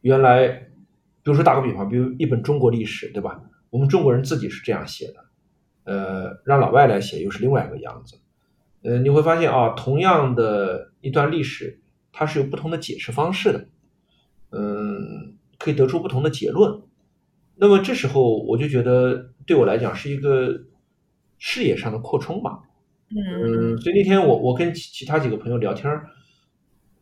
[0.00, 3.44] 原来，比如说打个比方，比如一本中国历史，对吧？
[3.70, 5.24] 我们中国人自己是这样写的，
[5.84, 8.18] 呃，让老外来写又是另外一个样子，
[8.82, 13.68] 呃，你会发现啊，同样的一段历史，它是有不同的解释方式的，
[14.50, 16.82] 嗯，可以得出不同的结论。
[17.54, 20.64] 那么这时候我就觉得，对我来讲是一个
[21.38, 22.60] 视野上的扩充吧。
[23.10, 26.08] 嗯嗯，所以那天我我跟其其他几个朋友聊天儿，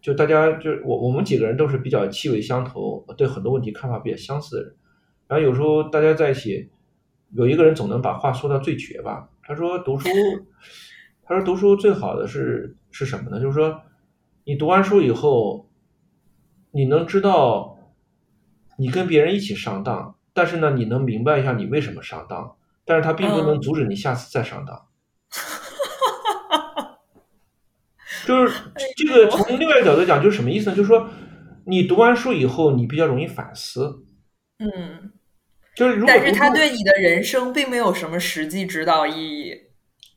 [0.02, 4.74] 就大家就我我们几个人都是比较气味相投，对很多问题看法比较相似的人。
[5.27, 6.69] 然后有时候大家在一起，
[7.32, 9.31] 有一个人总能把话说到最绝吧。
[9.43, 10.09] 他说读书，
[11.23, 13.40] 他说读书最好的是是什么呢？
[13.40, 13.81] 就是说
[14.44, 15.70] 你读完书以后，
[16.70, 17.78] 你能知道
[18.77, 24.81] 你跟别人一起上当，但是呢，你能明白一下你为什么上当，但是它并不能嗯阻止你下次再上当。
[28.27, 28.55] 就是
[28.97, 30.77] 这个从另外一个角度讲，就是什么意思呢？
[30.77, 31.11] 就是说，
[31.66, 34.02] 你读完书以后，你比较容易反思。
[34.59, 35.12] 嗯，
[35.77, 39.52] 就是如果但是他对你的人生并没有什么实际指导意义。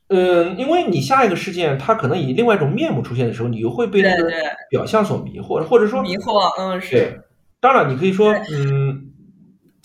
[0.08, 4.30] 嗯，因为你下一个事件，它可能以另外一种面目出现的时候，你又会被那个
[4.70, 7.24] 表象所迷惑，或者说迷惑，嗯对是。。
[7.60, 9.10] 当然，你可以说，嗯，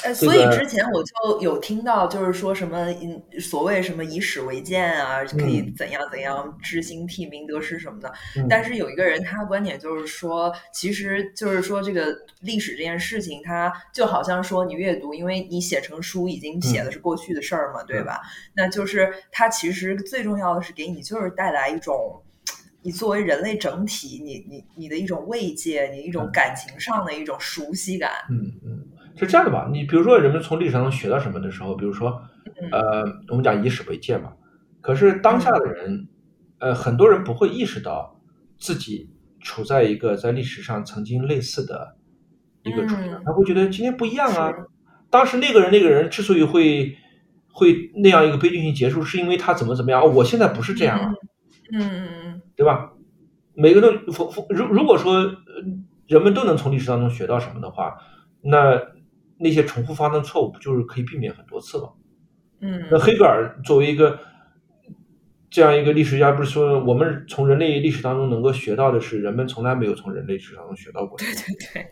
[0.03, 8.11] 呃，所以之前我就有听到，就是说什么，嗯，所谓什么以史为鉴啊，可以嗯怎样怎样知兴替明得失什么的。
[8.35, 18.21] 嗯但是有一个人，他的观点就是说，其实就是说这个历史这件事情，它就好像说你阅读，因为你写成书已经写的是过去的事儿嘛，对吧？
[18.55, 22.21] 那就是它其实最重要的是给你就是带来一种。
[22.85, 28.84] 你作为人类整体，你你你的一种慰藉，你一种嗯感情上的一种熟悉感，嗯嗯，
[29.15, 29.69] 是这样的吧？
[29.72, 32.22] 你比如说，人们从历史当中学到什么的时候，比如说，
[32.61, 34.34] 嗯呃，我们讲以史为鉴嘛。
[34.81, 36.07] 可是当下的人，
[36.60, 38.19] 呃，很多人不会意识到
[38.57, 39.10] 自己
[39.40, 41.95] 处在一个在历史上曾经类似的
[42.64, 44.52] 一个处境，嗯他会觉得今天不一样啊。
[45.10, 46.98] 当时那个人那个人之所以会
[47.52, 50.02] 会那样一个悲剧性结束，是因为他怎么怎么样。
[50.02, 51.10] 哦，我现在不是这样了。
[51.72, 52.91] 嗯嗯嗯对吧？
[53.56, 53.91] 每个都
[54.49, 55.35] 如如果说呃
[56.07, 57.95] 人们都能从历史当中学到什么的话，
[58.41, 58.81] 那
[59.43, 61.89] 那些重复发生错误不就是可以避免很多次吗？
[62.61, 64.17] 嗯那黑格尔作为一个
[65.49, 71.85] 这样一个历史家，不是说我们从人类历史当中能够学到的是人们从来没有从人类历史当中学到过的，对对对，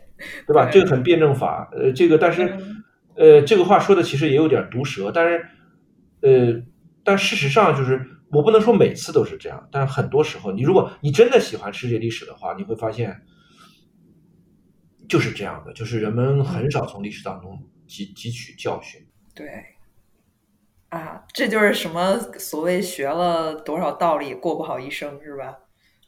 [0.46, 0.68] 对吧？
[0.72, 2.82] 这个很辩证法，呃，这个但是嗯
[3.14, 5.46] 呃，这个话说的其实也有点毒舌，但是
[6.22, 6.62] 呃，
[7.04, 13.22] 但事实上就是我不能说每次都是这样，但是很多时候，你如果你真的喜欢世界历史的话，你会发现
[15.12, 18.98] 就是这样的，就是人们很少从历史当中汲汲取教训。
[19.34, 19.46] 对，
[20.88, 25.58] 啊，这就是什么所谓学了多少道理过不好一生是吧？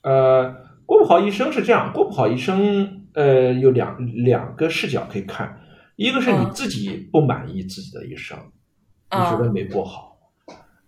[0.00, 0.50] 呃，
[0.86, 5.60] 过不好一生是这样，过不好一生，呃，有两两个视角可以看，
[5.96, 6.50] 一个是你嗯。
[6.54, 10.16] 自己不满意自己的一生，你觉得啊没过好，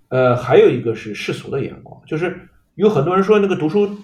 [0.09, 3.99] 呃，还有一个是世俗的眼光，就是有很多人说那个读书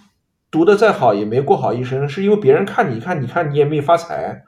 [0.52, 4.44] 读的再好也没过好一生，是因为别人看你看，你看你也没发财，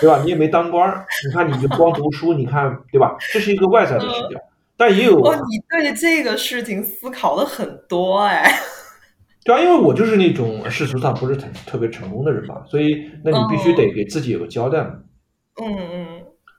[0.00, 0.22] 对吧？
[0.24, 3.14] 你也没当官儿，你看你就光读书，你看对吧？
[3.32, 4.40] 这是一个外在的视角，
[4.76, 8.50] 但也有哦，你对这个事情思考的很多哎。
[9.44, 14.94] 对啊，因为我就是那种世俗上不是特特别成功的人嘛，所以那你必须得给自己有个交代嘛。
[15.62, 16.06] 嗯嗯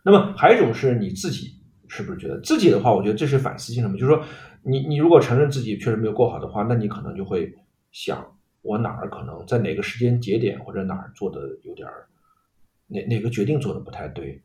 [0.04, 1.48] 那么还有一种是你自己
[1.90, 4.24] 是不是觉得自己的话，我觉得这是反思性的嘛，就是说
[4.64, 7.52] 你你如果承认自己确实没有过好的话，那你可能就会
[7.92, 8.26] 想
[8.68, 12.06] 我哪儿可能在哪个时间节点或者哪儿做的有点儿
[12.88, 14.42] 哪哪个决定做的不太对，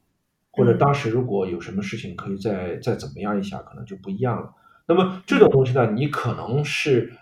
[0.53, 4.55] 或者嗯当时如果有什么事情可以再再怎么样一下，可能就不一样了。
[4.86, 7.12] 那么这种东西呢，你可能是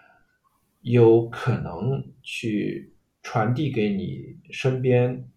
[0.82, 5.28] 有可能去传递给你身边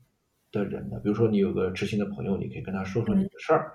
[0.52, 3.72] 的人的，比如说你有个知心的朋友，你可以跟他说说你的事儿。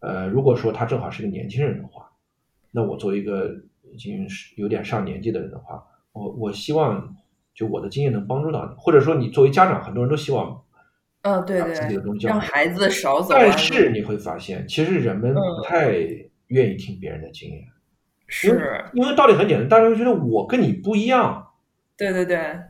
[0.00, 2.10] 呃，如果说他正好是个年轻人的话，
[2.70, 3.56] 那我作为一个
[3.90, 5.82] 已经是有点上年纪的人的话，
[6.12, 7.16] 我我希望
[7.54, 10.62] 就我的经验能帮助到你，或者说你作为家长，很多人都希望
[11.22, 13.28] 嗯，对把自己的东西让孩子少走。
[13.30, 15.92] 但是你会发现，其实人们不嗯太
[16.48, 17.64] 愿意听别人的经验，
[18.26, 18.48] 是，
[18.92, 21.48] 因为道理很简单，大家会觉得我跟你不一样，
[21.96, 22.60] 对对对，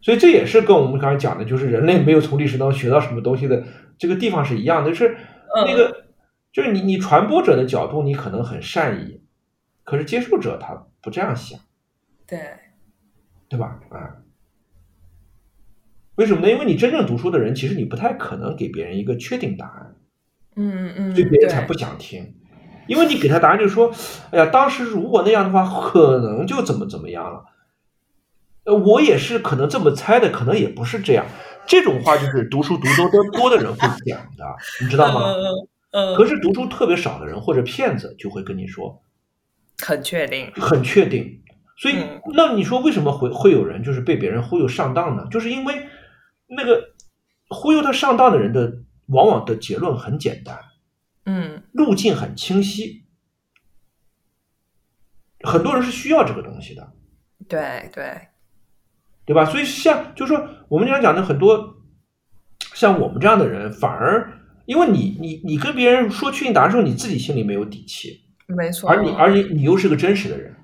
[0.00, 3.64] 所以这也是跟我们刚才讲的，就是人类没有从历史当中学到什么东西的
[3.98, 5.16] 这个地方是一样的，就是
[5.56, 5.64] 嗯。
[5.66, 6.04] 那个，
[6.52, 9.20] 就是你你传播者的角度，你可能很善意，
[9.84, 11.60] 可是接受者他不这样想，
[12.26, 12.38] 对，
[13.48, 13.80] 对吧？
[13.90, 14.16] 啊，
[16.16, 16.50] 为什么呢？
[16.50, 19.96] 因为你真正读书的人，其实你不太可能给别人一个确定答案。
[20.56, 22.34] 嗯嗯，所以别人才不想听，
[22.86, 23.92] 因为你给他答案就是说，
[24.30, 27.44] 哎呀，当时如果那样的话，可能就怎么怎么样了。
[28.64, 31.24] 呃，我也是可能这么猜的，可能也不是这样。
[31.66, 34.44] 这种话就是读书读多多多的人会讲的，
[34.80, 35.32] 你知道吗？
[35.32, 39.02] 嗯嗯，可是读书特别少的人或者骗子就会跟你说
[39.78, 41.40] 很确定，很确定。
[41.78, 45.26] 所以嗯，那你说为什么会会有人就是被别人忽悠上当呢？
[45.30, 45.86] 就是因为
[46.48, 46.94] 那个
[47.48, 50.58] 忽悠他上当的人的，往往的结论很简单。
[51.24, 53.04] 嗯路径很清晰，
[55.40, 56.90] 很多人是需要这个东西的，
[57.46, 58.28] 对对，
[59.26, 59.44] 对吧？
[59.44, 61.76] 所以像就是说，我们经常讲的很多，
[62.74, 64.32] 像我们这样的人，反而
[64.64, 70.56] 因为你你你跟别人说确定答案的时候，你自己心里没有底气，没错，而你而你你又是个真实的人。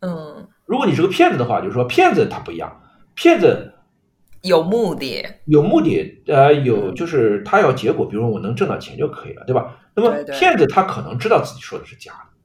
[0.00, 2.82] 嗯如果你是个骗子的话，就是说骗子他不一样，
[3.14, 3.72] 骗子
[4.42, 6.94] 有目的，有目的，呃，有嗯。
[6.94, 9.78] 就是他要结果，比如说我能挣到钱就可以了，对吧？
[9.94, 12.36] 那么骗子他可能知道自己说的是假的，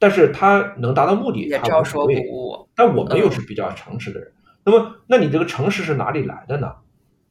[0.00, 2.16] 但是他能达到目的，他无所谓。
[2.28, 3.32] 误，但我们又嗯。
[3.32, 4.32] 是比较诚实的人，
[4.64, 6.72] 那么那你这个诚实是哪里来的呢？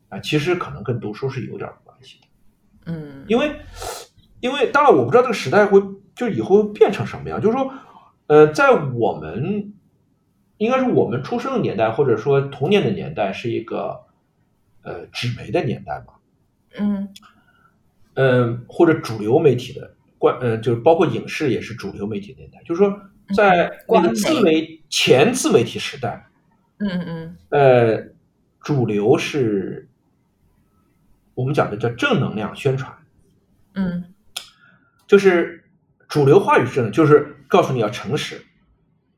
[0.07, 2.27] 啊，其实可能跟读书是有点关系的，
[2.93, 3.25] 嗯。
[3.27, 3.57] 因为
[4.39, 5.81] 因为当然我不知道这个时代会
[6.15, 7.73] 就以后会变成什么样，就是说，
[8.27, 9.72] 呃，在我们
[10.57, 14.05] 应该是我们出生的年代，或者说童年的年代，是一个
[14.83, 16.13] 呃纸媒的年代吧，
[16.77, 17.09] 嗯。
[18.15, 23.01] 嗯，或者主流媒体的关，呃，就是包括影视也是主流媒体的年代，就是说
[23.35, 26.27] 在那个自媒前自媒体时代，
[26.77, 27.37] 嗯嗯。
[27.49, 28.03] 呃，
[28.61, 29.89] 主流是
[31.33, 32.95] 我们讲的叫正能量宣传，
[33.73, 34.13] 嗯。
[35.07, 35.63] 就是
[36.07, 38.41] 主流话语是，就是告诉你要诚实，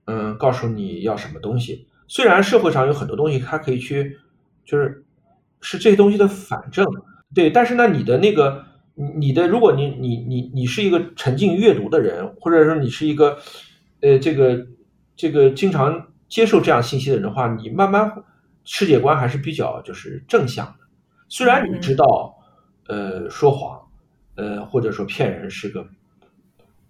[0.05, 1.87] 嗯，告诉你要什么东西。
[2.07, 4.17] 虽然社会上有很多东西，它可以去，
[4.63, 5.03] 就是
[5.61, 6.85] 是这些东西的反证，
[7.33, 8.63] 对，但是呢，你的那个
[8.93, 13.39] 你你的，如果你你你你是一个沉浸阅读的人，或者说你是一个
[14.01, 14.67] 呃这个
[15.15, 18.23] 这个经常接受这样信息的人的话，你慢慢
[18.63, 20.85] 世界观还是比较就是正向的。
[21.27, 22.35] 虽然你知道，
[22.87, 23.81] 呃，说谎，
[24.35, 25.87] 呃，或者说骗人是个，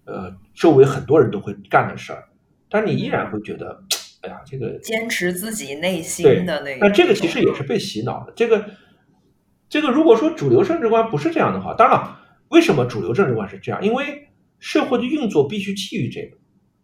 [0.04, 2.24] 呃，周围很多人都会干的事儿，
[2.68, 3.82] 但你依然会觉得，
[4.22, 8.32] 哎呀，这个坚持自己内心的那个，那这个其实也是被洗脑的。
[8.34, 8.64] 这个，
[9.68, 13.84] 这个如果说主流政治观不是这样的话，当然了，为什么主流政治观是这样？
[13.84, 14.28] 因为
[14.58, 16.36] 社会的运作必须基于这个。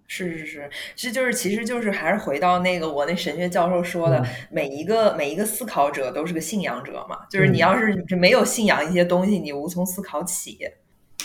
[0.08, 10.58] 是是是，这就是其实就是还是回到那个我那神学教授说的，嗯每一个每一个思考者都是个信仰者嘛，就是嗯你要是没有信仰一些东西，你无从思考起。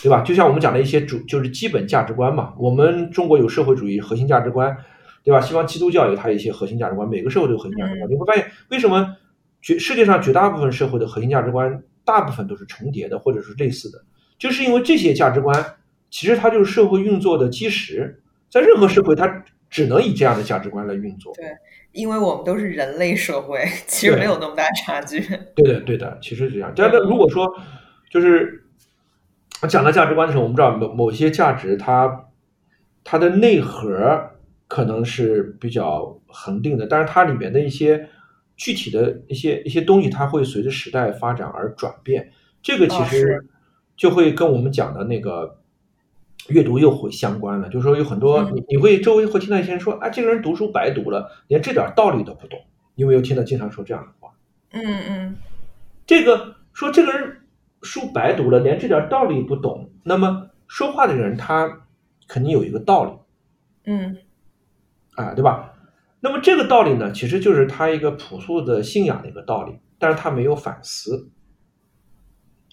[0.01, 0.21] 对吧？
[0.21, 4.75] 就像我们讲的一些主就是基本价值观嘛，我们中国有社会主义核心价值观，
[5.23, 5.41] 对吧？
[5.41, 8.09] 西方基督教有它一些核心价值观，每个社会都有核心价值观。
[8.09, 9.15] 嗯你会发现，为什么
[9.61, 14.03] 绝世界上绝大部分社会的核心价值观，大部分都是重叠的，或者是类似的，
[14.37, 15.65] 就是因为这些价值观
[16.09, 18.21] 其实它就是社会运作的基石。
[18.49, 21.33] 在任何社会，它只能以这样的价值观来运作。
[21.35, 21.45] 对，
[21.91, 25.19] 因为我们都是人类社会，其实没有那么大差距。
[25.53, 26.71] 对的，对的，其实是这样。
[26.73, 27.45] 但是如果说
[28.09, 28.63] 就是
[29.67, 32.25] 讲到价值观的时候，我们知道某某些价值它
[33.03, 34.31] 它的内核
[34.67, 38.09] 可能是比较恒定的，但是它里面的一些
[38.55, 42.31] 具体的一些一些东西，它会随着时代发展而转变。
[42.61, 43.47] 这个其实
[43.95, 45.59] 就会跟我们讲的那个
[46.49, 47.69] 阅读又会相关了。
[47.69, 52.59] 就是说有很多嗯你你会周围会听到一些人说啊，这个人读书白读了，连这点道理都不懂。
[52.95, 54.33] 你有没有听到经常说这样的话？
[54.71, 55.35] 嗯嗯
[56.05, 57.37] 这个说这个人
[57.81, 61.87] 书白读了，连这点道理不懂，那么说话的人他
[62.27, 63.11] 肯定有一个道理
[63.85, 64.17] 嗯
[65.15, 65.73] 啊，对吧？
[66.19, 71.29] 那么这个道理呢，其实就是他一个朴素的信仰的一个道理，但是他没有反思，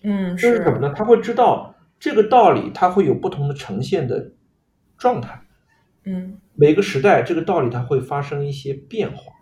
[0.02, 0.93] 嗯，这是什么呢？
[0.97, 4.32] 他会知道这个道理，它会有不同的呈现的
[4.98, 5.43] 状态，
[6.05, 9.32] 嗯每个时代这个道理它会发生一些变化。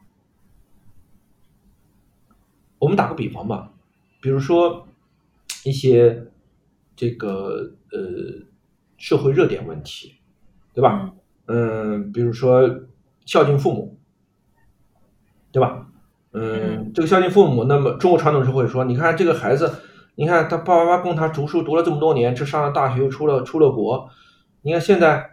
[2.78, 3.72] 我们打个比方吧，
[4.20, 4.88] 比如说
[5.64, 6.26] 一些
[6.96, 8.46] 这个呃
[8.96, 10.14] 社会热点问题，
[10.72, 11.12] 对吧？
[11.46, 12.68] 嗯，比如说
[13.26, 13.98] 孝敬父母，
[15.50, 15.86] 对吧？
[16.32, 19.70] 嗯，这个孝敬父母，那么中国传统社会说，你看这个孩子，
[20.14, 24.08] 你看他爸爸妈妈供他读书读了这么多年，这上了大学又出了出了国，
[24.62, 25.32] 你看现在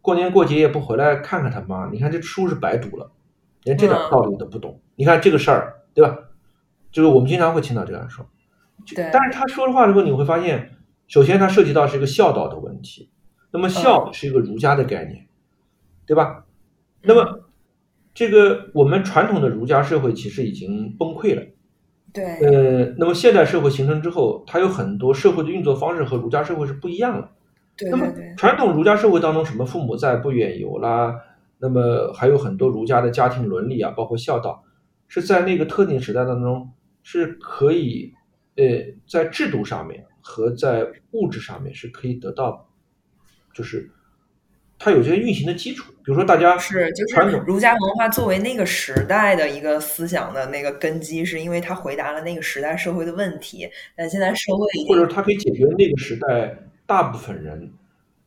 [0.00, 3.12] 过年过节也不回来看看他妈，你看这书是白读了，
[3.62, 4.80] 连这点嗯道理都不懂。
[4.96, 6.18] 你看这个事儿，对吧？
[6.90, 8.26] 就是我们经常会听到这样说，
[8.86, 10.70] 对，但是他说的话之后，你会发现，
[11.08, 13.10] 首先它涉及到是一个孝道的问题，
[13.52, 15.26] 那么孝是一个儒家的概念，
[16.06, 16.44] 对吧？
[17.02, 17.48] 那么
[18.12, 21.42] 这个我们传统的儒家社会其实已经崩溃了。
[22.12, 27.28] 对呃，那么现代社会形成之后，它有很多社会的运作方式和儒家社会是不一样的。
[27.76, 31.16] 对那么传统儒家社会当中，什么父母在不远游啦，
[31.58, 34.64] 那么还有很多儒家的家庭伦理啊，包括孝道，
[35.06, 36.70] 是在那个特定时代当中
[37.02, 38.12] 是可以，
[38.60, 42.68] 呃，在制度上面和在物质上面是可以得到，
[43.54, 43.90] 就是
[44.78, 45.90] 它有这个运行的基础。
[46.04, 53.68] 比如说大家是就是儒家文化作为那个时代的一个思想的那个根基，是因为它回答了那个时代社会的问题。
[53.96, 56.54] 但现在社会或者它可以解决那个时代
[56.84, 57.72] 大部分人，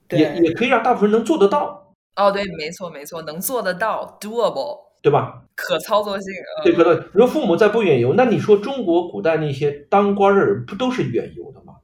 [0.10, 5.44] 也也可以让大部分人能做得到，哦，对，没错没错，能做得到，doable，对吧？
[5.54, 6.34] 可操作性。
[6.58, 11.76] 呃对，可能你说父母在不远游，那你说中国古代那些当官的人不都是远游的吗？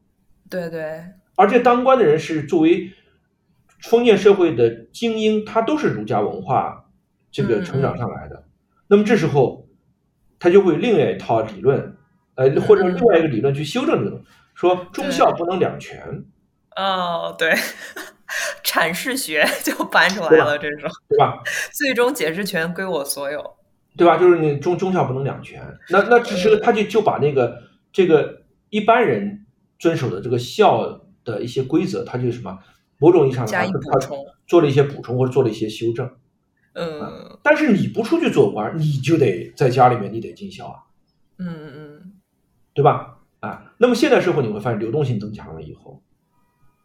[0.49, 1.03] 对对
[1.35, 2.91] 而且当官的人是作为
[3.81, 6.85] 封建社会的精英，他都是儒家文化
[7.31, 8.43] 这个成长上来的。
[8.87, 9.67] 那么这时候，
[10.39, 11.95] 他就会另外一套理论，
[12.35, 14.21] 呃，或者另外一个理论去修正这个
[14.55, 16.25] 说忠孝不能两全，
[16.75, 17.53] 哦，对，
[18.69, 21.41] 阐释学 就搬出来了，这种对吧？
[21.73, 23.43] 最终解释权归我所有。
[23.97, 24.15] 对吧？
[24.17, 25.59] 就是你忠忠孝不能两全。
[25.89, 29.45] 那那只是他就就把那个这个一般人
[29.79, 32.59] 遵守的这个孝的一些规则，他就什么
[32.99, 36.09] 某种意义上加以他补充他做了一些补充或者做了一些修正。
[36.75, 40.75] 嗯但是你不出去做官，你就得在家里面，你得尽孝啊，
[41.39, 42.13] 嗯嗯
[42.73, 43.17] 对吧？
[43.39, 46.03] 啊，那么现代社会你会发现流动性增强了以后，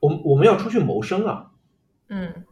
[0.00, 1.50] 我们我们要出去谋生啊，
[2.08, 2.44] 嗯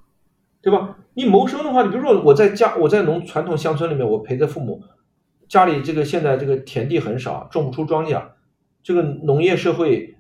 [0.61, 0.97] 对吧？
[1.15, 4.83] 你谋生的话，你比如说我在家，我在农传统乡村里面，我陪着父母，
[5.49, 8.23] 家里这个现在这个田地很少，种不出庄稼，
[8.83, 10.17] 这个农业社会，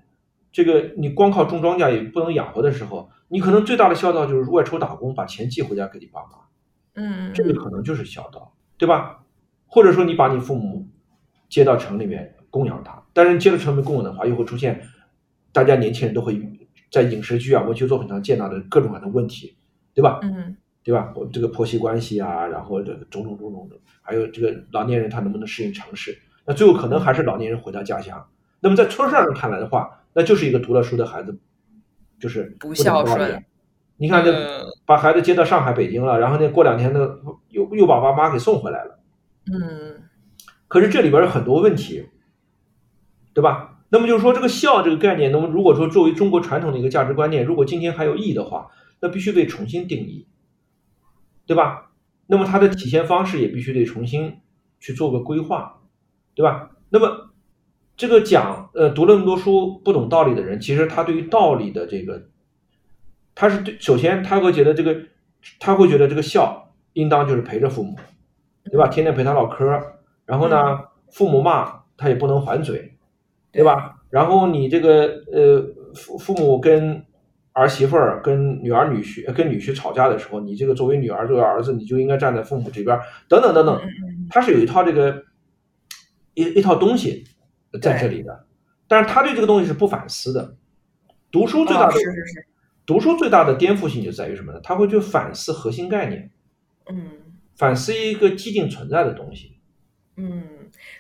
[0.50, 6.30] 这个你光靠种庄稼也不能养活的时候，你可能最大的孝道就是外出打工，把钱寄回家给你爸妈。
[6.94, 9.24] 嗯嗯，这个可能就是孝道，对吧？
[9.66, 10.86] 或者说你把你父母
[11.48, 14.82] 接到城里面供养他，但是接到城里面供养的话，又会出现
[15.52, 16.34] 大家年轻人都会
[16.92, 19.56] 在影视剧啊、文学作品上见到的各种各样的问题，
[19.94, 20.20] 对吧？
[20.22, 21.12] 嗯对吧？
[21.14, 26.18] 我这个婆媳关系啊，然后这个种种种种的，还有这个老年人他能不能适应城市？
[26.44, 28.28] 那最后可能还是老年人回到家乡。
[28.58, 31.38] 那么在村上人看来的话，那就是一个读了书的孩子，
[32.18, 33.44] 就是不懂孝顺。
[33.96, 37.16] 你看这嗯把孩子接到上海、北京了，然后呢，过两天呢，
[37.50, 38.98] 又又把爸妈给送回来了。
[39.52, 40.02] 嗯
[40.66, 42.08] 可是这里边有很多问题，
[43.32, 43.71] 对吧？
[43.92, 48.70] 那么就是说，这个孝这个概念，那么如果说作为中国传统的一个价值观念，如果今天还有意义的话，
[49.00, 50.26] 那必须得重新定义，
[51.44, 51.90] 对吧？
[52.26, 54.38] 那么它的体现方式也必须得重新
[54.80, 55.82] 去做个规划，
[56.34, 56.70] 对吧？
[56.88, 57.32] 那么
[57.94, 62.28] 这个讲呃读了那么多书不懂道理的人，其实他对于道理的这个，
[63.34, 64.96] 他是对首先他会觉得这个
[65.60, 67.94] 他会觉得这个孝应当就是陪着父母，
[68.64, 68.88] 对吧？
[68.88, 69.66] 天天陪他唠嗑，
[70.24, 70.56] 然后呢，
[71.10, 72.91] 父母骂他也不能还嘴，
[73.52, 74.02] 对吧？
[74.10, 75.62] 然后你这个呃
[75.94, 77.04] 父父母跟
[77.52, 82.98] 儿媳妇儿跟女儿女婿跟女婿吵架的时候，你这个作为女儿作为儿子，你就应该站在父母这边，
[83.28, 83.80] 等等等等，
[84.30, 85.22] 他是有一套这个
[86.34, 87.24] 一一套东西
[87.80, 88.46] 在这里的，
[88.88, 90.56] 但是他对这个东西是不反思的。
[91.30, 92.46] 读书最大的是是是，
[92.86, 94.60] 读书最大的颠覆性就在于什么呢？
[94.62, 96.30] 他会去反思核心概念，
[96.90, 97.08] 嗯
[97.56, 99.58] 反思一个既定存在的东西。
[100.16, 100.42] 嗯，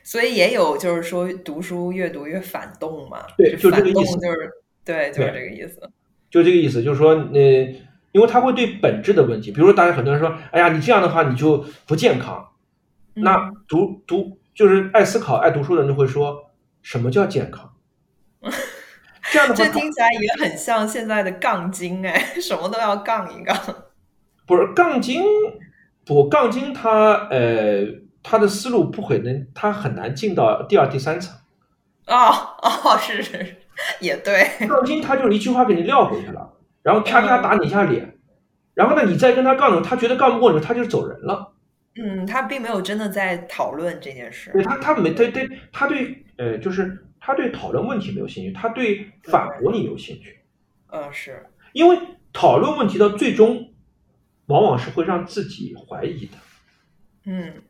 [0.04, 4.50] 所以也有就是说读书越读越反动嘛，对就这反个意思动就是
[4.84, 5.80] 对，就是这个意思。
[6.30, 7.40] 就这个意思，就是说，呃，
[8.12, 12.48] 因为他会对本质的问题，比如说，大家很多人说，哎呀，你这样的话你就不健康。
[13.14, 16.50] 那嗯读读就是爱思考、爱读书的人就会说，
[16.80, 17.70] 什么叫健康？
[19.30, 23.54] 这样的话这，听起来也很像现在的杠精哎， 什么都要杠一杠。
[24.46, 25.22] 不是杠精，
[26.04, 27.84] 不杠精他呃
[28.22, 31.36] 他的思路不会能，他很难进到第二、第三层。
[32.06, 32.14] 哦
[32.62, 33.56] 哦，是是是，
[34.00, 34.46] 也对。
[34.66, 38.18] 杠精他就是一句话给你撂回去了，然后啪啪打你一下脸，
[38.74, 41.52] 然后呢你再跟他杠的，他觉得杠不过你，他就走人了。
[41.94, 44.50] 嗯，他并没有真的在讨论这件事。
[44.52, 50.40] 对他，他没他对，他对呃，就是他对讨论问题没有兴趣，他对反驳你有兴趣，
[50.90, 51.98] 嗯，是，因为
[52.32, 53.72] 讨论问题到最终，
[54.46, 56.38] 往往是会让自己怀疑的。
[57.24, 57.62] 嗯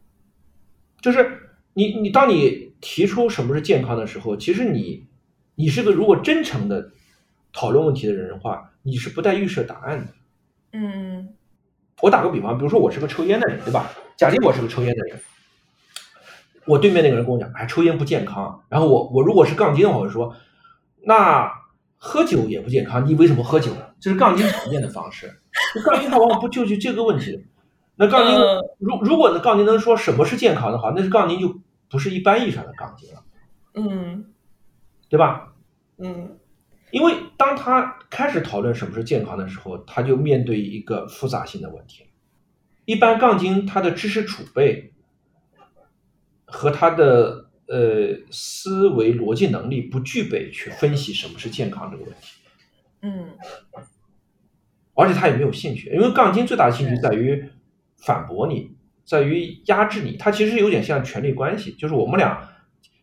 [1.03, 5.07] 就是你你当你提出什么是健康的时候，其实你
[5.57, 6.93] 你是个如果真诚的
[7.53, 10.12] 讨论问题的人的话，你是不带预设答案的。
[10.73, 11.35] 嗯
[12.01, 13.91] 我打个比方，比如说我是个抽烟的人，对吧？
[14.16, 15.20] 假定我是个抽烟的人，
[16.66, 18.65] 我对面那个人跟我讲，哎，抽烟不健康。
[18.69, 20.35] 然后我我如果是杠精的话，我就说，
[21.05, 21.51] 那
[21.97, 23.87] 喝酒也不健康，你为什么喝酒呢？
[24.01, 25.41] 这是杠精常见的方式。
[25.85, 27.45] 杠精他往往不就就这个问题。
[27.97, 31.60] 那杠精嗯如如果呢杠精能说什么是健康的话，那是杠精就
[31.90, 33.23] 不是一般意义上的杠精了，
[33.74, 34.32] 嗯
[35.09, 35.52] 对吧？
[35.98, 36.39] 嗯
[36.90, 42.05] 因为当他开始讨论什么是健康的时候，他就面对一个复杂性的问题。
[42.85, 44.93] 一般杠精他的知识储备
[46.44, 52.40] 和他的呃思维逻辑能力不具备去分析什么是健康这个问题，
[53.02, 53.28] 嗯
[54.94, 57.48] 而且他也没有兴趣，因为杠精最大的兴趣在于
[58.03, 58.70] 反驳你，
[59.05, 60.16] 在于压制你。
[60.16, 62.49] 他其实有点像权力关系，就是我们俩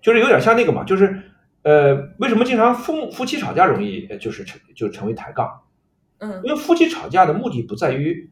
[0.02, 1.22] 就是有点像那个嘛，就是
[1.64, 5.50] 呃为什么经常夫夫妻吵架容易呃就是成就成为抬杠？
[6.20, 8.30] 嗯，因为夫妻吵架的目的不在于，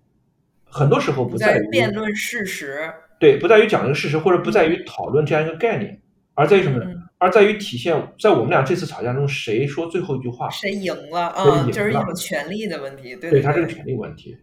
[0.65, 2.91] 很多时候不不在于于辩论事实。
[3.19, 5.99] 对，不在于讲一个事实，或者不在于讨论这样一个概念，
[6.34, 6.85] 而在于什么呢？
[6.85, 11.30] 嗯而在于体现在我们俩这次吵架中谁说最后一句话，谁赢了？
[11.30, 13.15] 啊就是一种权利的问题。
[13.15, 14.38] 对对，对，它是个权利问题。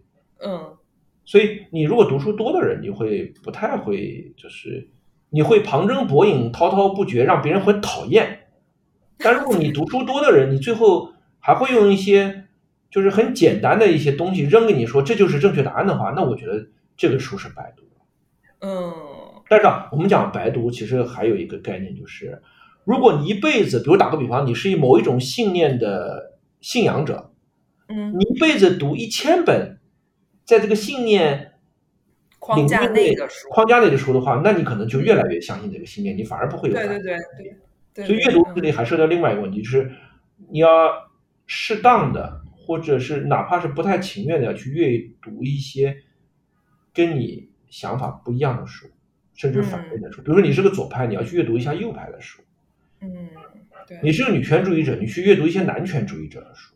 [0.45, 0.77] 嗯
[1.25, 4.91] 所以你如果读书多的人，你会不太会，就是
[5.31, 8.41] 你会旁征博引、滔滔不绝，让别人很讨厌。
[9.19, 12.45] 但如果你读书多的人，你最后还会用一些
[12.91, 18.69] 就是很简单的一些东西扔给你说这就是正确答案的话，那我觉得这个书是白读的。
[18.69, 18.93] 嗯
[19.49, 22.41] 但是啊，我们讲白读，其实还有一个概念，就是
[22.85, 27.31] 如果你一辈子，比如打个比方，你是某一种信念的信仰者，
[27.89, 29.79] 嗯，你一辈子读一千本，
[30.45, 31.53] 在这个信念
[32.39, 33.49] 框架内的书。
[33.51, 37.19] 框架内的书的话，那你可能就越来越相信这个信念，你反而不会有对对对
[37.95, 38.07] 对。
[38.07, 39.91] 所以阅读这里还涉及到另外一个问题，就是
[40.51, 40.91] 你要
[41.47, 45.97] 适当的，或者是哪怕是不太情愿的，要去阅读一些
[46.93, 48.87] 跟你想法不一样的书，
[49.35, 50.21] 甚至反对的书。
[50.23, 52.43] 比如说你是个左派，你要去阅读一下右派的书；
[53.01, 53.31] 嗯，
[53.87, 56.74] 对，你是个女权主义者，你去阅读一些男权主义者的书。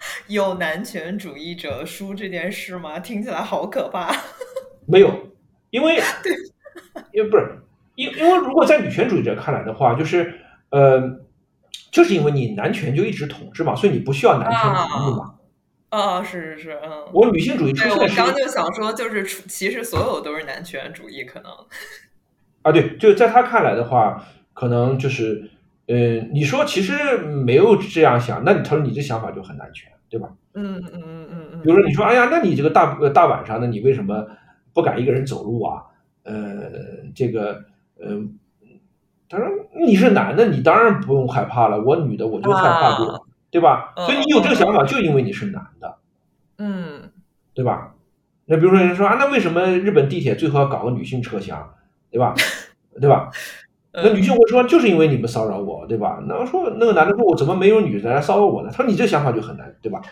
[0.28, 2.98] 有男权主义者输这件事吗？
[2.98, 4.14] 听起来好可怕。
[4.86, 5.32] 没有，
[5.70, 6.32] 因为对
[7.12, 7.58] 因为不是
[7.94, 10.34] 因因为如果在女权主义者看来的话，就是
[10.70, 11.00] 呃，
[11.90, 15.34] 就是因为你男权就一直统治嘛，所以你不需要男权主义嘛。
[15.90, 17.04] 啊，是是是，嗯。
[17.12, 21.52] 我女性主义出对，我刚就想说，就是其实所有都是男权主义，可能。
[22.62, 24.24] 啊，对，就在他看来的话，
[24.54, 25.50] 可能就是，
[25.90, 25.96] 呃，
[26.32, 30.28] 你说其实没有这样想，那你他说你这想法就很难全，对吧？
[30.54, 31.60] 嗯嗯嗯嗯嗯。
[31.62, 34.24] 比如说你说，哎呀，那你这个大呃大晚上的，你为什么
[34.72, 35.82] 不敢一个人走路啊？
[36.22, 36.70] 呃，
[37.14, 37.64] 这个，
[37.98, 38.20] 呃，
[39.28, 39.46] 他说
[39.84, 43.92] 你是男的，你当然不用害怕了，我女的我就害怕这个，啊对吧？
[43.96, 45.96] 嗯所以你有这个想法，就因为你是男的，
[46.58, 47.10] 嗯
[47.52, 47.94] 对吧？
[48.44, 51.68] 那比如说人说啊，那为什么日本地铁最后要搞个女性车厢，
[52.12, 52.34] 对吧？
[53.00, 53.30] 对吧？
[53.92, 56.22] 那女性会说，就是因为你们骚扰我，对吧？
[56.28, 58.68] 那说那个男的说，我怎么没有女的来骚扰我呢？
[58.70, 60.00] 他说你这想法就很难，对吧？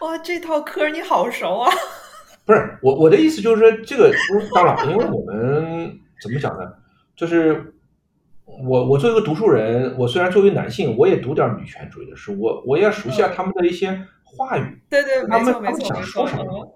[0.00, 1.70] 哇，这套嗑你好熟啊！
[2.44, 4.12] 不是我我的意思就是说，这个
[4.54, 6.70] 当然，因为我们怎么讲呢？
[7.16, 7.74] 就是
[8.44, 16.72] 我我作为一个读书人，我虽然作为男性，我也读点女权主义的书，我我要熟悉下他们的一些话语，对对，他们没错没他们想说什么，嗯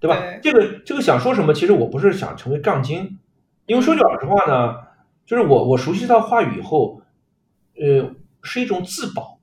[0.00, 0.18] 对吧？
[0.18, 3.18] 对这个这个想说什么，其实我不是想成为杠精，
[3.66, 4.76] 因为说句老实话呢，
[5.24, 7.00] 就是我我熟悉到话语以后，
[7.76, 8.10] 呃，
[8.42, 9.38] 是一种自保。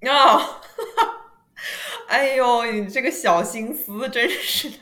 [0.08, 0.60] 啊，
[2.08, 4.76] 哎呦，你这个小心思真是的，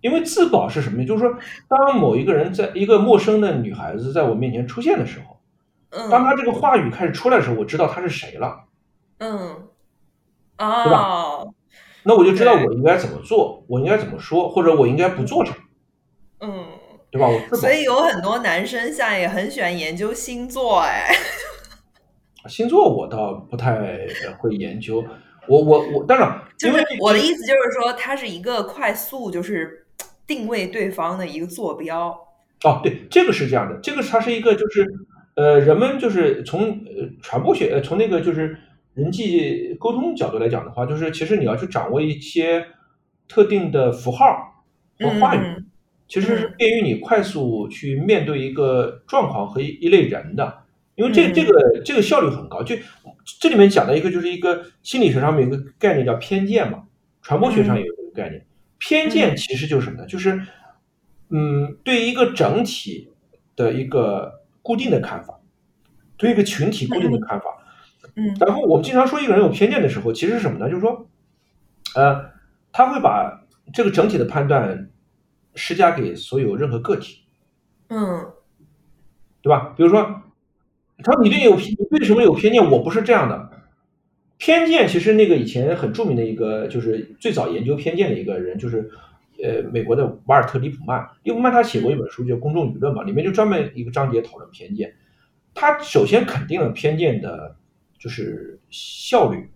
[0.00, 1.06] 因为自保是什么呢？
[1.06, 5.40] 就是说，当某一个人在一个陌生的女孩子在我面前出现的时候，
[5.90, 6.10] 嗯。
[6.10, 8.64] 当嗯她这个话语开始出来的时候，我知道她是谁了，
[9.18, 9.68] 嗯，
[10.56, 10.98] 对吧？
[11.02, 11.54] 哦，
[12.02, 15.63] 那我就知道我应该怎么做，我应该怎么说，或者我应该不做什么，嗯，
[17.14, 17.28] 对吧？
[17.28, 17.72] 我所。
[17.72, 21.14] 以有很多男生现在也很喜欢研究星座，哎，
[22.48, 25.04] 星座我倒不太呃会研究，
[25.46, 29.86] 我我我当然，就是我的意思就是说，它是一个快速就是
[30.26, 32.08] 定位对方的一个坐标，
[32.64, 34.84] 哦，对，这个是这样的，这个它是一个就是
[35.36, 38.58] 呃，人们就是从呃传播学呃从那个就是
[38.94, 42.66] 人际沟通角度来讲的话，就是其实你要去掌握一些
[43.28, 44.64] 特定的符号
[44.98, 45.63] 和话语，嗯
[46.08, 50.62] 其实是便于你快速去面对一个状况和一一类人的。
[50.96, 52.76] 因为这嗯这个这个效率很高，就
[53.40, 56.84] 这里面讲的一个就是一个心理学上面有一个概念叫偏见嘛，
[57.20, 58.46] 传播学上也有这个概念。
[58.78, 60.06] 偏见其实就是什么呢？
[60.06, 60.40] 就是
[61.30, 63.10] 嗯，对一个整体
[63.56, 65.40] 的一个固定的看法，
[66.16, 67.46] 对一个群体固定的看法。
[68.14, 70.68] 嗯然后我们经常说一个人有偏见的时候，其实是什么呢？
[70.68, 71.08] 就是说，
[71.96, 72.30] 呃，
[72.70, 74.90] 他会把这个整体的判断
[75.54, 77.20] 施加给所有任何个体。
[77.88, 78.32] 嗯
[79.42, 79.74] 对吧？
[79.76, 80.22] 比如说，
[81.02, 82.70] 他说你对有偏，你为什么有偏见？
[82.70, 83.50] 我不是这样的。
[84.38, 88.90] 偏见其实那个以前很著名的一个，就是最早研究偏见的一个人，就是
[89.42, 91.06] 呃美国的瓦尔特·里普曼。
[91.22, 94.94] 里普曼他写过一本书叫《公众舆论》嘛，里面就专门一个章节讨论偏见。
[95.52, 97.54] 他首先肯定了偏见的，
[97.98, 99.50] 就是效率，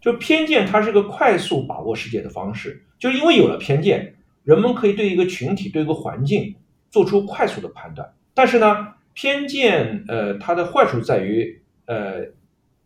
[0.00, 6.54] 就偏见它是个快速把握世界的方式，就是因为有了偏见，人们可以对一个群体、对一个环境
[6.90, 8.14] 做出快速的判断。
[8.32, 12.26] 但是呢，偏见呃它的坏处在于呃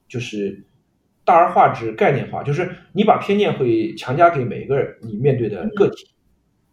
[0.08, 0.64] 就是
[1.24, 6.08] 大而化之、概念化，就是你把偏见会强加给每一个你面对的个体，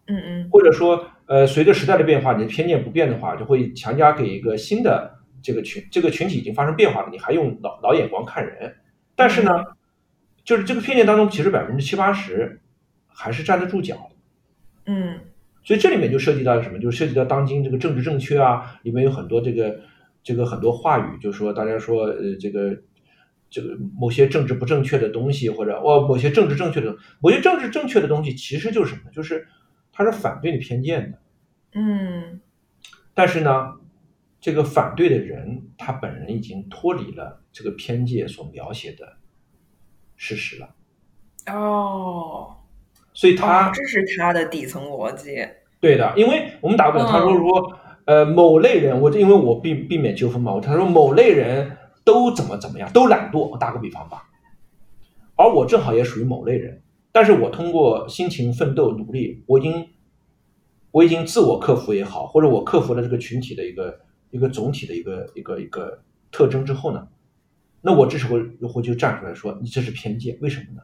[0.07, 0.18] 嗯。
[0.26, 8.76] 嗯或者说呃随着时代的变化，你的偏见不变的话，就会强加给一个新的这个群，这个群体已经发生变化了，你还用老老眼光看人，
[9.16, 9.52] 但是呢，
[10.44, 12.62] 就是这个偏见当中，其实百分之七八十
[13.07, 14.15] 还是站得住脚的。
[14.86, 15.20] 嗯
[15.64, 16.80] 所以这里面就涉及到什么？
[16.80, 19.80] 就涉及到当今这个政治正确啊，里面有很多这个
[20.22, 22.78] 这个很多话语，就是说大家说呃这个
[23.49, 29.12] 这个某些政治不正确的东西，或者哦某些政治正确的某些政治正确的东西，其实就是什么？
[29.12, 29.48] 就是
[29.91, 31.20] 它是反对你偏见的。
[31.74, 32.41] 嗯
[33.14, 33.74] 但是呢，
[34.40, 39.18] 这个反对的人他本人已经脱离了这个偏见所描写的
[40.16, 40.76] 事实了，
[41.48, 42.57] 哦，
[43.16, 45.48] 所以他、哦这是他的底层逻辑，
[45.80, 54.30] 对的，因为我们打个比方，他说嗯说，呃，某类人，我因为我避避免纠纷嘛，他说某类人都怎么怎么样，都懒惰，我打个比方吧，
[55.36, 56.82] 而我正好也属于某类人，
[57.12, 59.88] 但是我通过辛勤奋斗努力，我已经
[60.92, 64.00] 我已经自我克服也好，或者我克服了这个群体的一个
[64.32, 66.00] 一个总体的一个一个一个
[66.32, 67.08] 特征之后呢，
[67.82, 68.38] 那我这时候
[68.74, 70.82] 我就站出来说，你这是偏见，为什么呢？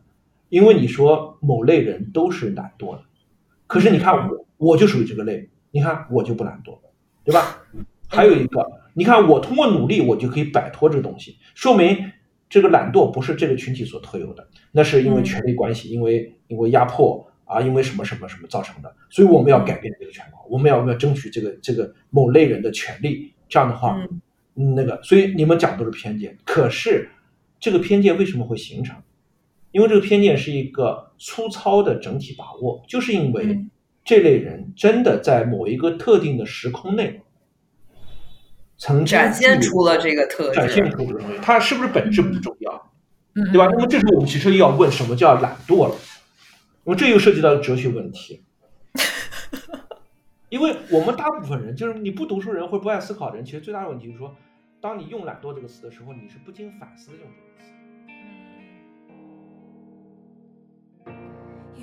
[0.51, 3.03] 因为你说某类人都是懒惰的，
[3.67, 6.77] 可是你看我，我就属于这个类，你看我就不懒惰，
[7.23, 7.63] 对吧？
[8.09, 12.11] 还有一个，你看我通过努力，我就可以摆脱这个东西，说明
[12.49, 23.97] 这个懒惰不是这个群体所特有的，那是因为嗯权力关系，因为因为压迫啊，因为什么什么什么造成的，所以我们要改变这个情况，我们要要争取这个这个某类人的权利，这样的话，
[24.53, 27.09] 那个，所以你们讲都是偏见，可是
[27.57, 29.01] 这个偏见为什么会形成？
[29.71, 33.71] 因为这个偏见是一个粗糙的整体把握，就是因为嗯
[34.03, 37.21] 这类人真的在某一个特定的时空内，
[38.77, 42.91] 曾经展现出了这个特展现质，出这个东西，它是不是本质不重要，
[43.35, 43.67] 嗯对吧？
[43.71, 45.95] 那么这时候我们其实要问什么叫懒惰了，
[46.83, 48.43] 那么这又涉及到哲学问题。
[50.49, 54.35] 因为我们大部分人，就是你不读书人或者不爱思考的人，其实最大的问题就是说，
[54.81, 57.71] 当你用“懒惰”这个词的时候，你是不经反思的用这个词。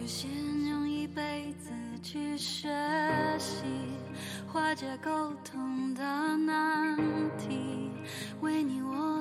[0.08, 0.30] 先
[0.66, 1.70] 用一辈子
[2.02, 2.66] 去学
[3.38, 3.62] 习
[4.50, 6.02] 化解沟通的
[6.34, 6.96] 难
[7.36, 7.90] 题，
[8.40, 9.17] 为你我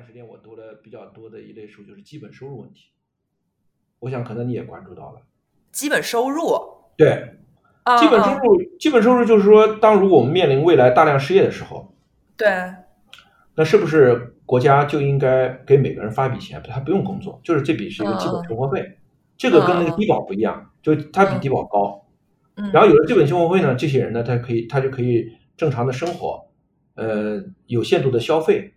[0.00, 2.90] 段时间我读了比较多的一类书就是基本收入问题，
[3.98, 5.20] 我想可能你也关注到了。
[5.72, 6.56] 基本收入，
[6.96, 7.36] 对，
[7.82, 11.94] 啊基本收啊入基本收入就是说，当如果我们面临未来大量失业的时候，
[12.34, 12.48] 对，
[13.54, 18.96] 那是不是国家就应该给每个人发一笔钱，他不用工作，就是这笔是一个基本生活费，
[19.36, 22.06] 这个跟那个低保不一样，就它比低保高。
[22.56, 26.48] 嗯，然后有了基本生活费呢，这些人呢，他可以他就可以正常的生活，
[26.94, 28.72] 呃，有限度的消费，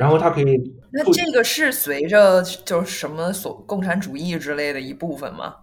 [0.00, 0.44] 然后他可以
[0.90, 5.54] 那这个是随着就是什么所共产主义之类的一部分吗？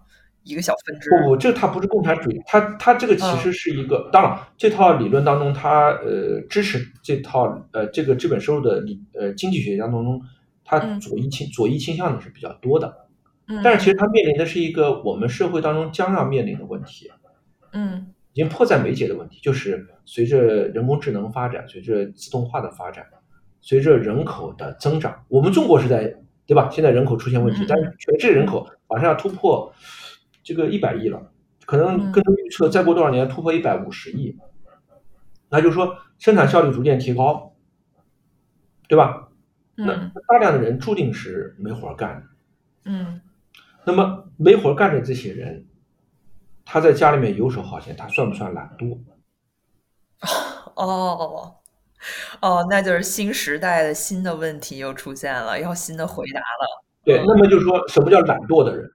[0.44, 1.10] 一个小分支？
[1.10, 10.22] 不不，这它不是共产主义，它它这个其实是一个，当然这套理论当中，它呃支持这套呃这个资本收入的理呃经济学家当中，
[10.64, 12.96] 它嗯左翼倾左翼倾向的是比较多的，
[13.48, 17.10] 嗯，但是其实它面临的是一个我们社会当中将要面临的问题，
[17.74, 23.04] 嗯已经迫在眉睫的问题，就是随着人工智能发展，随着自动化的发展，
[23.62, 26.16] 随着人口的增长，我们中国是在
[26.46, 26.70] 对吧？
[26.72, 29.74] 现在人口出现问题嗯，但是全世界人口马上要突破
[30.44, 31.32] 这个一百亿了，
[31.66, 34.38] 可能嗯根据预测，再过多少年突破一百五十亿，
[35.50, 37.54] 那就是说生产效率逐渐提高，
[38.88, 39.28] 对吧？
[39.76, 42.24] 那嗯大量的人注定是没活干的。
[42.86, 43.20] 嗯
[43.84, 45.66] 那么没活干的这些人，
[46.64, 48.98] 他在家里面游手好闲，他算不算懒惰？
[50.76, 51.57] 哦
[52.42, 56.84] 哦，那就是新时代的新的问题又出现了，要新的回答了。
[57.04, 58.90] 对，嗯那么就是说什么叫懒惰的人？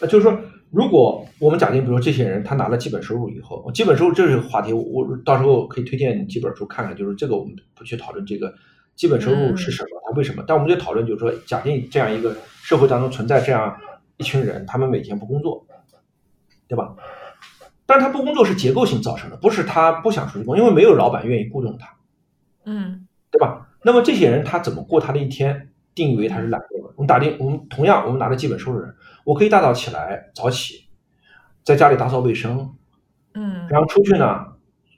[0.00, 0.38] 那就是说，
[0.70, 8.54] 如果我们假定，比如说这些人他拿了基本收入以后，基本收入这是个话题，我我到时候可以推荐你几本书看看，就是这个我们不去讨论这个
[8.94, 13.76] 基本收入是什么，它为什么，但我们就讨论就是说，假定这样一个社会当中存在这样
[14.18, 15.66] 一群人，他们每天不工作，
[16.68, 16.94] 对吧？
[17.84, 21.97] 但是他不工作是结构性造成的，不是他不想出去工作，因为没有老板愿意雇佣他。
[22.68, 23.68] 嗯对吧？
[23.82, 25.70] 那么这些人他怎么过他的一天？
[25.94, 26.92] 定义为他是懒惰的。
[26.94, 30.84] 我们打定，我们同样，我们拿着基本收入人，我可以大早起来早起，
[31.64, 32.72] 在家里打扫卫生，
[33.34, 34.46] 嗯然后出去呢，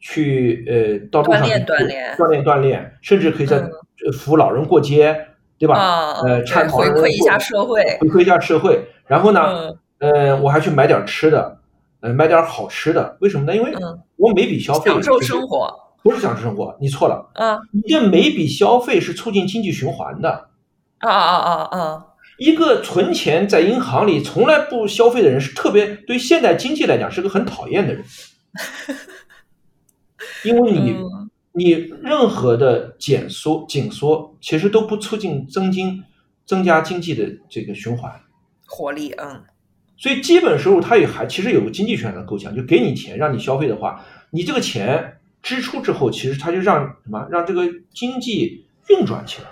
[0.00, 3.66] 去呃到路上锻炼去锻炼锻炼锻炼，甚至可以在
[4.12, 5.26] 扶老人过街，
[5.58, 5.74] 对吧？
[5.78, 6.38] 啊，呃，
[6.68, 7.82] 回馈一下社会。
[8.00, 8.86] 回馈一下社会。
[9.06, 9.40] 然后呢，
[10.00, 11.58] 嗯呃，我还去买点吃的，
[12.00, 13.16] 呃，买点好吃的。
[13.20, 13.56] 为什么呢？
[13.56, 17.30] 因为嗯我每笔消费享受生活不是享受生活，你错了。
[17.34, 20.50] 啊你这每笔消费是促进经济循环的。
[20.98, 22.06] 啊啊啊啊！
[22.38, 28.04] 一个存钱在银行里从来不消费的人，是特别对现代经济来讲是个很讨厌的人，
[30.44, 31.70] 因为你嗯你
[32.02, 36.04] 任何的减缩紧缩，其实都不促进增经
[36.46, 38.12] 增加经济的这个循环。
[38.66, 39.42] 活力，嗯
[39.98, 47.62] 所以基本收入它也还其实有个经济学上的构想，就给你钱让你消费的话，你这个钱支出之后，其实它就让什么让这个
[47.92, 49.48] 经济运转起来。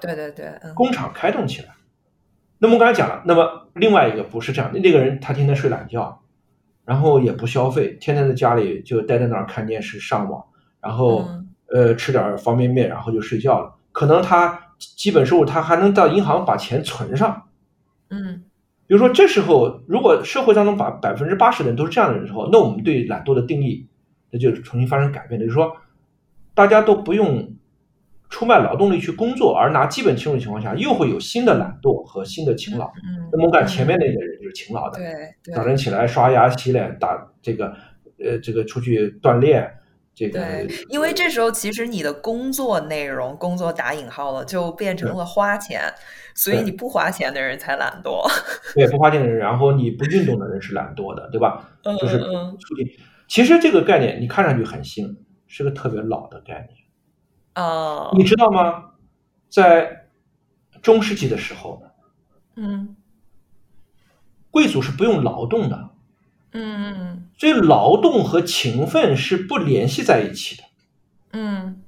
[0.00, 1.68] 对对对，嗯工厂开动起来。
[2.58, 6.22] 那么我刚才讲了，那么另外一个不是这样的，那个人他天天睡懒觉，
[6.84, 10.44] 然后也不消费，天天在家里就待在那儿看电视、上网，
[10.80, 13.74] 然后、嗯呃吃点方便面，然后就睡觉了。
[13.90, 17.48] 可能他基本收入他还能到银行把钱存上。
[18.10, 18.44] 嗯
[18.86, 23.86] 比如说这时候，如果社会当中把百分之八十的人都是这样的人之后，那我们对懒惰的定义
[24.34, 25.76] 那就重新发生改变了，就是说
[26.54, 27.54] 大家都不用
[28.28, 32.86] 出卖劳动力去工作，而拿基本收入的情况下，又会有新的懒惰和新的勤劳。
[33.06, 37.76] 嗯，那么我感觉前面那些人就是勤劳的，对对早晨起来刷牙洗脸，打这个
[38.18, 39.72] 呃这个出去锻炼，
[40.16, 45.82] 这个对，因为这时候其实你的工作内容，工作打引号了，就变成了花钱，
[46.34, 48.28] 所以你不花钱的人才懒惰。
[48.74, 51.68] 对不花钱的人，然后你不运动的人是懒惰的，对吧？
[51.84, 52.84] 嗯就是嗯嗯促进。
[53.34, 55.16] 其实这个概念你看上去很新，
[55.48, 56.84] 是个特别老的概念。
[57.56, 58.92] 哦，你知道吗？
[59.48, 60.06] 在
[60.80, 61.82] 中世纪的时候，
[62.54, 62.94] 嗯
[64.52, 65.90] 贵族是不用劳动的，
[66.52, 70.62] 嗯所以劳动和勤奋是不联系在一起的。
[71.32, 71.82] 嗯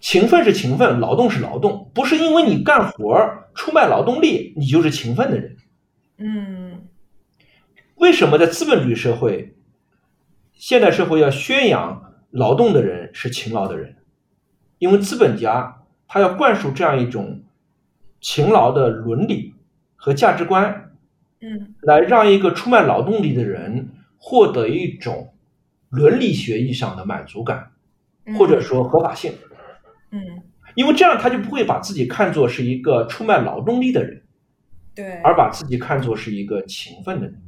[0.00, 5.56] 勤奋是勤奋，劳动是劳动，不是因为你干活儿出卖劳动力，你就是勤奋的人。
[6.16, 6.88] 嗯
[7.94, 9.54] 为什么在资本主义社会，
[10.58, 13.94] 现代社会要宣扬劳动的人是勤劳的人？
[14.78, 17.42] 因为资本家他要灌输这样一种
[18.20, 19.54] 勤劳的伦理
[19.94, 20.90] 和价值观，
[21.40, 25.32] 嗯来让一个出卖劳动力的人获得一种
[25.90, 27.70] 伦理学意义上的满足感，
[28.26, 29.32] 嗯，或者说合法性。
[30.10, 30.20] 嗯
[30.74, 34.22] 因为这样他就不会把自己看作是一个出卖劳动力的人，
[34.92, 37.40] 对，而把自己看作是一个勤奋的人。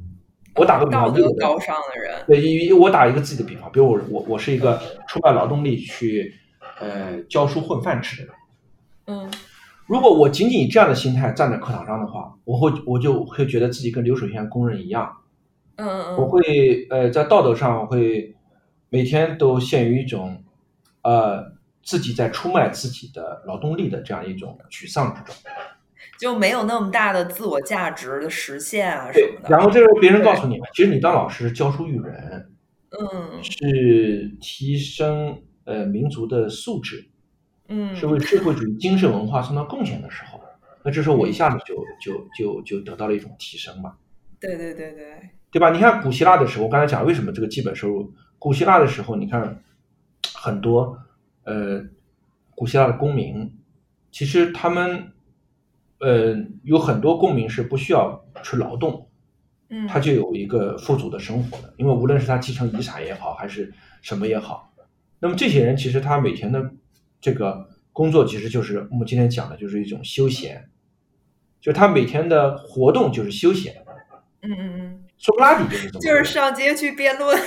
[0.55, 6.33] 我打个比方，道德以我的高尚的人，对，因为我打一个自己的比方，比如我我我是一个出卖劳动力去
[6.79, 8.33] 呃教书混饭吃的人。
[9.07, 9.31] 嗯
[9.87, 15.17] 如果我仅仅以这样的心态站在课堂上的话，我会我就会觉得自己跟流水线工人一样，
[15.75, 18.33] 嗯嗯，我会呃在道德上会
[18.87, 20.41] 每天都陷于一种
[21.01, 21.43] 呃
[21.83, 25.35] 自己在出卖自己的劳动力的这样一种沮丧之中。
[26.21, 29.49] 就没有那么大的自我价值的实现啊什么，的。
[29.49, 32.51] 然后这时候别人告诉你，其实你当老师教书育人
[32.91, 37.09] 嗯是提升呃民族的素质，
[37.69, 40.39] 嗯，是为社会主义精神文化创造贡献的时候，
[40.83, 43.95] 那这时候我一下子就就就就得到了一种提升嘛，
[44.39, 45.71] 对对对对，对吧？
[45.71, 49.63] 你看古希腊的时候，我刚才讲为什么这个基本收入，古希腊的时候，你看
[50.35, 50.99] 很多
[51.45, 51.83] 呃
[52.53, 53.57] 古希腊的公民，
[54.11, 55.11] 其实他们
[56.01, 59.07] 呃有很多公民是不需要去劳动，
[59.69, 64.73] 嗯，他就有一个富足的生活的，因为无论是他继承遗产也好，还是什么也好，
[65.19, 66.71] 那么这些人其实他每天的
[67.19, 70.69] 这个工作其实就是我们今天讲的就是一种休闲，
[71.59, 73.75] 就他每天的活动就是休闲。
[74.43, 77.39] 嗯嗯嗯，苏格拉底就是这么就是上街去辩论，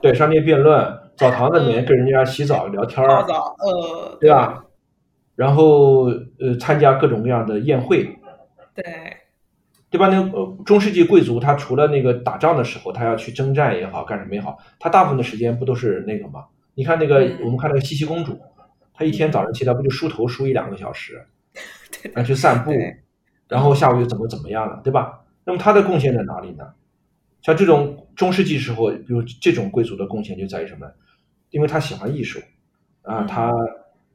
[0.00, 4.64] 对上街辩论，澡堂子里面跟人家洗澡聊天儿，泡澡，呃，对吧？
[5.40, 6.04] 然后
[6.38, 8.04] 呃参加各种各样的宴会，
[8.74, 8.84] 对，
[9.88, 10.06] 对吧？
[10.08, 16.44] 那个呃中世纪贵族他除了那个打仗的时候，他要去征战也好，干什么也好，他大部分的时间不都是那个吗？
[16.74, 18.38] 你看那个、嗯我们看那个茜茜公主，
[18.92, 21.24] 她一天早上起来不就梳头梳一两个小时，
[21.90, 22.70] 对然后去散步，
[23.48, 25.20] 然后下午又怎么怎么样了，对吧？
[25.46, 26.66] 那么她的贡献在哪里呢？
[27.40, 30.86] 像这种中世纪时候，比如这种贵族的贡献就在于什么？
[31.48, 32.38] 因为他喜欢艺术，
[33.00, 33.50] 啊，嗯他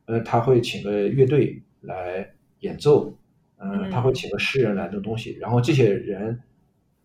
[0.06, 2.30] 呃他会请个乐队来
[2.60, 3.18] 演奏，
[3.58, 6.40] 嗯、嗯他会请个诗人来弄东西，然后这些人，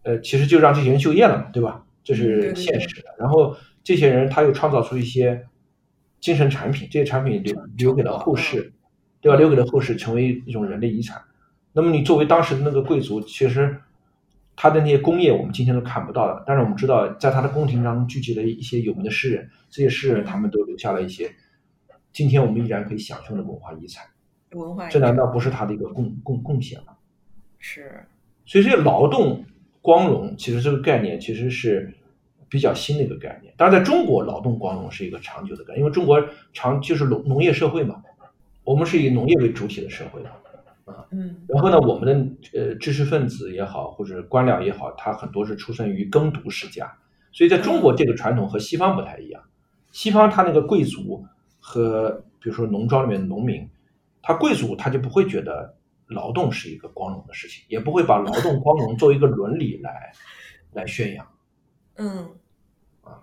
[0.03, 1.85] 呃，其实就让这些人就业了嘛，对吧？
[2.03, 3.09] 这是现实的。
[3.19, 3.55] 然后
[3.85, 5.47] 这些人他又创造出一些
[6.21, 8.73] 精神产品，这些产品留留给了后世，
[9.21, 9.39] 对吧？
[9.39, 11.23] 留给了后世，成为一种人类遗产。
[11.73, 13.79] 那么你作为当时的那个贵族，其实
[14.57, 21.31] 他的那些工业我们今天都看不到的，但是我们知道，在他的宫廷当中聚集了一些有名的诗人，这些诗人他们都留下了一些
[22.13, 24.05] 今天我们依然可以享受的文化遗产。
[24.53, 26.95] 文化这难道不是他的一个贡贡贡献吗？
[27.59, 28.05] 是，
[28.45, 29.45] 所以这个劳动
[29.81, 31.93] 光荣，其实这个概念其实是
[32.49, 33.55] 比较新的一个概念。
[33.57, 36.21] 当然，在中国，劳动光荣是一个长久的概念，因为中国
[36.53, 38.03] 长就是农农业社会嘛，
[38.65, 40.37] 我们是以农业为主体的社会啊。
[41.13, 46.93] 嗯然后呢，我们的呃知识分子也好，或者官僚也好，他很多是出身于耕读世家，
[47.31, 49.41] 所以在中国这个传统和西方不太一样。
[49.93, 51.25] 西方他那个贵族
[51.71, 52.11] 和
[52.41, 53.69] 比如说农庄里面的农民，
[54.21, 55.77] 他贵族他就不会觉得
[56.09, 60.13] 劳动是一个光荣的事情，也不会把劳动光荣作为一个伦理来
[60.73, 61.25] 来宣扬。
[61.95, 62.29] 嗯
[63.03, 63.23] 啊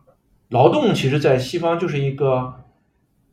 [0.50, 2.64] 劳动其实，在西方就是一个，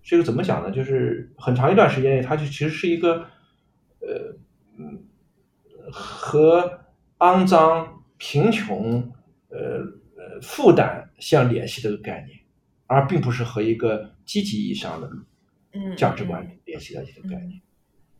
[0.02, 0.72] 这个怎么讲呢？
[0.72, 3.24] 就是很长一段时间内，它就其实是一个，
[4.00, 4.36] 呃，
[4.76, 5.04] 嗯，
[5.92, 6.80] 和
[7.18, 9.12] 肮脏、贫穷、
[9.48, 9.58] 呃
[10.16, 12.40] 呃负担相联系的一个概念，
[12.86, 15.10] 而并不是和一个积极意义上的
[15.72, 17.60] 嗯，价值观联系在一起的概念。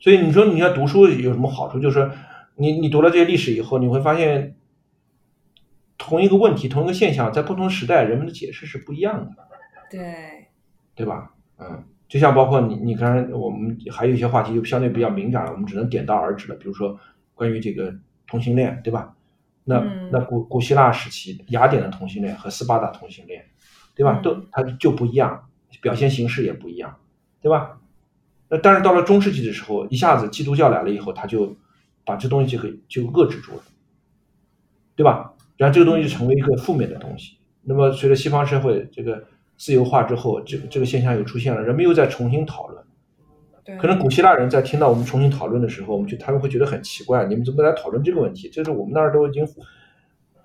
[0.00, 1.78] 所以你说你要读书有什么好处？
[1.78, 2.10] 就是说
[2.56, 4.56] 你你读了这些历史以后，你会发现，
[5.96, 9.48] 同一个问题、同一个现象，在不同时代人们的解释是不一样的，
[9.90, 10.48] 对，
[10.94, 11.34] 对吧？
[11.58, 16.54] 嗯，就像包括你，你刚才我们还有一些话题就相对比较敏感了，我们只能点到而止了。
[16.56, 16.98] 比如说
[17.34, 17.94] 关于这个
[18.26, 19.14] 同性恋，对吧？
[19.64, 23.46] 那、嗯那古古希腊时期雅典的同性恋和斯巴达同性恋，
[23.94, 24.20] 对吧？
[24.20, 25.48] 嗯都它就不一样，
[25.80, 26.96] 表现形式也不一样，
[27.40, 27.78] 对吧？
[28.48, 31.56] 那但是到了中世纪的时候，一下子基督教来了以后，他就
[32.04, 33.62] 把这东西就给就遏制住了，
[34.94, 35.32] 对吧？
[35.56, 37.38] 然后这个东西就成为一个负面的东西。
[37.62, 39.24] 那么随着西方社会这个
[39.56, 42.84] 自由化之后，这个这个现象又出现了，人们又在重新讨论，
[43.64, 48.50] 对，可能古希腊人在听到我们重新讨论的时候，我们就他们会觉得很奇怪，你们怎么来讨论这个问题？
[48.50, 49.46] 这是我们那儿都已经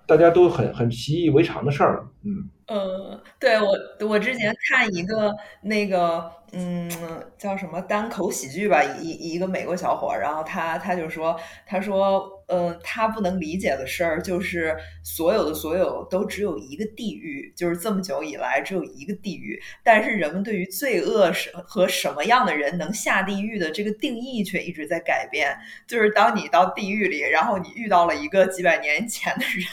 [0.06, 2.09] 大家都很很习以为常的事儿了。
[2.22, 6.90] 嗯，呃，对我我之前看一个那个嗯
[7.38, 11.34] 叫什么单口喜剧吧，一一个美国小伙，然后他他就说
[11.66, 25.56] 他说呃他不能理解的事儿就是所有的所有都只有一个地狱，就是这么久以来只有一个地狱，但是人们对于罪恶是和什么样的人能下地狱的这个定义却一直在改变。
[25.86, 29.64] 就是当你到地狱里，然后你遇到了一个几百年前的人，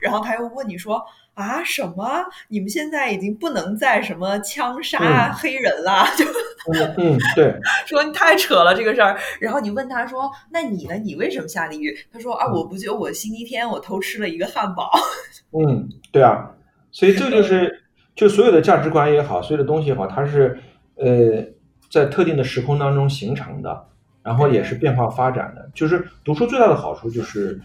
[0.00, 1.04] 然后他又问你说。
[1.36, 2.24] 啊，什么？
[2.48, 4.98] 你们现在已经不能再什么枪杀
[5.30, 6.04] 嗯黑人了？
[6.16, 6.24] 就
[6.72, 7.54] 嗯嗯，对，
[7.86, 9.16] 说你太扯了这个事儿。
[9.38, 10.94] 然后你问他说：“那你呢？
[10.94, 14.90] 你为什么下地狱？”他说：“啊，嗯我不就我星期天我偷吃了一个汉堡。
[15.52, 16.50] 嗯，对啊，
[16.90, 17.84] 所以这就是
[18.14, 20.58] 就所有的价值观也好，所有的东西也好，它是
[20.96, 21.44] 呃
[21.90, 23.88] 在特定的时空当中形成的，
[24.22, 25.70] 然后也是变化发展的。
[25.74, 27.60] 就是读书最大的好处就是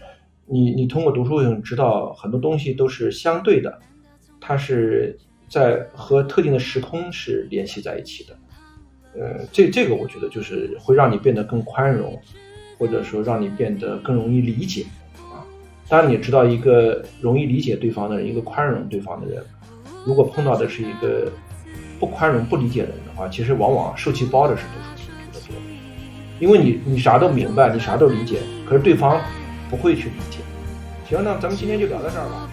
[0.52, 3.80] 你你通过读书你知道很多东西都是相对的，
[4.38, 5.18] 它是
[5.48, 8.36] 在和特定的时空是联系在一起的。
[9.18, 12.20] 呃，这这个我觉得就是会让你变得更宽容，
[12.76, 14.84] 或者说让你变得更容易理解
[15.30, 15.40] 啊。
[15.88, 19.42] 当然你知道一个容易理解对方的人，一个宽容对方的人，
[20.04, 21.32] 如果碰到的是一个
[21.98, 25.56] 不宽容、不理解的人的话，其实往往受气包的是读书读得多，
[26.40, 29.18] 因为你你啥都明白，你啥都理解，可是对方
[29.72, 30.40] 不会去理解。
[31.08, 32.46] 行，那咱们今天就聊到这儿吧。